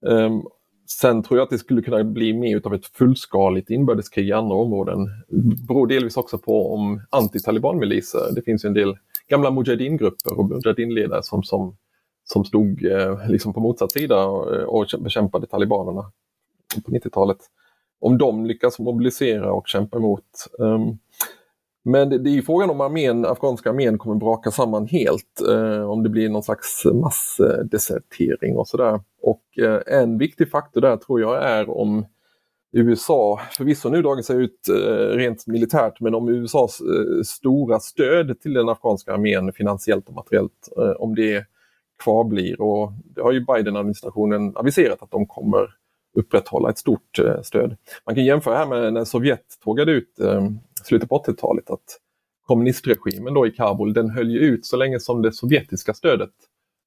Ehm, 0.08 0.42
sen 0.90 1.24
tror 1.24 1.38
jag 1.38 1.44
att 1.44 1.50
det 1.50 1.58
skulle 1.58 1.82
kunna 1.82 2.04
bli 2.04 2.34
mer 2.34 2.62
av 2.66 2.74
ett 2.74 2.86
fullskaligt 2.86 3.70
inbördeskrig 3.70 4.28
i 4.28 4.32
andra 4.32 4.56
områden. 4.56 5.06
Det 5.28 5.68
beror 5.68 5.88
delvis 5.88 6.18
också 6.18 6.38
på 6.38 6.74
om 6.74 7.02
anti-taliban-miliser, 7.10 8.36
det 8.36 8.42
finns 8.42 8.66
en 8.66 8.74
del 8.74 8.98
gamla 9.28 9.52
mujahedin-grupper 9.52 10.40
och 10.40 10.46
mujahedin-ledare 10.46 11.24
som, 11.24 11.44
som, 11.44 11.78
som 12.24 12.46
stod 12.46 12.86
eh, 12.86 13.30
liksom 13.30 13.54
på 13.54 13.60
motsatt 13.60 13.92
sida 13.92 14.16
eh, 14.16 14.64
och, 14.64 14.94
och 14.94 15.02
bekämpade 15.02 15.48
talibanerna 15.48 16.12
på 16.86 16.92
90-talet. 16.92 17.38
Om 18.00 18.18
de 18.18 18.46
lyckas 18.46 18.80
mobilisera 18.80 19.54
och 19.54 19.68
kämpa 19.68 19.98
emot. 19.98 20.48
Um, 20.60 21.00
men 21.88 22.10
det, 22.10 22.18
det 22.18 22.30
är 22.30 22.34
ju 22.34 22.42
frågan 22.42 22.70
om 22.70 22.82
armén, 22.82 23.26
afghanska 23.26 23.70
armén 23.70 23.98
kommer 23.98 24.16
braka 24.16 24.52
samman 24.52 24.88
helt, 24.88 25.42
eh, 25.50 25.90
om 25.90 26.04
det 26.04 26.10
blir 26.10 26.30
någon 26.30 26.44
slags 26.44 26.86
massdesertering 26.86 28.58
och 28.58 28.68
sådär. 28.68 29.00
Och 29.22 29.60
eh, 29.60 30.00
en 30.00 30.18
viktig 30.18 30.52
faktor 30.52 30.82
där 30.82 30.98
tror 30.98 31.22
jag 31.22 31.44
är 31.44 31.70
om 31.70 32.06
USA, 32.72 33.40
förvisso 33.58 33.90
nu 33.90 34.02
dragit 34.02 34.26
sig 34.26 34.44
ut 34.44 34.70
eh, 34.70 35.18
rent 35.18 35.48
militärt, 35.48 36.00
men 36.00 36.16
om 36.16 36.30
USAs 36.30 36.82
eh, 36.82 37.22
stora 37.24 37.80
stöd 37.80 38.40
till 38.42 38.54
den 38.54 38.70
afghanska 38.70 39.14
armén 39.14 39.54
finansiellt 39.54 40.08
och 40.08 40.16
materiellt, 40.16 40.70
eh, 40.78 40.92
om 40.92 41.16
det 41.16 41.46
kvarblir. 42.04 42.62
Och 42.62 42.92
det 43.16 43.22
har 43.22 43.32
ju 43.32 43.40
Biden-administrationen 43.40 44.58
aviserat 44.58 45.04
att 45.04 45.12
de 45.12 45.26
kommer 45.26 45.70
upprätthålla 46.18 46.70
ett 46.70 46.78
stort 46.78 47.20
eh, 47.20 47.42
stöd. 47.42 47.78
Man 48.06 48.16
kan 48.16 48.26
jämföra 48.26 48.58
här 48.58 48.66
med 48.66 48.94
när 48.94 49.06
Sovjet 49.06 49.46
tågade 49.64 49.92
ut 49.92 50.20
eh, 50.20 50.48
slutet 50.88 51.10
på 51.10 51.24
80-talet 51.24 51.70
att 51.70 52.00
kommunistregimen 52.48 53.34
då 53.34 53.48
i 53.48 53.52
Kabul 53.52 53.94
den 53.94 54.10
höll 54.10 54.32
ju 54.32 54.40
ut 54.40 54.66
så 54.66 54.78
länge 54.78 55.00
som 55.00 55.22
det 55.22 55.32
sovjetiska 55.32 55.94
stödet 55.94 56.34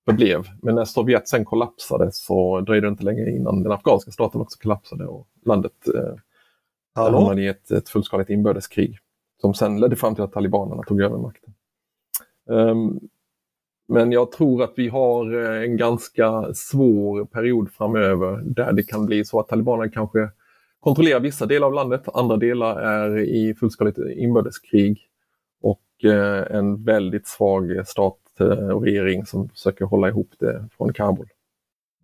förblev. 0.05 0.47
Men 0.63 0.75
när 0.75 0.85
Sovjet 0.85 1.29
sen 1.29 1.45
kollapsade 1.45 2.13
så 2.13 2.61
dröjde 2.61 2.87
det 2.87 2.91
inte 2.91 3.05
länge 3.05 3.31
innan 3.31 3.63
den 3.63 3.73
afghanska 3.73 4.11
staten 4.11 4.41
också 4.41 4.59
kollapsade 4.59 5.07
och 5.07 5.29
landet 5.45 5.89
eh, 5.95 6.15
hamnade 6.95 7.43
i 7.43 7.49
ett, 7.49 7.71
ett 7.71 7.89
fullskaligt 7.89 8.31
inbördeskrig 8.31 8.99
som 9.41 9.55
sen 9.55 9.81
ledde 9.81 9.97
fram 9.97 10.15
till 10.15 10.25
att 10.25 10.33
talibanerna 10.33 10.83
tog 10.83 11.01
över 11.01 11.19
makten. 11.19 11.55
Um, 12.47 13.01
men 13.89 14.13
jag 14.13 14.33
tror 14.33 14.63
att 14.63 14.73
vi 14.77 14.89
har 14.89 15.45
eh, 15.45 15.63
en 15.63 15.77
ganska 15.77 16.55
svår 16.55 17.25
period 17.25 17.71
framöver 17.71 18.43
där 18.45 18.73
det 18.73 18.83
kan 18.83 19.07
bli 19.07 19.25
så 19.25 19.41
att 19.41 19.49
talibanerna 19.49 19.91
kanske 19.91 20.31
kontrollerar 20.81 21.21
vissa 21.21 21.47
delar 21.47 21.67
av 21.67 21.73
landet, 21.73 22.03
andra 22.15 22.37
delar 22.37 22.77
är 22.81 23.19
i 23.19 23.55
fullskaligt 23.55 23.99
inbördeskrig 24.17 25.09
och 25.63 26.05
eh, 26.05 26.57
en 26.57 26.85
väldigt 26.85 27.29
svag 27.29 27.87
stat 27.87 28.19
eh, 28.41 28.47
och 28.47 28.83
regering 28.83 29.27
som 29.27 29.49
försöker 29.49 29.85
hålla 29.85 30.09
ihop 30.09 30.33
det 30.39 30.69
från 30.77 30.93
Kabul. 30.93 31.29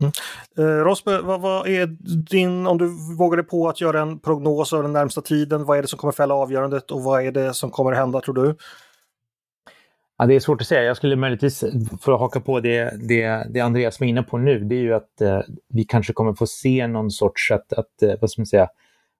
Mm. 0.00 0.12
Eh, 0.58 0.84
Rosbe, 0.84 1.20
vad, 1.20 1.40
vad, 1.40 1.68
är 1.68 1.86
din, 2.30 2.66
om 2.66 2.78
du 2.78 3.14
vågar 3.18 3.36
dig 3.36 3.46
på 3.46 3.68
att 3.68 3.80
göra 3.80 4.00
en 4.00 4.18
prognos 4.18 4.72
av 4.72 4.82
den 4.82 4.92
närmsta 4.92 5.20
tiden, 5.20 5.64
vad 5.64 5.78
är 5.78 5.82
det 5.82 5.88
som 5.88 5.98
kommer 5.98 6.12
fälla 6.12 6.34
avgörandet 6.34 6.90
och 6.90 7.02
vad 7.02 7.26
är 7.26 7.32
det 7.32 7.54
som 7.54 7.70
kommer 7.70 7.92
hända 7.92 8.20
tror 8.20 8.34
du? 8.34 8.54
Ja, 10.18 10.26
det 10.26 10.34
är 10.34 10.40
svårt 10.40 10.60
att 10.60 10.66
säga. 10.66 10.82
Jag 10.82 10.96
skulle 10.96 11.16
möjligtvis, 11.16 11.64
för 12.00 12.12
att 12.12 12.20
haka 12.20 12.40
på 12.40 12.60
det, 12.60 13.08
det, 13.08 13.46
det 13.50 13.60
Andreas 13.60 14.00
var 14.00 14.06
inne 14.06 14.22
på 14.22 14.38
nu, 14.38 14.58
det 14.58 14.74
är 14.74 14.80
ju 14.80 14.94
att 14.94 15.20
eh, 15.20 15.40
vi 15.68 15.84
kanske 15.84 16.12
kommer 16.12 16.34
få 16.34 16.46
se 16.46 16.86
någon 16.86 17.10
sorts 17.10 17.50
att, 17.50 17.72
att 17.72 18.02
eh, 18.02 18.14
vad 18.20 18.30
ska 18.30 18.40
man 18.40 18.46
säga, 18.46 18.68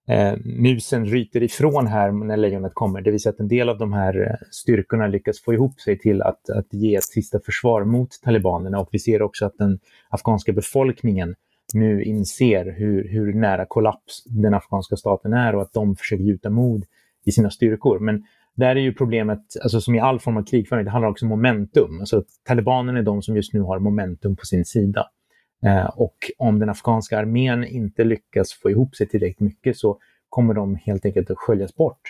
eh, 0.09 0.37
musen 0.45 1.07
ryter 1.07 1.43
ifrån 1.43 1.87
här 1.87 2.13
när 2.13 2.37
lejonet 2.37 2.75
kommer. 2.75 3.01
Det 3.01 3.11
vill 3.11 3.21
säga 3.21 3.33
att 3.33 3.41
en 3.41 3.49
del 3.49 3.69
av 3.69 3.79
de 3.79 3.93
här 3.93 4.21
eh, 4.31 4.47
styrkorna 4.51 5.07
lyckas 5.07 5.41
få 5.41 5.55
ihop 5.55 5.81
sig 5.81 5.99
till 5.99 6.23
att, 6.23 6.51
att 6.51 6.73
ge 6.73 6.95
ett 6.95 7.05
sista 7.05 7.41
försvar 7.41 7.85
mot 7.85 8.09
talibanerna 8.23 8.79
och 8.81 8.89
vi 8.93 8.99
ser 8.99 9.23
också 9.23 9.47
att 9.47 9.59
den 9.59 9.79
afghanska 10.09 10.53
befolkningen 10.53 11.35
nu 11.75 12.03
inser 12.03 12.75
hur, 12.79 13.09
hur 13.09 13.35
nära 13.35 13.67
kollaps 13.67 14.25
den 14.25 14.55
afghanska 14.55 14.97
staten 14.97 15.33
är 15.33 15.55
och 15.55 15.63
att 15.63 15.73
de 15.73 15.97
försöker 15.97 16.25
gjuta 16.25 16.51
mod 16.51 16.85
i 17.25 17.33
sina 17.33 17.51
styrkor. 17.51 17.99
Men 17.99 18.25
där 18.57 18.77
är 18.77 18.81
ju 18.81 18.95
problemet, 18.95 19.40
alltså 19.62 19.81
som 19.81 19.95
i 19.95 20.01
all 20.01 20.21
form 20.21 20.37
av 20.37 20.42
krigföring, 20.42 20.85
det 20.85 20.90
handlar 20.90 21.11
också 21.11 21.25
om 21.25 21.29
momentum. 21.29 22.01
Alltså 22.01 22.25
talibanerna 22.45 22.99
är 22.99 23.03
de 23.03 23.23
som 23.23 23.37
just 23.37 23.53
nu 23.53 23.61
har 23.61 23.79
momentum 23.79 24.37
på 24.37 24.47
sin 24.47 24.64
sida. 24.64 25.07
Eh, 25.66 25.87
och 25.87 26.16
om 26.38 26.59
den 26.59 26.69
afghanska 26.69 27.19
armén 27.19 27.64
inte 27.64 28.05
lyckas 28.05 28.53
få 28.53 28.71
ihop 28.71 28.97
sig 28.97 29.09
tillräckligt 29.09 29.40
mycket 29.40 29.77
så 29.77 29.99
kommer 30.29 30.55
de 30.55 30.75
helt 30.75 31.07
enkelt 31.07 31.31
att 31.31 31.38
sköljas 31.38 31.75
bort 31.75 32.01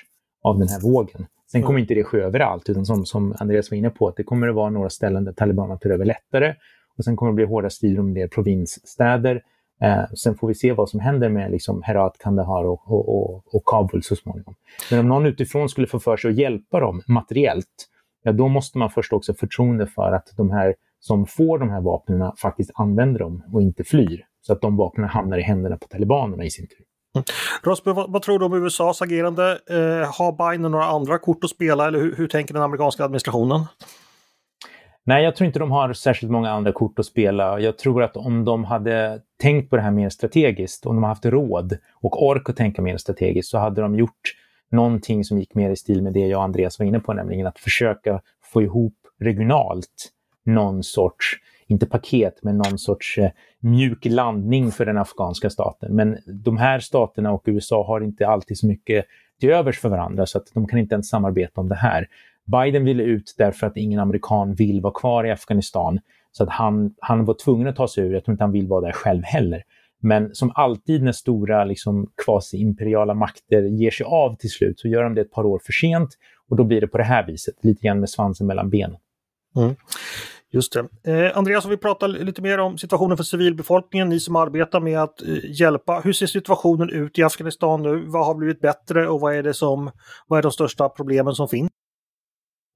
av 0.42 0.58
den 0.58 0.68
här 0.68 0.80
vågen. 0.80 1.26
Sen 1.52 1.62
kommer 1.62 1.78
inte 1.78 1.94
det 1.94 2.04
ske 2.04 2.18
överallt, 2.18 2.68
utan 2.68 2.86
som, 2.86 3.06
som 3.06 3.34
Andreas 3.38 3.70
var 3.70 3.78
inne 3.78 3.90
på, 3.90 4.08
att 4.08 4.16
det 4.16 4.22
kommer 4.22 4.48
att 4.48 4.54
vara 4.54 4.70
några 4.70 4.90
ställen 4.90 5.24
där 5.24 5.32
talibanerna 5.32 5.78
tar 5.78 5.90
över 5.90 6.04
lättare. 6.04 6.54
Och 6.96 7.04
sen 7.04 7.16
kommer 7.16 7.32
det 7.32 7.36
bli 7.36 7.44
hårda 7.44 7.70
strider 7.70 8.00
om 8.00 8.06
en 8.06 8.14
del 8.14 8.28
provinsstäder. 8.28 9.42
Eh, 9.80 10.04
sen 10.14 10.34
får 10.34 10.48
vi 10.48 10.54
se 10.54 10.72
vad 10.72 10.88
som 10.88 11.00
händer 11.00 11.28
med 11.28 11.50
liksom, 11.50 11.82
Herat, 11.82 12.18
Kandahar 12.18 12.64
och, 12.64 12.92
och, 12.92 13.08
och, 13.08 13.54
och, 13.54 13.62
Kabul 13.66 14.02
så 14.02 14.16
småningom. 14.16 14.54
Men 14.90 15.00
om 15.00 15.08
någon 15.08 15.26
utifrån 15.26 15.68
skulle 15.68 15.86
få 15.86 16.00
för 16.00 16.16
sig 16.16 16.30
att 16.30 16.36
hjälpa 16.36 16.80
dem 16.80 17.02
materiellt, 17.06 17.88
ja, 18.22 18.32
då 18.32 18.48
måste 18.48 18.78
man 18.78 18.90
först 18.90 19.12
också 19.12 19.34
förtroende 19.34 19.86
för 19.86 20.12
att 20.12 20.32
de 20.36 20.50
här 20.50 20.74
som 21.00 21.26
får 21.26 21.58
de 21.58 21.70
här 21.70 21.80
vapnen 21.80 22.32
faktiskt 22.36 22.70
använder 22.74 23.20
dem 23.20 23.42
och 23.52 23.62
inte 23.62 23.84
flyr. 23.84 24.24
Så 24.42 24.52
att 24.52 24.60
de 24.60 24.76
vapnen 24.76 25.08
hamnar 25.08 25.38
i 25.38 25.42
händerna 25.42 25.76
på 25.76 25.86
talibanerna 25.86 26.44
i 26.44 26.50
sin 26.50 26.66
tur. 26.66 26.78
Mm. 27.14 27.24
Rosby, 27.62 27.92
vad, 27.92 28.12
vad, 28.12 28.22
tror 28.22 28.38
du 28.38 28.44
om 28.44 28.64
USAs 28.64 29.02
agerande? 29.02 29.58
Eh, 29.70 30.14
har 30.18 30.50
Biden 30.50 30.70
några 30.70 30.84
andra 30.84 31.18
kort 31.18 31.44
att 31.44 31.50
spela 31.50 31.86
eller 31.86 31.98
hur, 31.98 32.16
hur 32.16 32.28
tänker 32.28 32.54
den 32.54 32.62
amerikanska 32.62 33.04
administrationen? 33.04 33.60
Nej, 35.08 35.24
jag 35.24 35.36
tror 35.36 35.46
inte 35.46 35.58
de 35.58 35.70
har 35.70 35.92
särskilt 35.92 36.32
många 36.32 36.50
andra 36.50 36.72
kort 36.72 36.98
att 36.98 37.06
spela. 37.06 37.60
Jag 37.60 37.78
tror 37.78 38.02
att 38.02 38.16
om 38.16 38.44
de 38.44 38.64
hade 38.64 39.20
tänkt 39.42 39.70
på 39.70 39.76
det 39.76 39.82
här 39.82 39.90
mer 39.90 40.08
strategiskt, 40.08 40.86
om 40.86 40.94
de 40.94 41.04
haft 41.04 41.26
råd 41.26 41.78
och 41.94 42.26
ork 42.26 42.48
att 42.48 42.56
tänka 42.56 42.82
mer 42.82 42.96
strategiskt, 42.96 43.50
så 43.50 43.58
hade 43.58 43.80
de 43.80 43.94
gjort 43.94 44.34
någonting 44.70 45.24
som 45.24 45.38
gick 45.38 45.54
mer 45.54 45.70
i 45.70 45.76
stil 45.76 46.02
med 46.02 46.12
det 46.12 46.26
jag 46.26 46.38
och 46.38 46.44
Andreas 46.44 46.78
var 46.78 46.86
inne 46.86 47.00
på, 47.00 47.12
nämligen 47.12 47.46
att 47.46 47.58
försöka 47.58 48.20
få 48.52 48.62
ihop 48.62 48.94
regionalt 49.20 50.12
någon 50.44 50.82
sorts, 50.82 51.36
inte 51.66 51.86
paket, 51.86 52.38
men 52.42 52.58
någon 52.58 52.78
sorts 52.78 53.18
eh, 53.18 53.30
mjuk 53.60 54.04
landning 54.04 54.72
för 54.72 54.86
den 54.86 54.98
afghanska 54.98 55.50
staten. 55.50 55.96
Men 55.96 56.18
de 56.26 56.56
här 56.56 56.80
staterna 56.80 57.32
och 57.32 57.42
USA 57.44 57.86
har 57.86 58.00
inte 58.00 58.26
alltid 58.26 58.58
så 58.58 58.66
mycket 58.66 59.04
till 59.40 59.50
övers 59.50 59.78
för 59.78 59.88
varandra, 59.88 60.26
så 60.26 60.38
att 60.38 60.46
de 60.54 60.66
kan 60.66 60.78
inte 60.78 60.94
ens 60.94 61.08
samarbeta 61.08 61.60
om 61.60 61.68
det 61.68 61.74
här. 61.74 62.08
Biden 62.46 62.84
ville 62.84 63.02
ut 63.02 63.34
därför 63.38 63.66
att 63.66 63.76
ingen 63.76 64.00
amerikan 64.00 64.54
vill 64.54 64.80
vara 64.80 64.92
kvar 64.92 65.24
i 65.24 65.30
Afghanistan. 65.30 65.98
Så 66.32 66.42
att 66.42 66.50
han, 66.50 66.94
han 67.00 67.24
var 67.24 67.34
tvungen 67.34 67.68
att 67.68 67.76
ta 67.76 67.88
sig 67.88 68.04
ur. 68.04 68.12
Jag 68.12 68.24
tror 68.24 68.32
inte 68.32 68.44
han 68.44 68.52
vill 68.52 68.68
vara 68.68 68.80
där 68.80 68.92
själv 68.92 69.22
heller. 69.22 69.62
Men 70.02 70.34
som 70.34 70.52
alltid 70.54 71.02
när 71.02 71.12
stora 71.12 71.64
liksom, 71.64 72.10
kvasi-imperiala 72.24 73.14
makter 73.14 73.62
ger 73.62 73.90
sig 73.90 74.06
av 74.06 74.36
till 74.36 74.50
slut 74.50 74.80
så 74.80 74.88
gör 74.88 75.02
de 75.02 75.14
det 75.14 75.20
ett 75.20 75.32
par 75.32 75.46
år 75.46 75.60
för 75.64 75.72
sent 75.72 76.08
och 76.48 76.56
då 76.56 76.64
blir 76.64 76.80
det 76.80 76.86
på 76.86 76.98
det 76.98 77.04
här 77.04 77.26
viset, 77.26 77.54
lite 77.62 77.86
grann 77.86 78.00
med 78.00 78.10
svansen 78.10 78.46
mellan 78.46 78.70
benen. 78.70 78.96
Mm. 79.56 79.74
Just 80.50 80.72
det. 80.72 81.12
Eh, 81.12 81.38
Andreas, 81.38 81.64
om 81.64 81.70
vi 81.70 81.76
pratar 81.76 82.08
lite 82.08 82.42
mer 82.42 82.58
om 82.58 82.78
situationen 82.78 83.16
för 83.16 83.24
civilbefolkningen, 83.24 84.08
ni 84.08 84.20
som 84.20 84.36
arbetar 84.36 84.80
med 84.80 85.02
att 85.02 85.22
eh, 85.22 85.28
hjälpa. 85.44 86.00
Hur 86.04 86.12
ser 86.12 86.26
situationen 86.26 86.90
ut 86.90 87.18
i 87.18 87.22
Afghanistan 87.22 87.82
nu? 87.82 88.04
Vad 88.06 88.26
har 88.26 88.34
blivit 88.34 88.60
bättre 88.60 89.08
och 89.08 89.20
vad 89.20 89.34
är, 89.34 89.42
det 89.42 89.54
som, 89.54 89.90
vad 90.26 90.38
är 90.38 90.42
de 90.42 90.52
största 90.52 90.88
problemen 90.88 91.34
som 91.34 91.48
finns? 91.48 91.70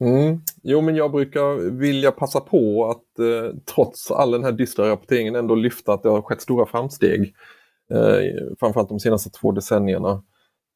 Mm. 0.01 0.41
Jo, 0.63 0.81
men 0.81 0.97
jag 0.97 1.13
brukar 1.13 1.71
vilja 1.71 2.13
passa 2.13 2.41
på 2.41 2.91
att 2.91 3.19
eh, 3.19 3.57
trots 3.75 4.11
all 4.11 4.31
den 4.31 4.45
här 4.45 4.53
dystra 4.53 4.91
rapporteringen 4.91 5.35
ändå 5.35 5.55
lyfta 5.55 5.93
att 5.93 6.03
det 6.03 6.09
har 6.09 6.23
skett 6.23 6.41
stora 6.41 6.67
framsteg. 6.67 7.35
Eh, 7.93 8.57
framförallt 8.61 8.89
de 8.89 9.01
senaste 9.01 9.31
två 9.31 9.53
decennierna. 9.53 10.23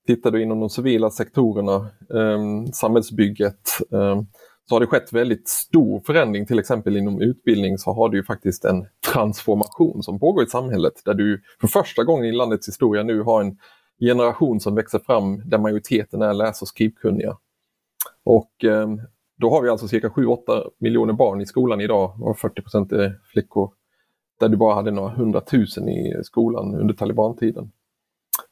Tittar 0.06 0.30
du 0.30 0.42
inom 0.42 0.60
de 0.60 0.70
civila 0.70 1.10
sektorerna, 1.10 1.76
eh, 2.14 2.72
samhällsbygget, 2.72 3.80
eh, 3.92 4.22
så 4.68 4.74
har 4.74 4.80
det 4.80 4.86
skett 4.86 5.12
väldigt 5.12 5.48
stor 5.48 6.00
förändring. 6.06 6.46
Till 6.46 6.58
exempel 6.58 6.96
inom 6.96 7.20
utbildning 7.20 7.78
så 7.78 7.92
har 7.92 8.08
du 8.08 8.16
ju 8.16 8.24
faktiskt 8.24 8.64
en 8.64 8.86
transformation 9.12 10.02
som 10.02 10.20
pågår 10.20 10.44
i 10.44 10.46
samhället 10.46 10.92
där 11.04 11.14
du 11.14 11.42
för 11.60 11.68
första 11.68 12.04
gången 12.04 12.24
i 12.24 12.32
landets 12.32 12.68
historia 12.68 13.02
nu 13.02 13.22
har 13.22 13.40
en 13.40 13.58
generation 14.00 14.60
som 14.60 14.74
växer 14.74 14.98
fram 14.98 15.48
där 15.48 15.58
majoriteten 15.58 16.22
är 16.22 16.34
läs 16.34 16.62
och 16.62 16.68
skrivkunniga. 16.68 17.36
Och 18.24 18.64
eh, 18.64 18.88
då 19.36 19.50
har 19.50 19.62
vi 19.62 19.68
alltså 19.68 19.88
cirka 19.88 20.08
7-8 20.08 20.70
miljoner 20.78 21.12
barn 21.12 21.40
i 21.40 21.46
skolan 21.46 21.80
idag 21.80 22.22
och 22.22 22.38
40 22.38 22.62
procent 22.62 22.92
är 22.92 23.20
flickor. 23.32 23.70
Där 24.40 24.48
du 24.48 24.56
bara 24.56 24.74
hade 24.74 24.90
några 24.90 25.10
hundratusen 25.10 25.88
i 25.88 26.20
skolan 26.24 26.74
under 26.74 26.94
talibantiden. 26.94 27.70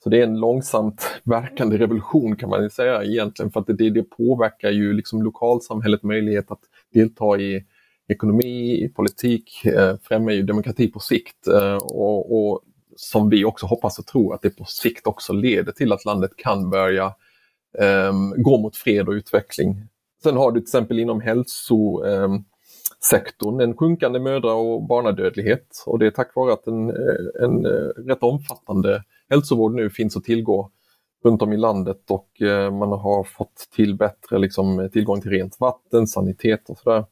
Så 0.02 0.10
det 0.10 0.18
är 0.18 0.22
en 0.22 0.40
långsamt 0.40 1.20
verkande 1.24 1.78
revolution 1.78 2.36
kan 2.36 2.48
man 2.48 2.70
säga 2.70 3.04
egentligen 3.04 3.50
för 3.50 3.60
att 3.60 3.66
det, 3.66 3.90
det 3.90 4.02
påverkar 4.02 4.70
ju 4.70 4.92
liksom 4.92 5.22
lokalsamhället 5.22 6.02
möjlighet 6.02 6.50
att 6.50 6.60
delta 6.92 7.38
i 7.38 7.64
ekonomi, 8.08 8.84
i 8.84 8.88
politik, 8.88 9.64
eh, 9.64 9.96
främjar 10.02 10.34
ju 10.34 10.42
demokrati 10.42 10.88
på 10.88 11.00
sikt 11.00 11.46
eh, 11.46 11.76
och, 11.76 12.32
och, 12.32 12.60
som 12.96 13.28
vi 13.28 13.44
också 13.44 13.66
hoppas 13.66 13.98
och 13.98 14.06
tror 14.06 14.34
att 14.34 14.42
det 14.42 14.50
på 14.50 14.64
sikt 14.64 15.06
också 15.06 15.32
leder 15.32 15.72
till 15.72 15.92
att 15.92 16.04
landet 16.04 16.30
kan 16.36 16.70
börja 16.70 17.04
eh, 17.78 18.12
gå 18.36 18.58
mot 18.58 18.76
fred 18.76 19.08
och 19.08 19.12
utveckling. 19.12 19.88
Sen 20.22 20.36
har 20.36 20.52
du 20.52 20.60
till 20.60 20.64
exempel 20.64 20.98
inom 20.98 21.20
hälsosektorn 21.20 23.60
en 23.60 23.76
sjunkande 23.76 24.20
mödra 24.20 24.54
och 24.54 24.82
barnadödlighet 24.82 25.84
och 25.86 25.98
det 25.98 26.06
är 26.06 26.10
tack 26.10 26.36
vare 26.36 26.52
att 26.52 26.66
en, 26.66 26.90
eh, 26.90 27.44
en 27.44 27.66
eh, 27.66 27.88
rätt 28.06 28.22
omfattande 28.22 29.02
hälsovård 29.30 29.74
nu 29.74 29.90
finns 29.90 30.16
att 30.16 30.24
tillgå 30.24 30.70
runt 31.24 31.42
om 31.42 31.52
i 31.52 31.56
landet 31.56 32.10
och 32.10 32.42
eh, 32.42 32.70
man 32.70 32.92
har 32.92 33.24
fått 33.24 33.68
till 33.74 33.96
bättre 33.96 34.38
liksom, 34.38 34.88
tillgång 34.92 35.20
till 35.20 35.30
rent 35.30 35.60
vatten, 35.60 36.06
sanitet 36.06 36.70
och 36.70 36.78
sådär. 36.78 37.04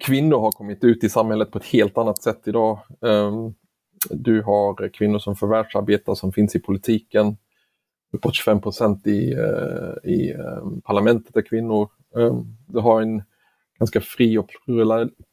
Kvinnor 0.00 0.40
har 0.40 0.52
kommit 0.52 0.84
ut 0.84 1.04
i 1.04 1.08
samhället 1.08 1.50
på 1.50 1.58
ett 1.58 1.64
helt 1.64 1.98
annat 1.98 2.22
sätt 2.22 2.40
idag. 2.44 2.78
Ehm, 3.06 3.54
du 4.10 4.42
har 4.42 4.88
kvinnor 4.88 5.18
som 5.18 5.36
förvärvsarbetar 5.36 6.14
som 6.14 6.32
finns 6.32 6.56
i 6.56 6.58
politiken 6.58 7.36
uppåt 8.12 8.34
25 8.34 8.60
procent 8.60 9.06
i, 9.06 9.32
eh, 9.32 10.10
i 10.10 10.30
eh, 10.30 10.80
parlamentet 10.84 11.36
är 11.36 11.42
kvinnor. 11.42 11.88
Eh, 12.16 12.40
det 12.66 12.80
har 12.80 13.02
en 13.02 13.22
ganska 13.78 14.00
fri 14.00 14.38
och 14.38 14.50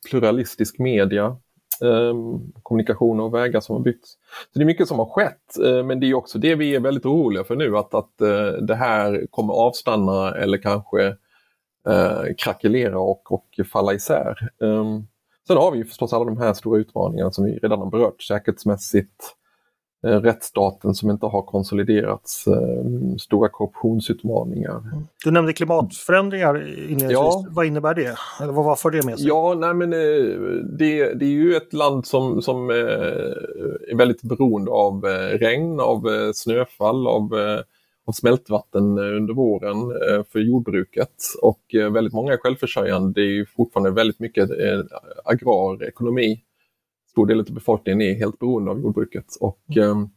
pluralistisk 0.10 0.80
media. 0.80 1.38
kommunikationer 1.80 2.62
kommunikation 2.64 3.20
och 3.20 3.34
vägar 3.34 3.60
som 3.60 3.76
har 3.76 3.84
byggts. 3.84 4.12
Så 4.54 4.60
det 4.60 4.64
är 4.64 4.66
mycket 4.66 4.88
som 4.88 5.00
har 5.00 5.06
skett, 5.06 5.58
men 5.86 6.00
det 6.00 6.08
är 6.08 6.14
också 6.14 6.40
det 6.40 6.56
vi 6.56 6.76
är 6.76 6.80
väldigt 6.80 7.06
oroliga 7.06 7.44
för 7.44 7.56
nu, 7.56 7.78
att, 7.78 7.94
att 7.94 8.18
det 8.62 8.76
här 8.76 9.28
kommer 9.30 9.54
avstanna 9.54 10.36
eller 10.36 10.58
kanske 10.58 11.16
krackelera 12.38 13.00
och, 13.00 13.32
och 13.32 13.60
falla 13.72 13.94
isär. 13.94 14.50
Sen 15.48 15.58
har 15.58 15.72
vi 15.72 15.84
förstås 15.84 16.14
alla 16.14 16.26
de 16.26 16.38
här 16.38 16.54
stora 16.54 16.80
utmaningarna 16.80 17.32
som 17.32 17.46
vi 17.46 17.58
redan 17.58 17.80
har 17.80 17.90
berört, 17.90 18.22
säkerhetsmässigt, 18.22 19.37
rättsstaten 20.04 20.96
som 20.96 21.10
inte 21.10 21.26
har 21.26 21.42
konsoliderats, 21.42 22.48
eh, 22.48 23.16
stora 23.20 23.50
korruptionsutmaningar. 23.50 24.78
Mm. 24.78 25.08
Du 25.26 25.32
nämnde 25.32 25.54
klimatförändringar 25.54 26.68
inledningsvis. 26.68 27.12
Ja. 27.12 27.46
Vad 27.50 27.66
innebär 27.66 27.94
det? 27.94 28.18
Eller 28.42 28.54
vad 28.54 28.80
för 28.80 28.92
det 28.92 29.06
med 29.06 29.20
sig? 29.20 29.28
Ja, 29.28 29.56
nej 29.58 29.74
men 29.74 29.94
eh, 29.94 30.00
det, 30.78 31.14
det 31.14 31.26
är 31.26 31.30
ju 31.30 31.56
ett 31.56 31.74
land 31.74 32.06
som, 32.06 32.42
som 32.42 32.70
är 32.70 33.96
väldigt 33.98 34.22
beroende 34.22 34.72
av 34.72 35.04
regn, 35.34 35.80
av 35.80 36.32
snöfall, 36.34 37.08
av, 37.08 37.34
av 38.08 38.12
smältvatten 38.12 38.84
under 38.98 39.34
våren 39.34 39.78
för 40.32 40.40
jordbruket. 40.40 41.16
Och 41.42 41.62
väldigt 41.92 42.14
många 42.14 42.34
är 42.34 42.38
självförsörjande. 42.38 43.22
Det 43.22 43.28
är 43.28 43.32
ju 43.32 43.46
fortfarande 43.46 43.92
väldigt 43.92 44.20
mycket 44.20 44.50
agrar 45.26 45.84
ekonomi 45.84 46.42
stor 47.18 47.26
del 47.26 47.40
av 47.40 47.46
befolkningen 47.46 48.02
är 48.02 48.14
helt 48.14 48.40
beroende 48.40 48.72
av 48.72 48.82
jordbruket. 48.82 49.26
Och, 49.40 49.60
mm. 49.76 50.10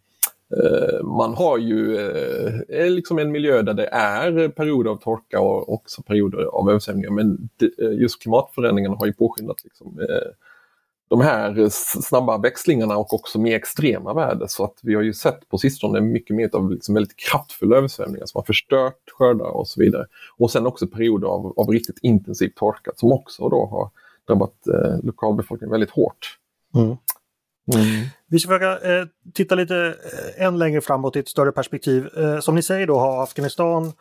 eh, 0.56 1.04
man 1.04 1.34
har 1.34 1.58
ju 1.58 1.96
eh, 2.68 2.90
liksom 2.90 3.18
en 3.18 3.32
miljö 3.32 3.62
där 3.62 3.74
det 3.74 3.86
är 3.86 4.48
perioder 4.48 4.90
av 4.90 4.96
torka 4.96 5.40
och 5.40 5.72
också 5.72 6.02
perioder 6.02 6.42
av 6.42 6.70
översvämningar. 6.70 7.10
Men 7.10 7.48
eh, 7.62 8.00
just 8.00 8.22
klimatförändringarna 8.22 8.96
har 8.96 9.06
ju 9.06 9.12
påskyndat 9.12 9.64
liksom, 9.64 10.00
de 11.08 11.20
här 11.20 11.68
snabba 12.02 12.38
växlingarna 12.38 12.96
och 12.96 13.14
också 13.14 13.38
mer 13.38 13.56
extrema 13.56 14.14
väder. 14.14 14.46
Så 14.46 14.64
att 14.64 14.78
vi 14.82 14.94
har 14.94 15.02
ju 15.02 15.12
sett 15.12 15.48
på 15.48 15.58
sistone 15.58 16.00
mycket 16.00 16.36
mer 16.36 16.50
av 16.52 16.70
liksom 16.70 16.94
väldigt 16.94 17.16
kraftfulla 17.16 17.76
översvämningar 17.76 18.26
som 18.26 18.38
har 18.38 18.44
förstört 18.44 19.10
skördar 19.18 19.56
och 19.56 19.68
så 19.68 19.80
vidare. 19.80 20.06
Och 20.38 20.50
sen 20.50 20.66
också 20.66 20.86
perioder 20.86 21.28
av, 21.28 21.54
av 21.56 21.68
riktigt 21.68 21.98
intensiv 22.02 22.52
torka 22.56 22.90
som 22.96 23.12
också 23.12 23.48
då 23.48 23.66
har 23.66 23.90
drabbat 24.26 24.66
eh, 24.66 25.04
lokalbefolkningen 25.04 25.70
väldigt 25.70 25.90
hårt. 25.90 26.39
Mm. 26.74 26.96
Mm. 27.74 28.06
Vi 28.28 28.38
ska 28.38 28.48
försöka 28.48 28.92
eh, 28.92 29.06
titta 29.34 29.54
lite 29.54 29.94
eh, 30.36 30.46
än 30.46 30.58
längre 30.58 30.80
framåt 30.80 31.16
i 31.16 31.18
ett 31.18 31.28
större 31.28 31.52
perspektiv. 31.52 32.08
Eh, 32.18 32.40
som 32.40 32.54
ni 32.54 32.62
säger 32.62 32.86
då 32.86 32.98
har 32.98 33.22
Afghanistan 33.22 33.92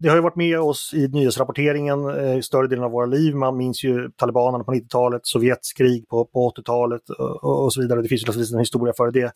det 0.00 0.08
har 0.08 0.16
ju 0.16 0.22
varit 0.22 0.36
med 0.36 0.60
oss 0.60 0.94
i 0.94 1.08
nyhetsrapporteringen 1.08 2.08
eh, 2.08 2.38
i 2.38 2.42
större 2.42 2.66
delen 2.66 2.84
av 2.84 2.90
våra 2.90 3.06
liv. 3.06 3.34
Man 3.34 3.56
minns 3.56 3.84
ju 3.84 4.10
talibanerna 4.10 4.64
på 4.64 4.72
90-talet, 4.72 5.26
Sovjets 5.26 5.72
krig 5.72 6.08
på, 6.08 6.24
på 6.24 6.52
80-talet 6.56 7.10
och, 7.10 7.64
och, 7.64 7.72
så 7.72 7.80
vidare. 7.80 8.02
Det 8.02 8.08
finns 8.08 8.22
ju 8.22 8.26
naturligtvis 8.26 8.54
en 8.54 8.58
historia 8.58 8.94
före 8.96 9.10
det. 9.10 9.32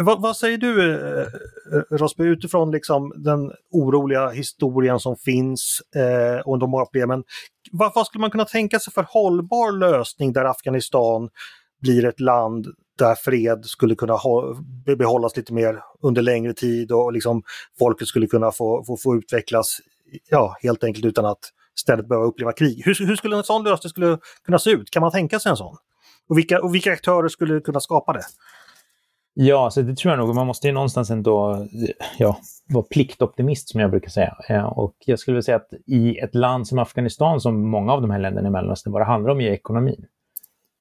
Vad, 0.00 0.22
vad, 0.22 0.36
säger 0.36 0.58
du 0.58 0.94
eh, 0.94 1.20
eh, 1.20 1.96
Rosby, 1.96 2.24
utifrån 2.24 2.70
liksom 2.70 3.12
den 3.16 3.52
oroliga 3.70 4.28
historien 4.28 5.00
som 5.00 5.16
finns 5.16 5.82
eh, 5.96 6.40
och 6.40 6.58
de 6.58 6.70
många 6.70 6.84
problemen. 6.84 7.24
Vad, 7.72 7.92
vad 7.94 8.06
skulle 8.06 8.20
man 8.20 8.30
kunna 8.30 8.44
tänka 8.44 8.78
sig 8.78 8.92
för 8.92 9.06
hållbar 9.08 9.72
lösning 9.72 10.32
där 10.32 10.44
Afghanistan 10.44 11.28
blir 11.82 12.04
ett 12.04 12.20
land 12.20 12.66
där 12.98 13.14
fred 13.14 13.64
skulle 13.64 13.94
kunna 13.94 14.12
ha, 14.12 14.56
behållas 14.98 15.36
lite 15.36 15.52
mer 15.52 15.80
under 16.02 16.22
längre 16.22 16.54
tid 16.54 16.92
och 16.92 17.12
liksom 17.12 17.42
folket 17.78 18.08
skulle 18.08 18.26
kunna 18.26 18.52
få, 18.52 18.84
få, 18.84 18.96
få 18.96 19.16
utvecklas 19.16 19.80
ja, 20.30 20.56
helt 20.62 20.84
enkelt 20.84 21.04
utan 21.04 21.26
att 21.26 21.52
ständigt 21.80 22.08
behöva 22.08 22.26
uppleva 22.26 22.52
krig. 22.52 22.82
Hur, 22.84 23.06
hur 23.06 23.16
skulle 23.16 23.36
en 23.36 23.44
sån 23.44 23.64
lösning 23.64 23.90
skulle 23.90 24.18
kunna 24.44 24.58
se 24.58 24.70
ut? 24.70 24.90
Kan 24.90 25.00
man 25.00 25.10
tänka 25.10 25.40
sig 25.40 25.50
en 25.50 25.56
sån? 25.56 25.76
Och 26.28 26.38
vilka, 26.38 26.62
och 26.62 26.74
vilka 26.74 26.92
aktörer 26.92 27.28
skulle 27.28 27.60
kunna 27.60 27.80
skapa 27.80 28.12
det? 28.12 28.22
Ja, 29.40 29.70
så 29.70 29.82
det 29.82 29.96
tror 29.96 30.12
jag 30.12 30.18
nog. 30.18 30.34
Man 30.34 30.46
måste 30.46 30.66
ju 30.66 30.72
någonstans 30.72 31.10
ändå 31.10 31.66
ja, 32.18 32.38
vara 32.68 32.84
pliktoptimist 32.84 33.68
som 33.68 33.80
jag 33.80 33.90
brukar 33.90 34.10
säga. 34.10 34.66
Och 34.66 34.94
jag 35.06 35.18
skulle 35.18 35.34
vilja 35.34 35.42
säga 35.42 35.56
att 35.56 35.72
i 35.86 36.18
ett 36.18 36.34
land 36.34 36.68
som 36.68 36.78
Afghanistan, 36.78 37.40
som 37.40 37.70
många 37.70 37.92
av 37.92 38.00
de 38.02 38.10
här 38.10 38.18
länderna 38.18 38.48
i 38.48 38.50
Mellanöstern, 38.50 38.92
vad 38.92 39.02
det 39.02 39.06
handlar 39.06 39.30
om 39.30 39.40
är 39.40 39.50
ekonomin. 39.50 40.06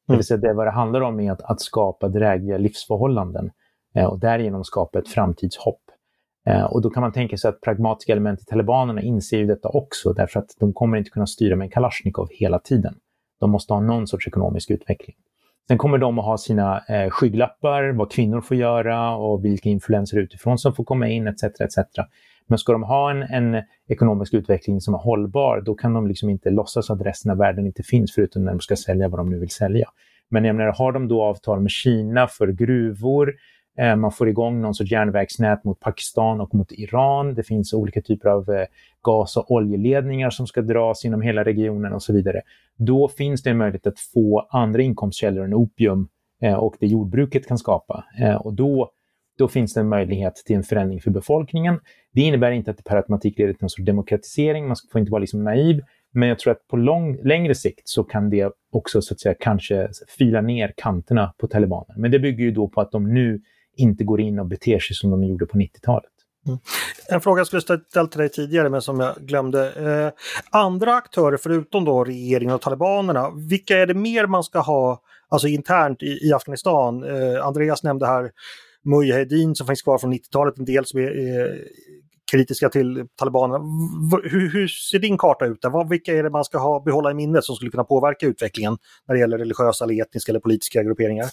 Det 0.07 0.15
vill 0.15 0.25
säga 0.25 0.37
det 0.37 0.53
vad 0.53 0.67
det 0.67 0.71
handlar 0.71 1.01
om 1.01 1.19
är 1.19 1.31
att, 1.31 1.41
att 1.41 1.61
skapa 1.61 2.07
drägliga 2.07 2.57
livsförhållanden 2.57 3.51
eh, 3.95 4.05
och 4.05 4.19
därigenom 4.19 4.63
skapa 4.63 4.99
ett 4.99 5.09
framtidshopp. 5.09 5.81
Eh, 6.47 6.63
och 6.63 6.81
då 6.81 6.89
kan 6.89 7.01
man 7.01 7.11
tänka 7.11 7.37
sig 7.37 7.49
att 7.49 7.61
pragmatiska 7.61 8.11
element 8.11 8.41
i 8.41 8.45
talibanerna 8.45 9.01
inser 9.01 9.37
ju 9.37 9.45
detta 9.45 9.69
också 9.69 10.13
därför 10.13 10.39
att 10.39 10.55
de 10.59 10.73
kommer 10.73 10.97
inte 10.97 11.09
kunna 11.09 11.27
styra 11.27 11.55
med 11.55 11.65
en 11.65 11.71
Kalashnikov 11.71 12.27
hela 12.31 12.59
tiden. 12.59 12.95
De 13.39 13.51
måste 13.51 13.73
ha 13.73 13.81
någon 13.81 14.07
sorts 14.07 14.27
ekonomisk 14.27 14.69
utveckling. 14.71 15.15
Sen 15.67 15.77
kommer 15.77 15.97
de 15.97 16.19
att 16.19 16.25
ha 16.25 16.38
sina 16.38 16.84
eh, 16.89 17.10
skygglappar, 17.10 17.89
vad 17.89 18.12
kvinnor 18.12 18.41
får 18.41 18.58
göra 18.58 19.15
och 19.15 19.45
vilka 19.45 19.69
influenser 19.69 20.17
utifrån 20.17 20.58
som 20.58 20.73
får 20.73 20.84
komma 20.84 21.08
in 21.08 21.27
etc. 21.27 21.43
etc. 21.43 21.77
Men 22.47 22.58
ska 22.58 22.71
de 22.71 22.84
ha 22.84 23.12
en, 23.12 23.23
en, 23.23 23.63
ekonomisk 23.88 24.34
utveckling 24.34 24.82
som 24.82 24.93
är 24.93 24.97
hållbar, 24.97 25.62
då 25.62 25.75
kan 25.75 25.93
de 25.93 26.08
liksom 26.08 26.30
inte 26.30 26.49
låtsas 26.49 26.89
att 26.89 27.01
resten 27.01 27.32
av 27.32 27.38
världen 27.38 27.65
inte 27.65 27.84
finns, 27.84 28.13
förutom 28.15 28.45
när 28.45 28.51
de 28.51 28.60
ska 28.60 28.75
sälja 28.75 29.08
vad 29.08 29.19
de 29.19 29.30
nu 29.30 29.39
vill 29.39 29.49
sälja. 29.49 29.89
Men 30.30 30.45
jag 30.45 30.56
menar, 30.56 30.71
har 30.71 30.91
de 30.91 31.08
då 31.08 31.23
avtal 31.23 31.60
med 31.60 31.71
Kina 31.71 32.27
för 32.27 32.47
gruvor, 32.47 33.34
Eh, 33.77 33.95
man 33.95 34.11
får 34.11 34.29
igång 34.29 34.61
någon 34.61 34.75
sorts 34.75 34.91
järnvägsnät 34.91 35.63
mot 35.63 35.79
Pakistan 35.79 36.41
och 36.41 36.55
mot 36.55 36.71
Iran, 36.71 37.33
det 37.33 37.43
finns 37.43 37.73
olika 37.73 38.01
typer 38.01 38.29
av 38.29 38.49
eh, 38.49 38.65
gas 39.01 39.37
och 39.37 39.51
oljeledningar 39.51 40.29
som 40.29 40.47
ska 40.47 40.61
dras 40.61 41.05
inom 41.05 41.21
hela 41.21 41.43
regionen 41.43 41.93
och 41.93 42.03
så 42.03 42.13
vidare. 42.13 42.41
Då 42.77 43.07
finns 43.07 43.43
det 43.43 43.49
en 43.49 43.57
möjlighet 43.57 43.87
att 43.87 43.99
få 43.99 44.47
andra 44.49 44.81
inkomstkällor 44.81 45.45
än 45.45 45.53
opium 45.53 46.07
eh, 46.41 46.53
och 46.53 46.75
det 46.79 46.87
jordbruket 46.87 47.47
kan 47.47 47.57
skapa. 47.57 48.05
Och 48.39 48.53
då 48.53 48.91
då 49.37 49.47
finns 49.47 49.73
det 49.73 49.79
en 49.79 49.89
möjlighet 49.89 50.35
till 50.35 50.55
en 50.55 50.63
förändring 50.63 51.01
för 51.01 51.11
befolkningen. 51.11 51.79
Det 52.13 52.21
innebär 52.21 52.51
inte 52.51 52.71
att 52.71 52.77
det 52.77 52.83
per 52.83 52.95
automatik 52.95 53.37
leder 53.37 53.53
till 53.53 53.63
någon 53.63 53.69
sorts 53.69 53.85
demokratisering, 53.85 54.67
man 54.67 54.75
får 54.91 54.99
inte 54.99 55.11
vara 55.11 55.19
liksom 55.19 55.43
naiv, 55.43 55.81
men 56.11 56.29
jag 56.29 56.39
tror 56.39 56.51
att 56.51 56.67
på 56.67 56.77
lång, 56.77 57.17
längre 57.23 57.55
sikt 57.55 57.87
så 57.89 58.03
kan 58.03 58.29
det 58.29 58.51
också 58.71 59.01
så 59.01 59.13
att 59.13 59.19
säga 59.19 59.35
kanske 59.39 59.89
fila 60.17 60.41
ner 60.41 60.73
kanterna 60.77 61.33
på 61.37 61.47
talibanerna. 61.47 61.93
Men 61.97 62.11
det 62.11 62.19
bygger 62.19 62.43
ju 62.43 62.51
då 62.51 62.67
på 62.67 62.81
att 62.81 62.91
de 62.91 63.13
nu 63.13 63.41
inte 63.77 64.03
går 64.03 64.21
in 64.21 64.39
och 64.39 64.45
beter 64.45 64.79
sig 64.79 64.95
som 64.95 65.11
de 65.11 65.23
gjorde 65.23 65.45
på 65.45 65.57
90-talet. 65.57 66.11
Mm. 66.47 66.59
En 67.09 67.21
fråga 67.21 67.39
jag 67.39 67.47
skulle 67.47 67.61
ställt 67.61 68.11
till 68.11 68.19
dig 68.19 68.29
tidigare 68.29 68.69
men 68.69 68.81
som 68.81 68.99
jag 68.99 69.15
glömde. 69.15 69.71
Eh, 69.71 70.11
andra 70.59 70.95
aktörer 70.95 71.37
förutom 71.37 71.85
då 71.85 72.03
regeringen 72.03 72.55
och 72.55 72.61
talibanerna, 72.61 73.31
vilka 73.49 73.77
är 73.77 73.87
det 73.87 73.93
mer 73.93 74.25
man 74.25 74.43
ska 74.43 74.59
ha 74.59 75.01
alltså 75.29 75.47
internt 75.47 76.03
i, 76.03 76.27
i 76.27 76.33
Afghanistan? 76.33 77.03
Eh, 77.03 77.45
Andreas 77.45 77.83
nämnde 77.83 78.07
här 78.07 78.31
Mujahedin 78.83 79.55
som 79.55 79.67
finns 79.67 79.81
kvar 79.81 79.97
från 79.97 80.13
90-talet, 80.13 80.57
en 80.57 80.65
del 80.65 80.85
som 80.85 80.99
är, 80.99 81.07
är 81.07 81.63
kritiska 82.31 82.69
till 82.69 83.07
talibanerna. 83.15 83.63
Hur, 84.23 84.49
hur, 84.49 84.67
ser 84.67 84.99
din 84.99 85.17
karta 85.17 85.45
ut? 85.45 85.61
Där? 85.61 85.89
Vilka 85.89 86.13
är 86.13 86.23
det 86.23 86.29
man 86.29 86.43
ska 86.43 86.57
ha, 86.57 86.79
behålla 86.79 87.11
i 87.11 87.13
minnet 87.13 87.43
som 87.43 87.55
skulle 87.55 87.71
kunna 87.71 87.83
påverka 87.83 88.25
utvecklingen 88.25 88.77
när 89.07 89.15
det 89.15 89.21
gäller 89.21 89.37
religiösa, 89.37 89.85
eller 89.85 90.01
etniska 90.01 90.31
eller 90.31 90.39
politiska 90.39 90.83
grupperingar? 90.83 91.25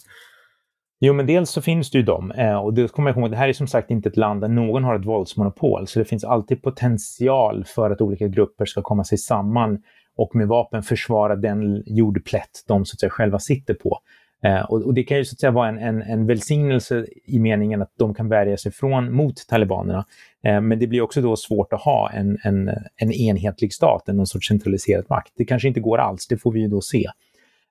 Jo, 1.00 1.12
men 1.12 1.26
dels 1.26 1.50
så 1.50 1.62
finns 1.62 1.90
det 1.90 1.98
ju 1.98 2.04
dem. 2.04 2.30
Eh, 2.30 2.57
och 2.57 2.74
det 2.74 2.92
kommer 2.92 3.11
jag 3.11 3.18
ihåg, 3.18 3.30
det 3.30 3.37
här 3.37 3.48
är 3.48 3.52
som 3.52 3.66
sagt 3.66 3.90
inte 3.90 4.09
ett 4.09 4.16
land 4.16 4.40
där 4.40 4.48
någon 4.48 4.85
har 4.85 4.94
ett 4.98 5.07
våldsmonopol, 5.07 5.87
så 5.87 5.98
det 5.98 6.04
finns 6.04 6.24
alltid 6.24 6.62
potential 6.62 7.64
för 7.64 7.90
att 7.90 8.00
olika 8.00 8.28
grupper 8.28 8.64
ska 8.64 8.83
komma 8.83 9.04
sig 9.04 9.18
samman 9.18 9.83
och 10.16 10.35
med 10.35 10.48
vapen 10.48 10.83
försvara 10.83 11.37
den 11.37 11.83
jordplätt 11.87 12.64
de 12.68 12.85
så 12.85 12.94
att 12.94 13.00
säga, 13.00 13.11
själva 13.11 13.38
sitter 13.38 13.74
på. 13.74 13.98
Eh, 14.44 14.62
och, 14.62 14.83
och, 14.83 14.94
det 14.94 15.02
kan 15.02 15.18
ju 15.18 15.24
så 15.24 15.35
att 15.35 15.40
säga 15.40 15.50
vara 15.50 15.68
en, 15.68 15.78
en, 15.78 16.02
en 16.02 16.26
välsignelse 16.26 17.07
i 17.24 17.38
meningen 17.38 17.83
att 17.83 17.92
de 17.98 18.14
kan 18.14 18.28
värja 18.28 18.57
sig 18.57 18.72
från 18.72 19.12
mot 19.12 19.48
talibanerna. 19.48 20.04
Eh, 20.44 20.61
men 20.61 20.78
det 20.78 20.87
blir 20.87 21.00
också 21.00 21.20
då 21.20 21.37
svårt 21.37 21.72
att 21.72 21.80
ha 21.80 22.11
en, 22.11 22.38
en, 22.42 22.70
en 22.96 23.12
enhetlig 23.12 23.72
stat, 23.72 24.09
en 24.09 24.16
någon 24.16 24.26
sorts 24.26 24.48
centraliserad 24.48 25.04
makt. 25.09 25.33
Det 25.37 25.44
kanske 25.44 25.68
inte 25.68 25.80
går 25.80 25.98
alls, 25.98 26.26
det 26.26 26.37
får 26.37 26.52
vi 26.52 26.61
ju 26.61 26.68
då 26.68 26.80
se. 26.80 27.07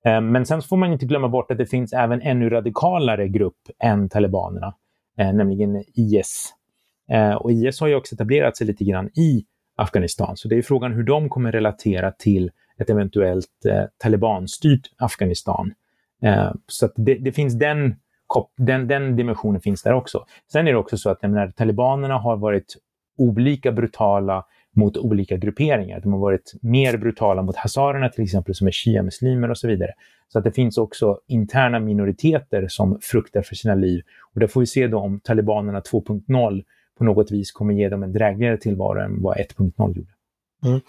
Eh, 0.05 0.21
men 0.21 0.45
sen 0.45 0.61
får 0.61 0.77
man 0.77 0.93
inte 0.93 1.05
glömma 1.05 1.27
bort 1.27 1.51
att 1.51 1.57
det 1.57 1.65
finns 1.65 1.93
även 1.93 2.21
ännu 2.21 2.49
radikalare 2.49 3.27
grupp 3.27 3.69
än 3.79 4.09
talibanerna, 4.09 4.75
eh, 5.17 5.33
nämligen 5.33 5.83
IS. 5.93 6.53
Eh, 7.09 7.33
och 7.33 7.51
IS 7.51 7.79
har 7.79 7.87
ju 7.87 7.95
också 7.95 8.15
etablerat 8.15 8.57
sig 8.57 8.67
lite 8.67 8.83
grann 8.83 9.07
i 9.07 9.45
Afghanistan, 9.75 10.37
så 10.37 10.47
det 10.47 10.55
är 10.55 10.61
frågan 10.61 10.93
hur 10.93 11.03
de 11.03 11.29
kommer 11.29 11.51
relatera 11.51 12.11
till 12.11 12.51
ett 12.77 12.89
eventuellt 12.89 13.65
eh, 13.65 13.83
talibanstyrt 13.97 14.81
Afghanistan. 14.97 15.73
Eh, 16.23 16.51
så 16.67 16.89
det, 16.95 17.15
det, 17.15 17.31
finns 17.31 17.59
den, 17.59 17.95
den, 18.57 18.87
den 18.87 19.15
dimensionen 19.15 19.61
finns 19.61 19.83
där 19.83 19.93
också. 19.93 20.25
Sen 20.51 20.67
är 20.67 20.71
det 20.71 20.77
också 20.77 20.97
så 20.97 21.09
att 21.09 21.21
menar, 21.21 21.47
talibanerna 21.47 22.17
har 22.17 22.37
varit 22.37 22.77
olika 23.17 23.71
brutala 23.71 24.45
mot 24.75 24.97
olika 24.97 25.37
grupperingar. 25.37 25.99
De 25.99 26.13
har 26.13 26.19
varit 26.19 26.53
mer 26.61 26.97
brutala 26.97 27.41
mot 27.41 27.55
hazarerna 27.55 28.09
till 28.09 28.23
exempel, 28.23 28.55
som 28.55 28.67
är 28.67 28.71
shia-muslimer 28.71 29.49
och 29.49 29.57
så 29.57 29.67
vidare. 29.67 29.91
Så 30.27 30.39
att 30.39 30.43
det 30.43 30.51
finns 30.51 30.77
också 30.77 31.19
interna 31.27 31.79
minoriteter 31.79 32.67
som 32.67 32.99
fruktar 33.01 33.41
för 33.41 33.55
sina 33.55 33.75
liv. 33.75 34.01
Och 34.33 34.39
där 34.39 34.47
får 34.47 34.59
vi 34.59 34.67
se 34.67 34.87
då 34.87 34.99
om 34.99 35.19
talibanerna 35.19 35.79
2.0 35.79 36.63
på 36.97 37.03
något 37.03 37.31
vis 37.31 37.51
kommer 37.51 37.73
ge 37.73 37.89
dem 37.89 38.03
en 38.03 38.13
drägligare 38.13 38.57
tillvaro 38.57 38.99
än 38.99 39.21
vad 39.21 39.37
1.0 39.37 39.95
gjorde. 39.95 40.11
Mm. 40.65 40.81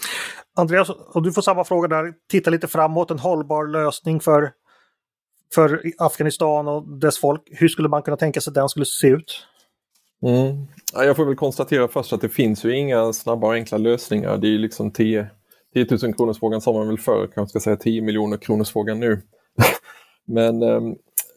Andreas, 0.56 0.90
och 0.90 1.22
du 1.22 1.32
får 1.32 1.42
samma 1.42 1.64
fråga 1.64 1.88
där. 1.88 2.12
Titta 2.30 2.50
lite 2.50 2.66
framåt, 2.66 3.10
en 3.10 3.18
hållbar 3.18 3.66
lösning 3.66 4.20
för, 4.20 4.52
för 5.54 5.82
Afghanistan 5.98 6.68
och 6.68 6.98
dess 6.98 7.18
folk. 7.18 7.42
Hur 7.50 7.68
skulle 7.68 7.88
man 7.88 8.02
kunna 8.02 8.16
tänka 8.16 8.40
sig 8.40 8.50
att 8.50 8.54
den 8.54 8.68
skulle 8.68 8.86
se 8.86 9.08
ut? 9.08 9.46
Mm. 10.24 10.66
Jag 10.94 11.16
får 11.16 11.24
väl 11.24 11.36
konstatera 11.36 11.88
först 11.88 12.12
att 12.12 12.20
det 12.20 12.28
finns 12.28 12.64
ju 12.64 12.76
inga 12.76 13.12
snabba 13.12 13.46
och 13.46 13.54
enkla 13.54 13.78
lösningar. 13.78 14.38
Det 14.38 14.46
är 14.46 14.50
ju 14.50 14.58
liksom 14.58 14.90
10, 14.90 15.26
10 15.74 15.86
000 16.02 16.14
kronorsfrågan 16.14 16.60
sa 16.60 16.72
man 16.72 16.88
väl 16.88 16.98
förr, 16.98 17.28
kanske 17.34 17.50
ska 17.50 17.64
säga 17.64 17.76
10 17.76 18.02
miljoner-kronorsfrågan 18.02 19.00
nu. 19.00 19.22
Men 20.24 20.62
ehm, 20.62 20.90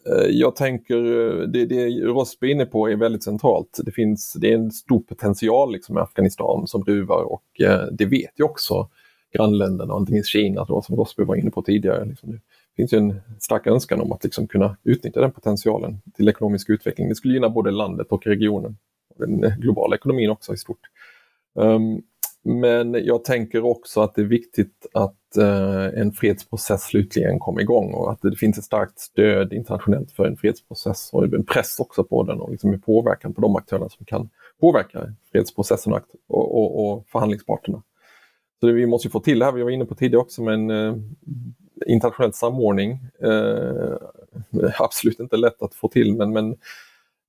eh, 0.06 0.26
jag 0.30 0.56
tänker, 0.56 0.96
eh, 0.96 1.48
det, 1.48 1.66
det 1.66 1.88
Rosby 1.88 2.46
är 2.46 2.54
inne 2.54 2.66
på 2.66 2.88
är 2.88 2.96
väldigt 2.96 3.24
centralt. 3.24 3.80
Det, 3.84 3.92
finns, 3.92 4.32
det 4.32 4.52
är 4.52 4.54
en 4.54 4.70
stor 4.70 5.00
potential 5.00 5.72
liksom 5.72 5.98
i 5.98 6.00
Afghanistan 6.00 6.66
som 6.66 6.84
ruvar 6.84 7.22
och 7.22 7.60
eh, 7.60 7.86
det 7.92 8.06
vet 8.06 8.32
ju 8.36 8.44
också 8.44 8.88
grannländerna, 9.34 9.96
inte 9.96 10.12
minst 10.12 10.28
Kina 10.28 10.64
då, 10.64 10.82
som 10.82 10.96
Rosby 10.96 11.24
var 11.24 11.36
inne 11.36 11.50
på 11.50 11.62
tidigare. 11.62 12.04
Liksom. 12.04 12.40
Det 12.78 12.82
finns 12.82 12.92
ju 12.92 12.98
en 12.98 13.20
stark 13.40 13.66
önskan 13.66 14.00
om 14.00 14.12
att 14.12 14.24
liksom 14.24 14.46
kunna 14.46 14.76
utnyttja 14.84 15.20
den 15.20 15.32
potentialen 15.32 16.00
till 16.16 16.28
ekonomisk 16.28 16.70
utveckling. 16.70 17.08
Det 17.08 17.14
skulle 17.14 17.34
gynna 17.34 17.48
både 17.48 17.70
landet 17.70 18.06
och 18.10 18.26
regionen 18.26 18.76
den 19.18 19.44
eh, 19.44 19.56
globala 19.56 19.96
ekonomin 19.96 20.30
också 20.30 20.54
i 20.54 20.56
stort. 20.56 20.80
Um, 21.54 22.02
men 22.42 23.04
jag 23.04 23.24
tänker 23.24 23.64
också 23.64 24.00
att 24.00 24.14
det 24.14 24.22
är 24.22 24.26
viktigt 24.26 24.86
att 24.94 25.16
uh, 25.38 26.00
en 26.00 26.12
fredsprocess 26.12 26.82
slutligen 26.82 27.38
kommer 27.38 27.60
igång 27.60 27.94
och 27.94 28.12
att 28.12 28.22
det 28.22 28.36
finns 28.36 28.58
ett 28.58 28.64
starkt 28.64 28.98
stöd 28.98 29.52
internationellt 29.52 30.12
för 30.12 30.26
en 30.26 30.36
fredsprocess 30.36 31.10
och 31.12 31.24
en 31.24 31.44
press 31.44 31.80
också 31.80 32.04
på 32.04 32.22
den 32.22 32.40
och 32.40 32.50
liksom 32.50 32.72
en 32.72 32.80
påverkan 32.80 33.34
på 33.34 33.40
de 33.40 33.56
aktörerna 33.56 33.88
som 33.88 34.06
kan 34.06 34.28
påverka 34.60 35.14
fredsprocessen 35.32 35.92
och, 35.92 36.02
och, 36.28 36.92
och 36.92 37.08
förhandlingsparterna. 37.08 37.82
Så 38.60 38.66
det, 38.66 38.72
vi 38.72 38.86
måste 38.86 39.10
få 39.10 39.20
till 39.20 39.38
det 39.38 39.44
här, 39.44 39.52
vi 39.52 39.62
var 39.62 39.70
inne 39.70 39.84
på 39.84 39.94
tidigare 39.94 40.20
också, 40.20 40.42
men 40.42 40.70
uh, 40.70 40.96
internationell 41.86 42.32
samordning. 42.32 42.98
Eh, 43.22 43.96
absolut 44.78 45.20
inte 45.20 45.36
lätt 45.36 45.62
att 45.62 45.74
få 45.74 45.88
till 45.88 46.14
men, 46.14 46.32
men 46.32 46.56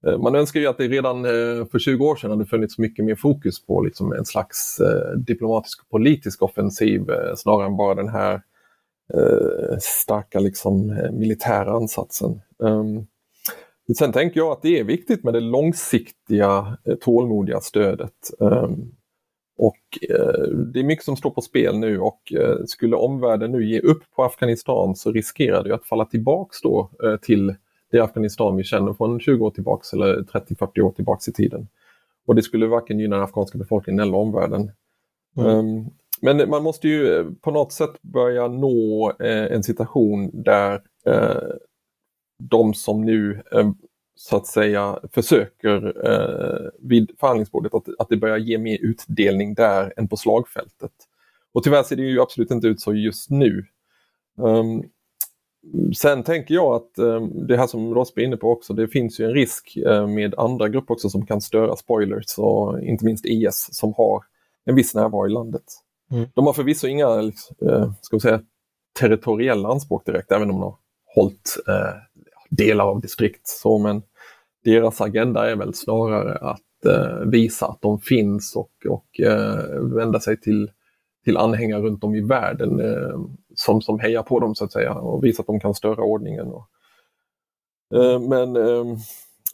Eh, 0.08 0.18
man 0.18 0.36
önskar 0.36 0.60
ju 0.60 0.68
att 0.68 0.78
det 0.78 0.88
redan 0.88 1.26
eh, 1.26 1.66
för 1.66 1.80
20 1.80 2.06
år 2.06 2.16
sedan 2.16 2.30
hade 2.30 2.46
funnits 2.46 2.78
mycket 2.78 3.06
mer 3.06 3.16
fokus 3.16 3.66
på 3.66 3.82
liksom 3.82 4.14
en 4.14 4.26
slags 4.26 4.80
eh, 4.80 5.18
diplomatisk 5.18 5.82
och 5.82 5.90
politisk 5.90 6.42
offensiv 6.42 7.10
eh, 7.10 7.36
snarare 7.36 7.66
än 7.66 7.78
bara 7.78 7.96
den 7.96 8.10
här 8.10 8.42
eh, 9.14 9.78
starka 9.80 10.40
liksom, 10.40 10.98
militära 11.12 11.72
ansatsen. 11.72 12.42
Ehm, 12.64 13.06
sen 13.98 14.12
tänker 14.12 14.40
jag 14.40 14.52
att 14.52 14.62
det 14.62 14.80
är 14.80 14.84
viktigt 14.84 15.24
med 15.24 15.34
det 15.34 15.40
långsiktiga 15.40 16.78
tålmodiga 17.02 17.62
stödet. 17.62 18.32
Ehm, 18.42 18.92
och 19.62 19.78
det 20.74 20.80
är 20.80 20.84
mycket 20.84 21.06
som 21.06 21.16
står 21.16 21.30
på 21.30 21.42
spel 21.42 21.78
nu 21.80 22.00
och 22.00 22.34
skulle 22.66 22.96
omvärlden 22.96 23.52
nu 23.52 23.66
ge 23.66 23.80
upp 23.80 24.04
på 24.16 24.24
Afghanistan 24.24 24.96
så 24.96 25.12
riskerar 25.12 25.64
det 25.64 25.76
att 25.76 25.86
falla 25.86 26.06
tillbaks 26.06 26.62
då 26.62 26.90
till 27.22 27.56
det 27.92 28.00
Afghanistan 28.00 28.56
vi 28.56 28.64
känner 28.64 28.94
från 28.94 29.20
20 29.20 29.46
år 29.46 29.52
tillbaks 29.52 29.94
eller 29.94 30.16
30-40 30.22 30.82
år 30.82 30.92
tillbaks 30.92 31.28
i 31.28 31.34
tiden. 31.34 31.68
Och 32.28 32.36
det 32.36 32.42
skulle 32.42 32.68
varken 32.68 33.00
gynna 33.00 33.16
den 33.16 33.24
afghanska 33.24 33.58
befolkningen 33.58 34.00
eller 34.00 34.18
omvärlden. 34.18 34.72
Mm. 35.38 35.58
Um, 35.58 35.90
men 36.22 36.50
man 36.50 36.64
måste 36.64 36.88
ju 36.88 37.14
eh, 37.14 37.26
på 37.42 37.52
något 37.52 37.74
sätt 37.74 38.02
börja 38.02 38.48
nå 38.48 39.14
eh, 39.20 39.46
en 39.46 39.64
situation 39.64 40.44
där 40.44 40.82
eh, 41.06 41.50
de 42.44 42.74
som 42.74 43.02
nu 43.02 43.42
eh, 43.52 43.72
så 44.22 44.38
att 44.38 44.48
säga 44.48 45.00
försöker 45.14 46.06
eh, 46.06 46.70
vid 46.80 47.12
förhandlingsbordet 47.20 47.74
att, 47.74 47.88
att 48.00 48.10
det 48.10 48.18
börjar 48.18 48.38
ge 48.38 48.58
mer 48.58 48.78
utdelning 48.82 49.54
där 49.54 49.94
än 49.98 50.08
på 50.08 50.18
slagfältet. 50.18 50.92
Och 51.54 51.64
tyvärr 51.64 51.84
ser 51.84 51.96
det 51.96 52.04
ju 52.04 52.22
absolut 52.22 52.52
inte 52.52 52.68
ut 52.68 52.82
så 52.82 52.94
just 52.94 53.30
nu. 53.30 53.66
Um, 54.38 54.84
Sen 55.98 56.24
tänker 56.24 56.54
jag 56.54 56.76
att 56.76 56.98
eh, 56.98 57.22
det 57.22 57.58
här 57.58 57.68
som 57.68 57.94
Rosby 57.94 58.22
är 58.22 58.26
inne 58.26 58.38
på 58.38 58.52
också, 58.52 58.74
det 58.74 58.88
finns 58.88 59.20
ju 59.20 59.26
en 59.26 59.34
risk 59.34 59.78
eh, 59.78 60.08
med 60.08 60.36
andra 60.38 60.70
grupper 60.70 60.94
också 60.94 61.10
som 61.10 61.26
kan 61.26 61.42
störa 61.42 61.76
spoilers 61.76 62.38
och 62.38 62.82
inte 62.82 63.06
minst 63.06 63.26
IS 63.26 63.70
som 63.72 63.94
har 63.98 64.24
en 64.66 64.76
viss 64.76 64.96
närvaro 64.96 65.28
i 65.28 65.30
landet. 65.30 65.64
Mm. 66.12 66.30
De 66.34 66.46
har 66.46 66.54
förvisso 66.54 66.88
inga 66.88 67.08
eh, 67.62 67.92
ska 68.02 68.16
vi 68.16 68.20
säga, 68.20 68.42
territoriella 69.00 69.70
anspråk 69.70 70.06
direkt, 70.06 70.32
även 70.32 70.50
om 70.50 70.56
de 70.56 70.62
har 70.62 70.76
hållit 71.16 71.58
delar 72.50 72.86
av 72.86 73.02
distrikt. 73.02 73.48
Så, 73.48 73.78
men 73.78 74.02
deras 74.64 75.02
agenda 75.02 75.52
är 75.52 75.56
väl 75.56 75.74
snarare 75.74 76.34
att 76.34 76.86
eh, 76.86 77.30
visa 77.30 77.66
att 77.66 77.82
de 77.82 78.00
finns 78.00 78.56
och, 78.56 78.72
och 78.90 79.20
eh, 79.20 79.80
vända 79.82 80.20
sig 80.20 80.40
till, 80.40 80.72
till 81.26 81.38
anhängare 81.38 81.82
runt 81.82 82.04
om 82.04 82.16
i 82.16 82.22
världen 82.22 82.80
eh, 82.80 83.20
som, 83.56 83.82
som 83.82 84.00
hejar 84.00 84.24
på 84.24 84.40
dem 84.40 84.56
så 84.56 84.66
att 84.66 84.72
säga 84.72 84.94
och 84.94 85.24
visa 85.24 85.42
att 85.42 85.48
de 85.48 85.60
kan 85.60 85.74
störa 85.74 86.04
ordningen. 86.04 86.48
Och, 86.48 86.68
eh, 87.96 88.20
men 88.20 88.56
eh, 88.56 88.98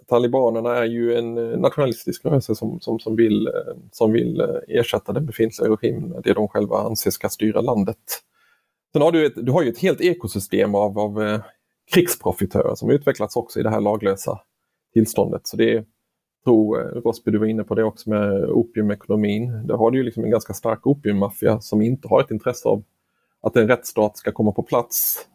talibanerna 0.08 0.76
är 0.76 0.86
ju 0.86 1.16
en 1.16 1.38
eh, 1.38 1.60
nationalistisk 1.60 2.26
rörelse 2.26 2.56
som, 2.56 2.80
som, 2.80 3.00
som, 3.00 3.16
vill, 3.16 3.48
eh, 3.48 3.76
som 3.92 4.12
vill 4.12 4.42
eh, 4.42 4.80
ersätta 4.80 5.14
den 5.14 5.26
befintliga 5.26 5.70
regimen, 5.70 6.22
det 6.24 6.34
de 6.34 6.48
själva 6.48 6.78
anser 6.78 7.12
ska 7.12 7.30
styra 7.30 7.62
landet. 7.62 8.22
Sen 8.94 9.02
har 9.02 9.12
du, 9.12 9.26
ett, 9.26 9.34
du 9.36 9.52
har 9.52 9.64
ju 9.64 9.70
ett 9.70 9.80
helt 9.80 10.02
ekosystem 10.02 10.76
av, 10.76 11.00
av 11.00 11.40
krigsprofitörer 11.94 12.76
som 12.76 12.90
utvecklats 12.90 13.36
också 13.36 13.60
i 13.60 13.64
det 13.64 13.70
här 13.70 13.82
laglösa 13.82 14.40
tillståndet. 14.96 15.48
Så 15.48 15.58
det 15.58 15.86
tror 16.46 16.82
eh, 16.82 17.02
Rosby, 17.02 17.32
du 17.32 17.38
var 17.38 17.46
inne 17.46 17.64
på 17.64 17.76
det 17.76 17.84
också 17.84 18.10
med 18.10 18.50
opiumekonomin. 18.50 19.68
Där 19.68 19.76
har 19.76 19.92
du 19.92 19.98
ju 19.98 20.04
liksom 20.04 20.24
en 20.24 20.32
ganska 20.32 20.54
stark 20.54 20.88
opiummaffia 20.88 21.62
som 21.62 21.82
inte 21.82 22.08
har 22.08 22.22
ett 22.22 22.32
intresse 22.32 22.70
av 22.70 22.84
att 23.42 23.56
en 23.56 23.68
rättsstat 23.68 24.18
ska 24.18 24.32
komma 24.32 24.52
på 24.52 24.64
plats, 24.64 25.28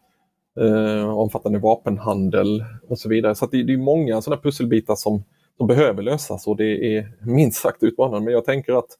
eh, 0.59 1.09
omfattande 1.09 1.59
vapenhandel 1.59 2.63
och 2.89 2.99
så 2.99 3.09
vidare. 3.09 3.35
Så 3.35 3.45
det, 3.45 3.63
det, 3.63 3.73
är 3.73 3.77
många 3.77 4.21
sådana 4.21 4.41
pusselbitar 4.41 4.95
som, 4.95 5.23
som 5.57 5.67
behöver 5.67 6.03
lösas 6.03 6.47
och 6.47 6.57
det 6.57 6.97
är 6.97 7.13
minst 7.19 7.61
sagt 7.61 7.83
utmanande. 7.83 8.25
Men 8.25 8.33
jag 8.33 8.45
tänker 8.45 8.73
att 8.73 8.97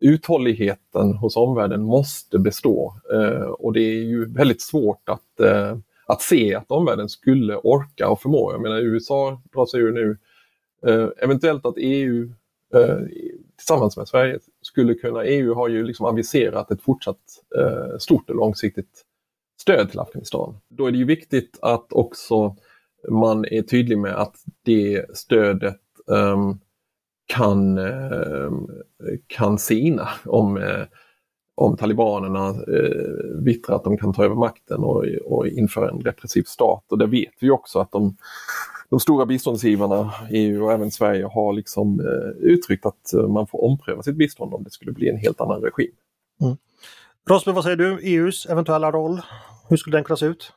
uthålligheten 0.00 1.14
hos 1.14 1.36
omvärlden 1.36 1.82
måste 1.82 2.38
bestå 2.38 2.94
eh, 3.12 3.48
och 3.48 3.72
det 3.72 3.80
är 3.80 4.02
ju 4.02 4.32
väldigt 4.32 4.62
svårt 4.62 5.08
att 5.08 5.40
eh, 5.40 5.78
att 6.06 6.22
se 6.22 6.54
att 6.54 6.70
omvärlden 6.70 7.08
skulle 7.08 7.56
orka 7.56 8.08
och 8.08 8.20
förmå. 8.20 8.52
Jag 8.52 8.60
menar 8.60 8.78
USA 8.78 9.42
drar 9.52 9.66
sig 9.66 9.80
ur 9.80 9.92
nu. 9.92 10.18
Eh, 10.86 11.08
eventuellt 11.18 11.66
att 11.66 11.74
EU 11.76 12.32
eh, 12.74 12.98
tillsammans 13.56 13.96
med 13.96 14.08
Sverige 14.08 14.38
skulle 14.62 14.94
kunna, 14.94 15.24
EU 15.24 15.54
har 15.54 15.68
ju 15.68 15.84
liksom 15.84 16.06
aviserat 16.06 16.70
ett 16.70 16.82
fortsatt 16.82 17.20
eh, 17.58 17.98
stort 17.98 18.30
och 18.30 18.36
långsiktigt 18.36 19.04
stöd 19.60 19.90
till 19.90 20.00
Afghanistan. 20.00 20.58
Då 20.68 20.86
är 20.86 20.92
det 20.92 20.98
ju 20.98 21.04
viktigt 21.04 21.58
att 21.62 21.92
också 21.92 22.56
man 23.08 23.44
är 23.44 23.62
tydlig 23.62 23.98
med 23.98 24.14
att 24.14 24.36
det 24.62 25.16
stödet 25.16 25.80
ehm, 26.12 26.58
kan, 27.26 27.78
ehm, 27.78 28.68
kan 29.26 29.58
sina 29.58 30.08
om 30.24 30.56
eh, 30.56 30.82
om 31.56 31.76
talibanerna 31.76 32.48
eh, 32.48 33.42
vittrar 33.44 33.76
att 33.76 33.84
de 33.84 33.98
kan 33.98 34.12
ta 34.12 34.24
över 34.24 34.34
makten 34.34 34.84
och, 34.84 35.04
och 35.24 35.46
införa 35.46 35.90
en 35.90 36.00
repressiv 36.00 36.42
stat. 36.42 36.84
Och 36.90 36.98
det 36.98 37.06
vet 37.06 37.32
vi 37.40 37.50
också 37.50 37.78
att 37.78 37.92
de, 37.92 38.16
de 38.90 39.00
stora 39.00 39.26
biståndsgivarna, 39.26 40.12
EU 40.30 40.64
och 40.64 40.72
även 40.72 40.90
Sverige, 40.90 41.24
har 41.24 41.52
liksom 41.52 42.00
eh, 42.00 42.50
uttryckt 42.50 42.86
att 42.86 43.12
eh, 43.14 43.28
man 43.28 43.46
får 43.46 43.64
ompröva 43.64 44.02
sitt 44.02 44.16
bistånd 44.16 44.54
om 44.54 44.64
det 44.64 44.70
skulle 44.70 44.92
bli 44.92 45.08
en 45.08 45.16
helt 45.16 45.40
annan 45.40 45.60
regim. 45.60 45.92
Mm. 46.42 46.56
Rosmer, 47.30 47.52
vad 47.52 47.64
säger 47.64 47.76
du? 47.76 47.98
EUs 48.02 48.46
eventuella 48.46 48.92
roll? 48.92 49.20
Hur 49.68 49.76
skulle 49.76 49.96
den 49.96 50.04
kunna 50.04 50.16
se 50.16 50.26
ut? 50.26 50.52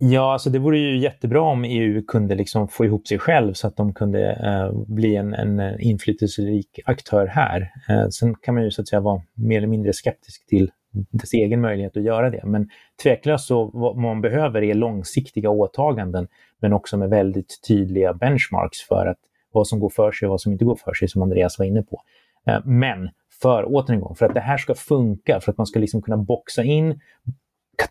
Ja, 0.00 0.32
alltså 0.32 0.50
det 0.50 0.58
vore 0.58 0.78
ju 0.78 0.98
jättebra 0.98 1.40
om 1.40 1.64
EU 1.64 2.02
kunde 2.06 2.34
liksom 2.34 2.68
få 2.68 2.84
ihop 2.84 3.08
sig 3.08 3.18
själv 3.18 3.52
så 3.52 3.66
att 3.66 3.76
de 3.76 3.94
kunde 3.94 4.32
eh, 4.32 4.82
bli 4.86 5.16
en, 5.16 5.34
en 5.34 5.80
inflytelserik 5.80 6.80
aktör 6.84 7.26
här. 7.26 7.72
Eh, 7.88 8.08
sen 8.08 8.34
kan 8.34 8.54
man 8.54 8.64
ju 8.64 8.70
så 8.70 8.82
att 8.82 8.88
säga 8.88 9.00
vara 9.00 9.22
mer 9.34 9.56
eller 9.56 9.66
mindre 9.66 9.92
skeptisk 9.92 10.46
till 10.46 10.70
dess 10.90 11.34
egen 11.34 11.60
möjlighet 11.60 11.96
att 11.96 12.02
göra 12.02 12.30
det. 12.30 12.42
Men 12.44 12.68
tveklöst 13.02 13.46
så 13.46 13.70
vad 13.74 13.96
man 13.96 14.20
behöver 14.20 14.62
är 14.62 14.74
långsiktiga 14.74 15.50
åtaganden 15.50 16.28
men 16.60 16.72
också 16.72 16.96
med 16.96 17.10
väldigt 17.10 17.60
tydliga 17.68 18.14
benchmarks 18.14 18.80
för 18.88 19.06
att 19.06 19.18
vad 19.52 19.66
som 19.66 19.80
går 19.80 19.90
för 19.90 20.12
sig 20.12 20.26
och 20.26 20.30
vad 20.30 20.40
som 20.40 20.52
inte 20.52 20.64
går 20.64 20.76
för 20.84 20.94
sig 20.94 21.08
som 21.08 21.22
Andreas 21.22 21.58
var 21.58 21.66
inne 21.66 21.82
på. 21.82 22.02
Eh, 22.46 22.60
men 22.64 23.08
för, 23.42 23.64
återigen, 23.66 24.14
för 24.14 24.26
att 24.26 24.34
det 24.34 24.40
här 24.40 24.58
ska 24.58 24.74
funka, 24.74 25.40
för 25.40 25.52
att 25.52 25.58
man 25.58 25.66
ska 25.66 25.78
liksom 25.78 26.02
kunna 26.02 26.16
boxa 26.16 26.64
in 26.64 27.00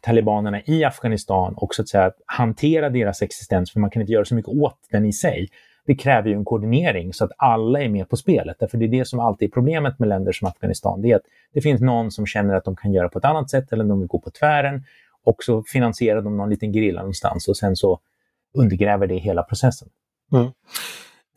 talibanerna 0.02 0.62
i 0.65 0.84
Afghanistan 0.84 1.54
och 1.58 1.76
så 1.76 1.82
att 1.82 1.89
säga 1.89 2.12
hantera 2.26 2.89
deras 2.89 3.21
existens, 3.21 3.71
för 3.71 3.80
man 3.80 3.89
kan 3.89 4.02
inte 4.02 4.13
göra 4.13 4.26
så 4.26 4.36
mycket 4.36 4.50
åt 4.50 4.80
den 4.91 5.06
i 5.06 5.13
sig. 5.13 5.50
Det 5.86 5.95
kräver 5.95 6.30
ju 6.30 6.36
en 6.36 6.45
koordinering 6.45 7.13
så 7.13 7.26
att 7.26 7.32
alla 7.38 7.82
är 7.82 7.89
med 7.89 8.10
på 8.10 8.17
spelet. 8.17 8.58
Därför 8.60 8.78
det 8.78 8.86
är 8.86 8.89
det 8.89 9.08
som 9.08 9.19
alltid 9.19 9.47
är 9.47 9.52
problemet 9.52 10.00
med 10.00 10.10
länder 10.10 10.32
som 10.32 10.47
Afghanistan. 10.47 11.02
Det 11.02 11.12
är 11.12 11.15
att 11.15 11.26
det 11.54 11.62
finns 11.62 11.82
någon 11.82 12.12
som 12.12 12.26
känner 12.26 12.54
att 12.54 12.65
de 12.65 12.76
kan 12.76 12.93
göra 12.93 13.10
på 13.10 13.19
ett 13.19 13.26
annat 13.26 13.50
sätt 13.50 13.73
eller 13.73 13.84
de 13.84 14.00
vill 14.00 14.08
gå 14.08 14.19
på 14.19 14.30
tvären 14.30 14.84
och 15.23 15.43
så 15.43 15.63
finansierar 15.63 16.21
de 16.21 16.38
någon 16.38 16.50
liten 16.50 16.73
gerilla 16.73 17.00
någonstans 17.00 17.47
och 17.47 17.58
sen 17.58 17.76
så 17.76 18.00
undergräver 18.54 19.08
det 19.08 19.17
hela 19.17 19.43
processen. 19.43 19.89
Mm. 20.34 20.45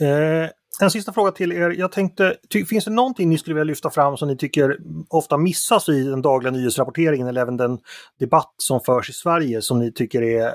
Eh, 0.00 0.50
en 0.82 0.90
sista 0.90 1.12
fråga 1.12 1.30
till 1.30 1.52
er. 1.52 1.70
Jag 1.70 1.92
tänkte, 1.92 2.36
finns 2.68 2.84
det 2.84 2.90
någonting 2.90 3.28
ni 3.28 3.38
skulle 3.38 3.54
vilja 3.54 3.64
lyfta 3.64 3.90
fram 3.90 4.16
som 4.16 4.28
ni 4.28 4.36
tycker 4.36 4.78
ofta 5.08 5.36
missas 5.36 5.88
i 5.88 6.02
den 6.02 6.22
dagliga 6.22 6.52
nyhetsrapporteringen 6.52 7.26
eller 7.26 7.40
även 7.40 7.56
den 7.56 7.78
debatt 8.18 8.54
som 8.56 8.80
förs 8.80 9.10
i 9.10 9.12
Sverige 9.12 9.62
som 9.62 9.78
ni 9.78 9.92
tycker 9.92 10.22
är 10.22 10.52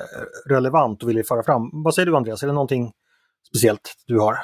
relevant 0.50 1.04
och 1.04 1.10
vill 1.10 1.26
föra 1.26 1.44
fram? 1.44 1.70
Vad 1.74 1.96
säger 1.96 2.06
du 2.06 2.16
Andreas, 2.16 2.44
är 2.44 2.48
det 2.48 2.54
någonting 2.54 2.92
speciellt 3.48 3.94
du 4.08 4.20
har? 4.20 4.38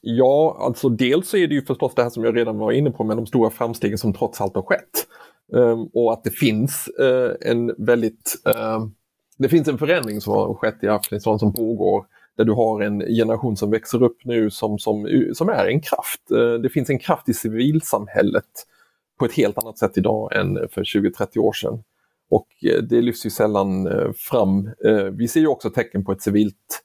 Ja, 0.00 0.56
alltså 0.60 0.88
dels 0.88 1.28
så 1.28 1.36
är 1.36 1.48
det 1.48 1.54
ju 1.54 1.62
förstås 1.62 1.94
det 1.94 2.02
här 2.02 2.10
som 2.10 2.24
jag 2.24 2.36
redan 2.36 2.58
var 2.58 2.72
inne 2.72 2.90
på 2.90 3.04
med 3.04 3.16
de 3.16 3.26
stora 3.26 3.50
framstegen 3.50 3.98
som 3.98 4.14
trots 4.14 4.40
allt 4.40 4.54
har 4.54 4.62
skett. 4.62 5.06
Um, 5.52 5.90
och 5.94 6.12
att 6.12 6.24
det 6.24 6.30
finns 6.30 6.88
uh, 7.00 7.30
en 7.40 7.84
väldigt 7.86 8.36
uh, 8.48 8.86
det 9.38 9.48
finns 9.48 9.68
en 9.68 9.78
förändring 9.78 10.20
som 10.20 10.32
har 10.32 10.54
skett 10.54 10.78
i 10.82 10.88
Afghanistan 10.88 11.38
som 11.38 11.52
pågår 11.52 12.06
där 12.36 12.44
du 12.44 12.52
har 12.52 12.80
en 12.80 13.00
generation 13.00 13.56
som 13.56 13.70
växer 13.70 14.02
upp 14.02 14.24
nu 14.24 14.50
som, 14.50 14.78
som, 14.78 15.08
som 15.34 15.48
är 15.48 15.66
en 15.66 15.80
kraft. 15.80 16.30
Eh, 16.30 16.52
det 16.52 16.68
finns 16.68 16.90
en 16.90 16.98
kraft 16.98 17.28
i 17.28 17.34
civilsamhället 17.34 18.44
på 19.18 19.24
ett 19.24 19.32
helt 19.32 19.58
annat 19.58 19.78
sätt 19.78 19.98
idag 19.98 20.36
än 20.36 20.68
för 20.70 20.84
20-30 20.84 21.38
år 21.38 21.52
sedan. 21.52 21.82
Och 22.30 22.48
eh, 22.62 22.82
det 22.82 23.00
lyfts 23.00 23.26
ju 23.26 23.30
sällan 23.30 23.86
eh, 23.86 24.12
fram. 24.16 24.70
Vi 25.12 25.28
ser 25.28 25.40
ju 25.40 25.46
också 25.46 25.70
tecken 25.70 26.04
på 26.04 26.12
ett 26.12 26.22
civilt 26.22 26.82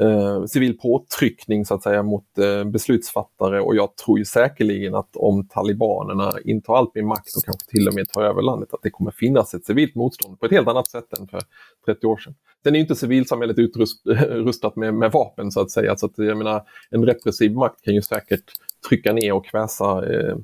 eh, 0.00 0.44
civil 0.44 0.78
påtryckning 0.78 1.64
så 1.64 1.74
att 1.74 1.82
säga 1.82 2.02
mot 2.02 2.38
eh, 2.38 2.64
beslutsfattare 2.64 3.60
och 3.60 3.76
jag 3.76 3.96
tror 3.96 4.18
ju 4.18 4.24
säkerligen 4.24 4.94
att 4.94 5.16
om 5.16 5.48
talibanerna 5.48 6.32
intar 6.44 6.76
allt 6.76 6.94
mer 6.94 7.02
makt 7.02 7.36
och 7.36 7.44
kanske 7.44 7.70
till 7.70 7.88
och 7.88 7.94
med 7.94 8.08
tar 8.08 8.22
över 8.22 8.42
landet 8.42 8.74
att 8.74 8.82
det 8.82 8.90
kommer 8.90 9.10
finnas 9.10 9.54
ett 9.54 9.64
civilt 9.64 9.94
motstånd 9.94 10.40
på 10.40 10.46
ett 10.46 10.52
helt 10.52 10.68
annat 10.68 10.90
sätt 10.90 11.18
än 11.18 11.28
för 11.28 11.40
30 11.86 12.06
år 12.06 12.16
sedan. 12.16 12.34
Sen 12.62 12.76
är 12.76 12.80
inte 12.80 12.94
civilsamhället 12.94 13.58
utrustat 13.58 14.76
med, 14.76 14.94
med 14.94 15.12
vapen 15.12 15.50
så 15.50 15.60
att 15.60 15.70
säga. 15.70 15.96
Så 15.96 16.06
att, 16.06 16.12
jag 16.16 16.38
menar, 16.38 16.62
en 16.90 17.06
repressiv 17.06 17.52
makt 17.52 17.82
kan 17.82 17.94
ju 17.94 18.02
säkert 18.02 18.44
trycka 18.88 19.12
ner 19.12 19.32
och 19.32 19.46
kväsa 19.46 20.06
eh, 20.06 20.36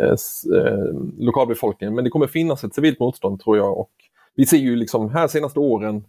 eh, 0.00 0.16
eh, 0.56 0.92
lokalbefolkningen. 1.18 1.94
Men 1.94 2.04
det 2.04 2.10
kommer 2.10 2.26
finnas 2.26 2.64
ett 2.64 2.74
civilt 2.74 3.00
motstånd 3.00 3.40
tror 3.40 3.56
jag. 3.56 3.78
Och 3.78 3.90
vi 4.34 4.46
ser 4.46 4.56
ju 4.56 4.76
liksom 4.76 5.10
här 5.10 5.28
senaste 5.28 5.60
åren 5.60 6.04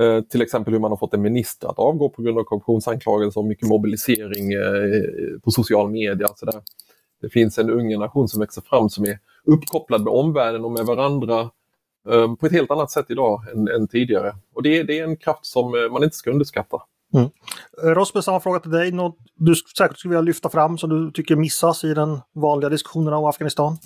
eh, 0.00 0.20
till 0.20 0.42
exempel 0.42 0.72
hur 0.72 0.80
man 0.80 0.90
har 0.90 0.96
fått 0.96 1.14
en 1.14 1.22
minister 1.22 1.68
att 1.68 1.78
avgå 1.78 2.08
på 2.08 2.22
grund 2.22 2.38
av 2.38 2.44
korruptionsanklagelser 2.44 3.40
och 3.40 3.46
mycket 3.46 3.68
mobilisering 3.68 4.52
eh, 4.52 5.40
på 5.44 5.50
social 5.50 5.90
media. 5.90 6.28
Så 6.36 6.46
där. 6.46 6.60
Det 7.24 7.28
finns 7.28 7.58
en 7.58 7.70
ung 7.70 7.88
generation 7.88 8.28
som 8.28 8.40
växer 8.40 8.62
fram 8.62 8.88
som 8.88 9.04
är 9.04 9.18
uppkopplad 9.44 10.04
med 10.04 10.12
omvärlden 10.12 10.64
och 10.64 10.72
med 10.72 10.86
varandra 10.86 11.40
eh, 12.10 12.34
på 12.34 12.46
ett 12.46 12.52
helt 12.52 12.70
annat 12.70 12.90
sätt 12.90 13.06
idag 13.08 13.42
än, 13.52 13.68
än 13.68 13.88
tidigare. 13.88 14.34
Och 14.54 14.62
det, 14.62 14.82
det, 14.82 14.98
är 14.98 15.04
en 15.04 15.16
kraft 15.16 15.46
som 15.46 15.74
eh, 15.74 15.92
man 15.92 16.04
inte 16.04 16.16
ska 16.16 16.30
underskatta. 16.30 16.76
Mm. 17.14 17.28
Eh, 17.82 17.88
Rosbe, 17.88 18.22
samma 18.22 18.40
fråga 18.40 18.60
till 18.60 18.70
dig. 18.70 18.92
Något 18.92 19.16
du 19.34 19.54
säkert 19.54 19.98
skulle 19.98 20.10
vilja 20.10 20.22
lyfta 20.22 20.48
fram 20.48 20.78
som 20.78 20.90
du 20.90 21.10
tycker 21.10 21.36
missas 21.36 21.84
i 21.84 21.94
den 21.94 22.20
vanliga 22.32 22.68
diskussionen 22.68 23.14
om 23.14 23.24
Afghanistan? 23.24 23.78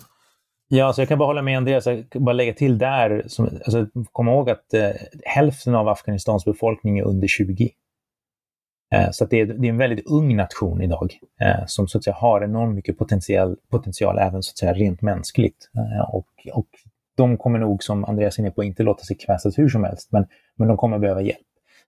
Ja, 0.71 0.79
så 0.79 0.87
alltså 0.87 1.03
jag 1.03 1.09
kan 1.09 1.19
bara 1.19 1.27
hålla 1.27 1.43
med 1.43 1.57
Andreas. 1.57 1.87
Jag 1.87 2.11
kan 2.11 2.25
bara 2.25 2.33
lägga 2.33 2.53
till 2.53 2.79
där, 2.79 3.25
som, 3.27 3.45
alltså, 3.45 3.87
kom 4.13 4.29
ihåg 4.29 4.51
att 4.51 4.75
eh, 4.75 4.91
hälften 5.25 5.75
av 5.75 5.89
Afghanistans 5.89 6.45
befolkning 6.45 6.99
är 6.99 7.05
under 7.05 7.29
20. 7.29 7.71
Eh, 8.95 9.11
så 9.11 9.25
det 9.25 9.41
är, 9.41 9.47
det, 9.47 9.67
är, 9.67 9.71
en 9.71 9.79
väldigt 9.79 10.07
ung 10.07 10.37
nation 10.37 10.83
idag 10.83 11.19
eh, 11.41 11.67
som 11.67 11.89
så 11.89 11.99
att 11.99 12.05
säga 12.05 12.15
har 12.15 12.45
enormt 12.45 12.75
mycket 12.75 12.99
potential, 12.99 13.57
potential 13.71 14.19
även 14.19 14.43
så 14.43 14.51
att 14.51 14.59
säga 14.59 14.73
rent 14.73 15.03
mänskligt. 15.03 15.71
Eh, 15.77 16.15
och, 16.15 16.27
och 16.53 16.69
de 17.17 17.37
kommer 17.37 17.59
nog, 17.59 17.83
som 17.83 18.05
Andreas 18.05 18.39
är 18.39 18.43
inne 18.43 18.51
på, 18.51 18.65
inte 18.65 18.83
låta 18.83 19.05
sig 19.05 19.17
kväsas 19.17 19.59
hur 19.59 19.69
som 19.69 19.85
helst, 19.85 20.13
men, 20.13 20.27
men 20.57 20.69
de 20.69 20.77
kommer 20.77 20.99
behöva 20.99 21.23
hjälp. 21.23 21.39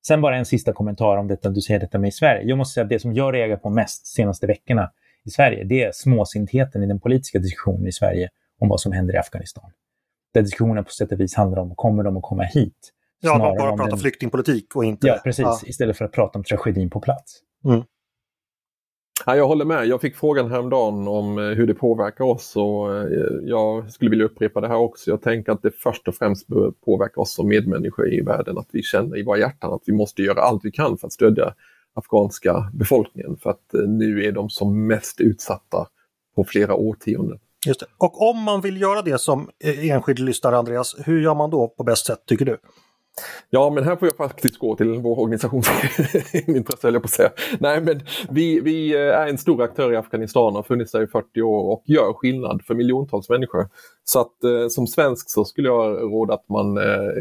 Sen 0.07 0.21
bara 0.21 0.37
en 0.37 0.45
sista 0.45 0.73
kommentar 0.73 1.17
om 1.17 1.29
detta, 1.29 1.49
du 1.49 1.61
säger 1.61 1.81
detta 1.81 1.99
med 1.99 2.09
i 2.09 2.13
Sverige. 2.13 2.43
Jag 2.43 2.59
måste 2.59 2.75
säga 2.75 2.85
att 2.85 2.91
det 2.91 2.99
som 2.99 3.15
jag 3.15 3.35
reagerar 3.35 3.57
på 3.57 3.71
mest 3.71 4.07
senaste 4.07 4.47
veckorna 4.47 4.91
i 5.25 5.31
Sverige, 5.31 5.65
det 5.65 5.83
är 5.83 5.93
småsintheten 5.95 6.83
i 6.83 6.87
den 6.87 7.01
politiska 7.01 7.39
diskussionen 7.39 7.87
i 7.87 7.93
Sverige 7.93 8.29
om 8.61 8.69
vad 8.69 8.81
som 8.81 8.93
händer 8.93 9.15
i 9.15 9.17
Afghanistan. 9.17 9.71
Där 10.35 10.43
diskussionen 10.43 10.85
på 10.85 10.91
sätt 10.91 11.13
och 11.13 11.21
vis 11.21 11.35
handlar 11.35 11.63
om, 11.63 11.75
kommer 11.75 12.03
de 12.03 12.17
att 12.17 12.23
komma 12.23 12.43
hit? 12.43 12.93
Ja, 13.21 13.39
man 13.39 13.57
bara 13.57 13.77
pratar 13.77 13.91
den... 13.91 13.99
flyktingpolitik 13.99 14.77
och 14.77 14.85
inte... 14.85 15.07
Ja, 15.07 15.21
precis. 15.25 15.43
Ja. 15.43 15.61
Istället 15.67 15.97
för 15.97 16.05
att 16.05 16.13
prata 16.13 16.39
om 16.39 16.45
tragedin 16.45 16.91
på 16.91 17.01
plats. 17.01 17.41
Mm. 17.65 17.83
Ja, 19.27 19.37
jag 19.37 19.49
håller 19.49 19.65
med. 19.65 19.87
Jag 19.87 20.01
fick 20.01 20.17
frågan 20.17 20.51
häromdagen 20.51 21.09
om 21.09 21.39
eh, 21.39 21.45
hur 21.45 21.67
det 21.67 21.75
påverkar 21.75 22.25
oss 22.25 22.57
och 22.57 22.97
eh, 22.97 23.09
jag 23.43 23.93
skulle 23.93 24.11
vilja 24.11 24.25
upprepa 24.25 24.61
det 24.61 24.69
här 24.69 24.77
också. 24.77 25.11
Jag 25.11 25.23
tänker 25.23 25.53
att 25.53 25.63
det 25.63 25.71
först 25.71 26.09
och 26.09 26.15
främst 26.15 26.47
bör 26.47 26.71
påverka 26.71 27.21
oss 27.21 27.35
som 27.35 27.49
medmänniskor 27.49 28.13
i 28.13 28.21
världen. 28.21 28.59
Att 28.59 28.69
vi 28.73 28.83
känner 28.83 29.19
i 29.19 29.23
våra 29.23 29.39
hjärtan 29.39 29.73
att 29.73 29.83
vi 29.87 29.93
måste 29.93 30.23
göra 30.23 30.41
allt 30.41 30.65
vi 30.65 30.71
kan 30.71 30.99
för 30.99 31.07
att 31.07 31.13
stödja 31.13 31.55
afghanska 31.95 32.71
befolkningen. 32.75 33.37
För 33.37 33.51
att 33.51 33.75
eh, 33.75 33.81
nu 33.81 34.25
är 34.25 34.33
de 34.33 34.51
som 34.51 34.87
mest 34.87 35.21
utsatta 35.21 35.87
på 36.37 36.45
flera 36.45 36.75
årtionden. 36.75 37.39
Just 37.67 37.81
det. 37.81 37.87
Och 37.99 38.31
om 38.31 38.43
man 38.43 38.61
vill 38.61 38.81
göra 38.81 39.03
det 39.03 39.19
som 39.19 39.51
eh, 39.65 39.91
enskild 39.91 40.19
lyssnare, 40.19 40.59
Andreas, 40.59 40.97
hur 41.05 41.21
gör 41.21 41.35
man 41.35 41.51
då 41.51 41.69
på 41.69 41.85
bäst 41.85 42.07
sätt 42.07 42.23
tycker 42.27 42.45
du? 42.45 42.59
Ja, 43.51 43.71
men 43.71 43.85
här 43.85 43.97
får 43.97 44.09
jag 44.09 44.17
faktiskt 44.17 44.59
gå 44.59 44.77
till 44.77 44.99
vår 44.99 45.19
organisations 45.19 45.69
intresse, 46.47 46.89
jag 46.89 47.03
på 47.03 47.07
att 47.07 47.11
säga. 47.11 47.31
Nej, 47.59 47.81
men 47.81 48.01
vi, 48.31 48.61
vi 48.61 48.95
eh, 48.95 49.01
är 49.01 49.27
en 49.27 49.39
stor 49.39 49.63
aktör 49.63 49.93
i 49.93 49.97
Afghanistan 49.97 50.47
och 50.47 50.53
har 50.53 50.63
funnits 50.63 50.93
där 50.93 51.03
i 51.03 51.07
40 51.07 51.43
år 51.43 51.73
och 51.73 51.83
gör 51.87 52.13
skillnad 52.13 52.63
för 52.67 52.75
miljontals 52.75 53.29
människor. 53.29 53.69
Så 54.05 54.21
att 54.21 54.45
eh, 54.45 54.69
som 54.69 54.87
svensk 54.87 55.31
så 55.31 55.45
skulle 55.45 55.69
jag 55.69 56.03
råda 56.03 56.35
att 56.35 56.49
man 56.49 56.79
eh, 56.79 57.13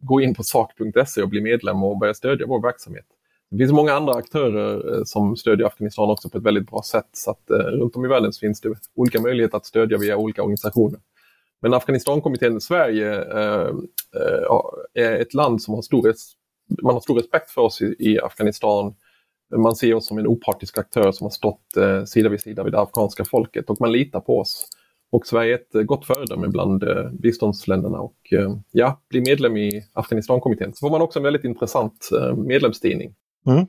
går 0.00 0.22
in 0.22 0.34
på 0.34 0.42
sak.se 0.42 1.22
och 1.22 1.28
blir 1.28 1.42
medlem 1.42 1.84
och 1.84 1.98
börjar 1.98 2.14
stödja 2.14 2.46
vår 2.46 2.62
verksamhet. 2.62 3.06
Det 3.50 3.58
finns 3.58 3.72
många 3.72 3.92
andra 3.92 4.12
aktörer 4.12 4.94
eh, 4.94 5.04
som 5.04 5.36
stödjer 5.36 5.66
Afghanistan 5.66 6.10
också 6.10 6.28
på 6.28 6.38
ett 6.38 6.44
väldigt 6.44 6.70
bra 6.70 6.82
sätt. 6.82 7.08
Så 7.12 7.30
att 7.30 7.50
eh, 7.50 7.56
runt 7.56 7.96
om 7.96 8.04
i 8.04 8.08
världen 8.08 8.32
finns 8.32 8.60
det 8.60 8.74
olika 8.94 9.20
möjligheter 9.20 9.56
att 9.56 9.66
stödja 9.66 9.98
via 9.98 10.16
olika 10.16 10.42
organisationer. 10.42 11.00
Men 11.62 11.74
Afghanistankommittén 11.74 12.56
i 12.56 12.60
Sverige 12.60 13.22
eh, 13.22 13.68
eh, 14.16 14.60
är 14.94 15.20
ett 15.20 15.34
land 15.34 15.62
som 15.62 15.74
har 15.74 15.82
stor, 15.82 16.14
man 16.82 16.94
har 16.94 17.00
stor 17.00 17.14
respekt 17.14 17.50
för 17.50 17.62
oss 17.62 17.82
i, 17.82 17.94
i 17.98 18.20
Afghanistan. 18.20 18.94
Man 19.56 19.76
ser 19.76 19.94
oss 19.94 20.06
som 20.06 20.18
en 20.18 20.26
opartisk 20.26 20.78
aktör 20.78 21.12
som 21.12 21.24
har 21.24 21.30
stått 21.30 21.76
eh, 21.76 22.04
sida 22.04 22.28
vid 22.28 22.40
sida 22.40 22.64
vid 22.64 22.72
det 22.72 22.80
afghanska 22.80 23.24
folket 23.24 23.70
och 23.70 23.80
man 23.80 23.92
litar 23.92 24.20
på 24.20 24.38
oss. 24.38 24.66
Och 25.10 25.26
Sverige 25.26 25.52
är 25.52 25.58
ett 25.58 25.74
eh, 25.74 25.82
gott 25.82 26.06
föredöme 26.06 26.48
bland 26.48 26.82
eh, 26.82 27.10
biståndsländerna 27.12 27.98
och 27.98 28.32
eh, 28.32 28.56
ja, 28.70 29.00
bli 29.08 29.20
medlem 29.20 29.56
i 29.56 29.84
Afghanistankommittén. 29.92 30.74
Så 30.74 30.86
får 30.86 30.90
man 30.90 31.02
också 31.02 31.18
en 31.18 31.22
väldigt 31.22 31.44
intressant 31.44 32.08
eh, 32.20 32.34
medlemstidning 32.34 33.14
Mm. 33.46 33.66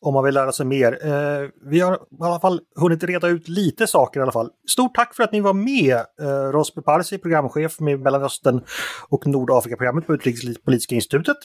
Om 0.00 0.14
man 0.14 0.24
vill 0.24 0.34
lära 0.34 0.52
sig 0.52 0.66
mer. 0.66 1.06
Eh, 1.06 1.48
vi 1.70 1.80
har 1.80 1.94
i 1.94 1.98
alla 2.20 2.40
fall 2.40 2.60
hunnit 2.76 3.04
reda 3.04 3.28
ut 3.28 3.48
lite 3.48 3.86
saker 3.86 4.20
i 4.20 4.22
alla 4.22 4.32
fall. 4.32 4.50
Stort 4.68 4.94
tack 4.94 5.14
för 5.14 5.22
att 5.22 5.32
ni 5.32 5.40
var 5.40 5.52
med! 5.52 5.96
Eh, 6.20 6.52
Rosby 6.52 6.82
Parsi, 6.82 7.18
programchef 7.18 7.80
med 7.80 8.00
Mellanöstern 8.00 8.64
och 9.08 9.26
Nordafrika-programmet 9.26 10.06
på 10.06 10.14
Utrikespolitiska 10.14 10.94
institutet. 10.94 11.36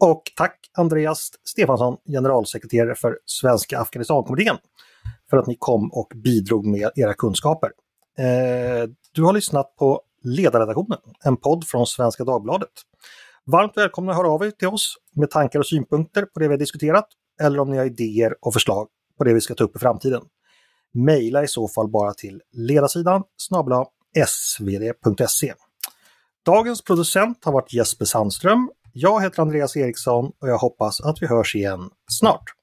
Och 0.00 0.22
tack 0.36 0.70
Andreas 0.76 1.30
Stefansson, 1.44 1.96
generalsekreterare 2.06 2.94
för 2.94 3.18
Svenska 3.24 3.80
Afghanistankommittén, 3.80 4.56
för 5.30 5.36
att 5.36 5.46
ni 5.46 5.56
kom 5.58 5.92
och 5.92 6.12
bidrog 6.14 6.66
med 6.66 6.90
era 6.96 7.14
kunskaper. 7.14 7.70
Eh, 8.18 8.88
du 9.12 9.22
har 9.22 9.32
lyssnat 9.32 9.76
på 9.76 10.00
Ledarredaktionen, 10.22 10.98
en 11.24 11.36
podd 11.36 11.66
från 11.66 11.86
Svenska 11.86 12.24
Dagbladet. 12.24 12.70
Varmt 13.44 13.76
välkomna 13.76 14.12
att 14.12 14.18
höra 14.18 14.28
av 14.28 14.44
er 14.44 14.50
till 14.50 14.68
oss 14.68 14.96
med 15.14 15.30
tankar 15.30 15.58
och 15.58 15.66
synpunkter 15.66 16.22
på 16.22 16.40
det 16.40 16.48
vi 16.48 16.52
har 16.52 16.58
diskuterat 16.58 17.08
eller 17.42 17.58
om 17.58 17.70
ni 17.70 17.76
har 17.76 17.84
idéer 17.84 18.34
och 18.40 18.52
förslag 18.52 18.88
på 19.18 19.24
det 19.24 19.34
vi 19.34 19.40
ska 19.40 19.54
ta 19.54 19.64
upp 19.64 19.76
i 19.76 19.78
framtiden. 19.78 20.22
Maila 20.94 21.44
i 21.44 21.48
så 21.48 21.68
fall 21.68 21.88
bara 21.88 22.14
till 22.14 22.42
ledarsidan 22.52 23.22
snabla 23.36 23.84
svd.se. 24.26 25.54
Dagens 26.44 26.84
producent 26.84 27.44
har 27.44 27.52
varit 27.52 27.72
Jesper 27.72 28.04
Sandström. 28.04 28.70
Jag 28.92 29.22
heter 29.22 29.42
Andreas 29.42 29.76
Eriksson 29.76 30.32
och 30.40 30.48
jag 30.48 30.58
hoppas 30.58 31.00
att 31.00 31.22
vi 31.22 31.26
hörs 31.26 31.54
igen 31.54 31.90
snart. 32.10 32.55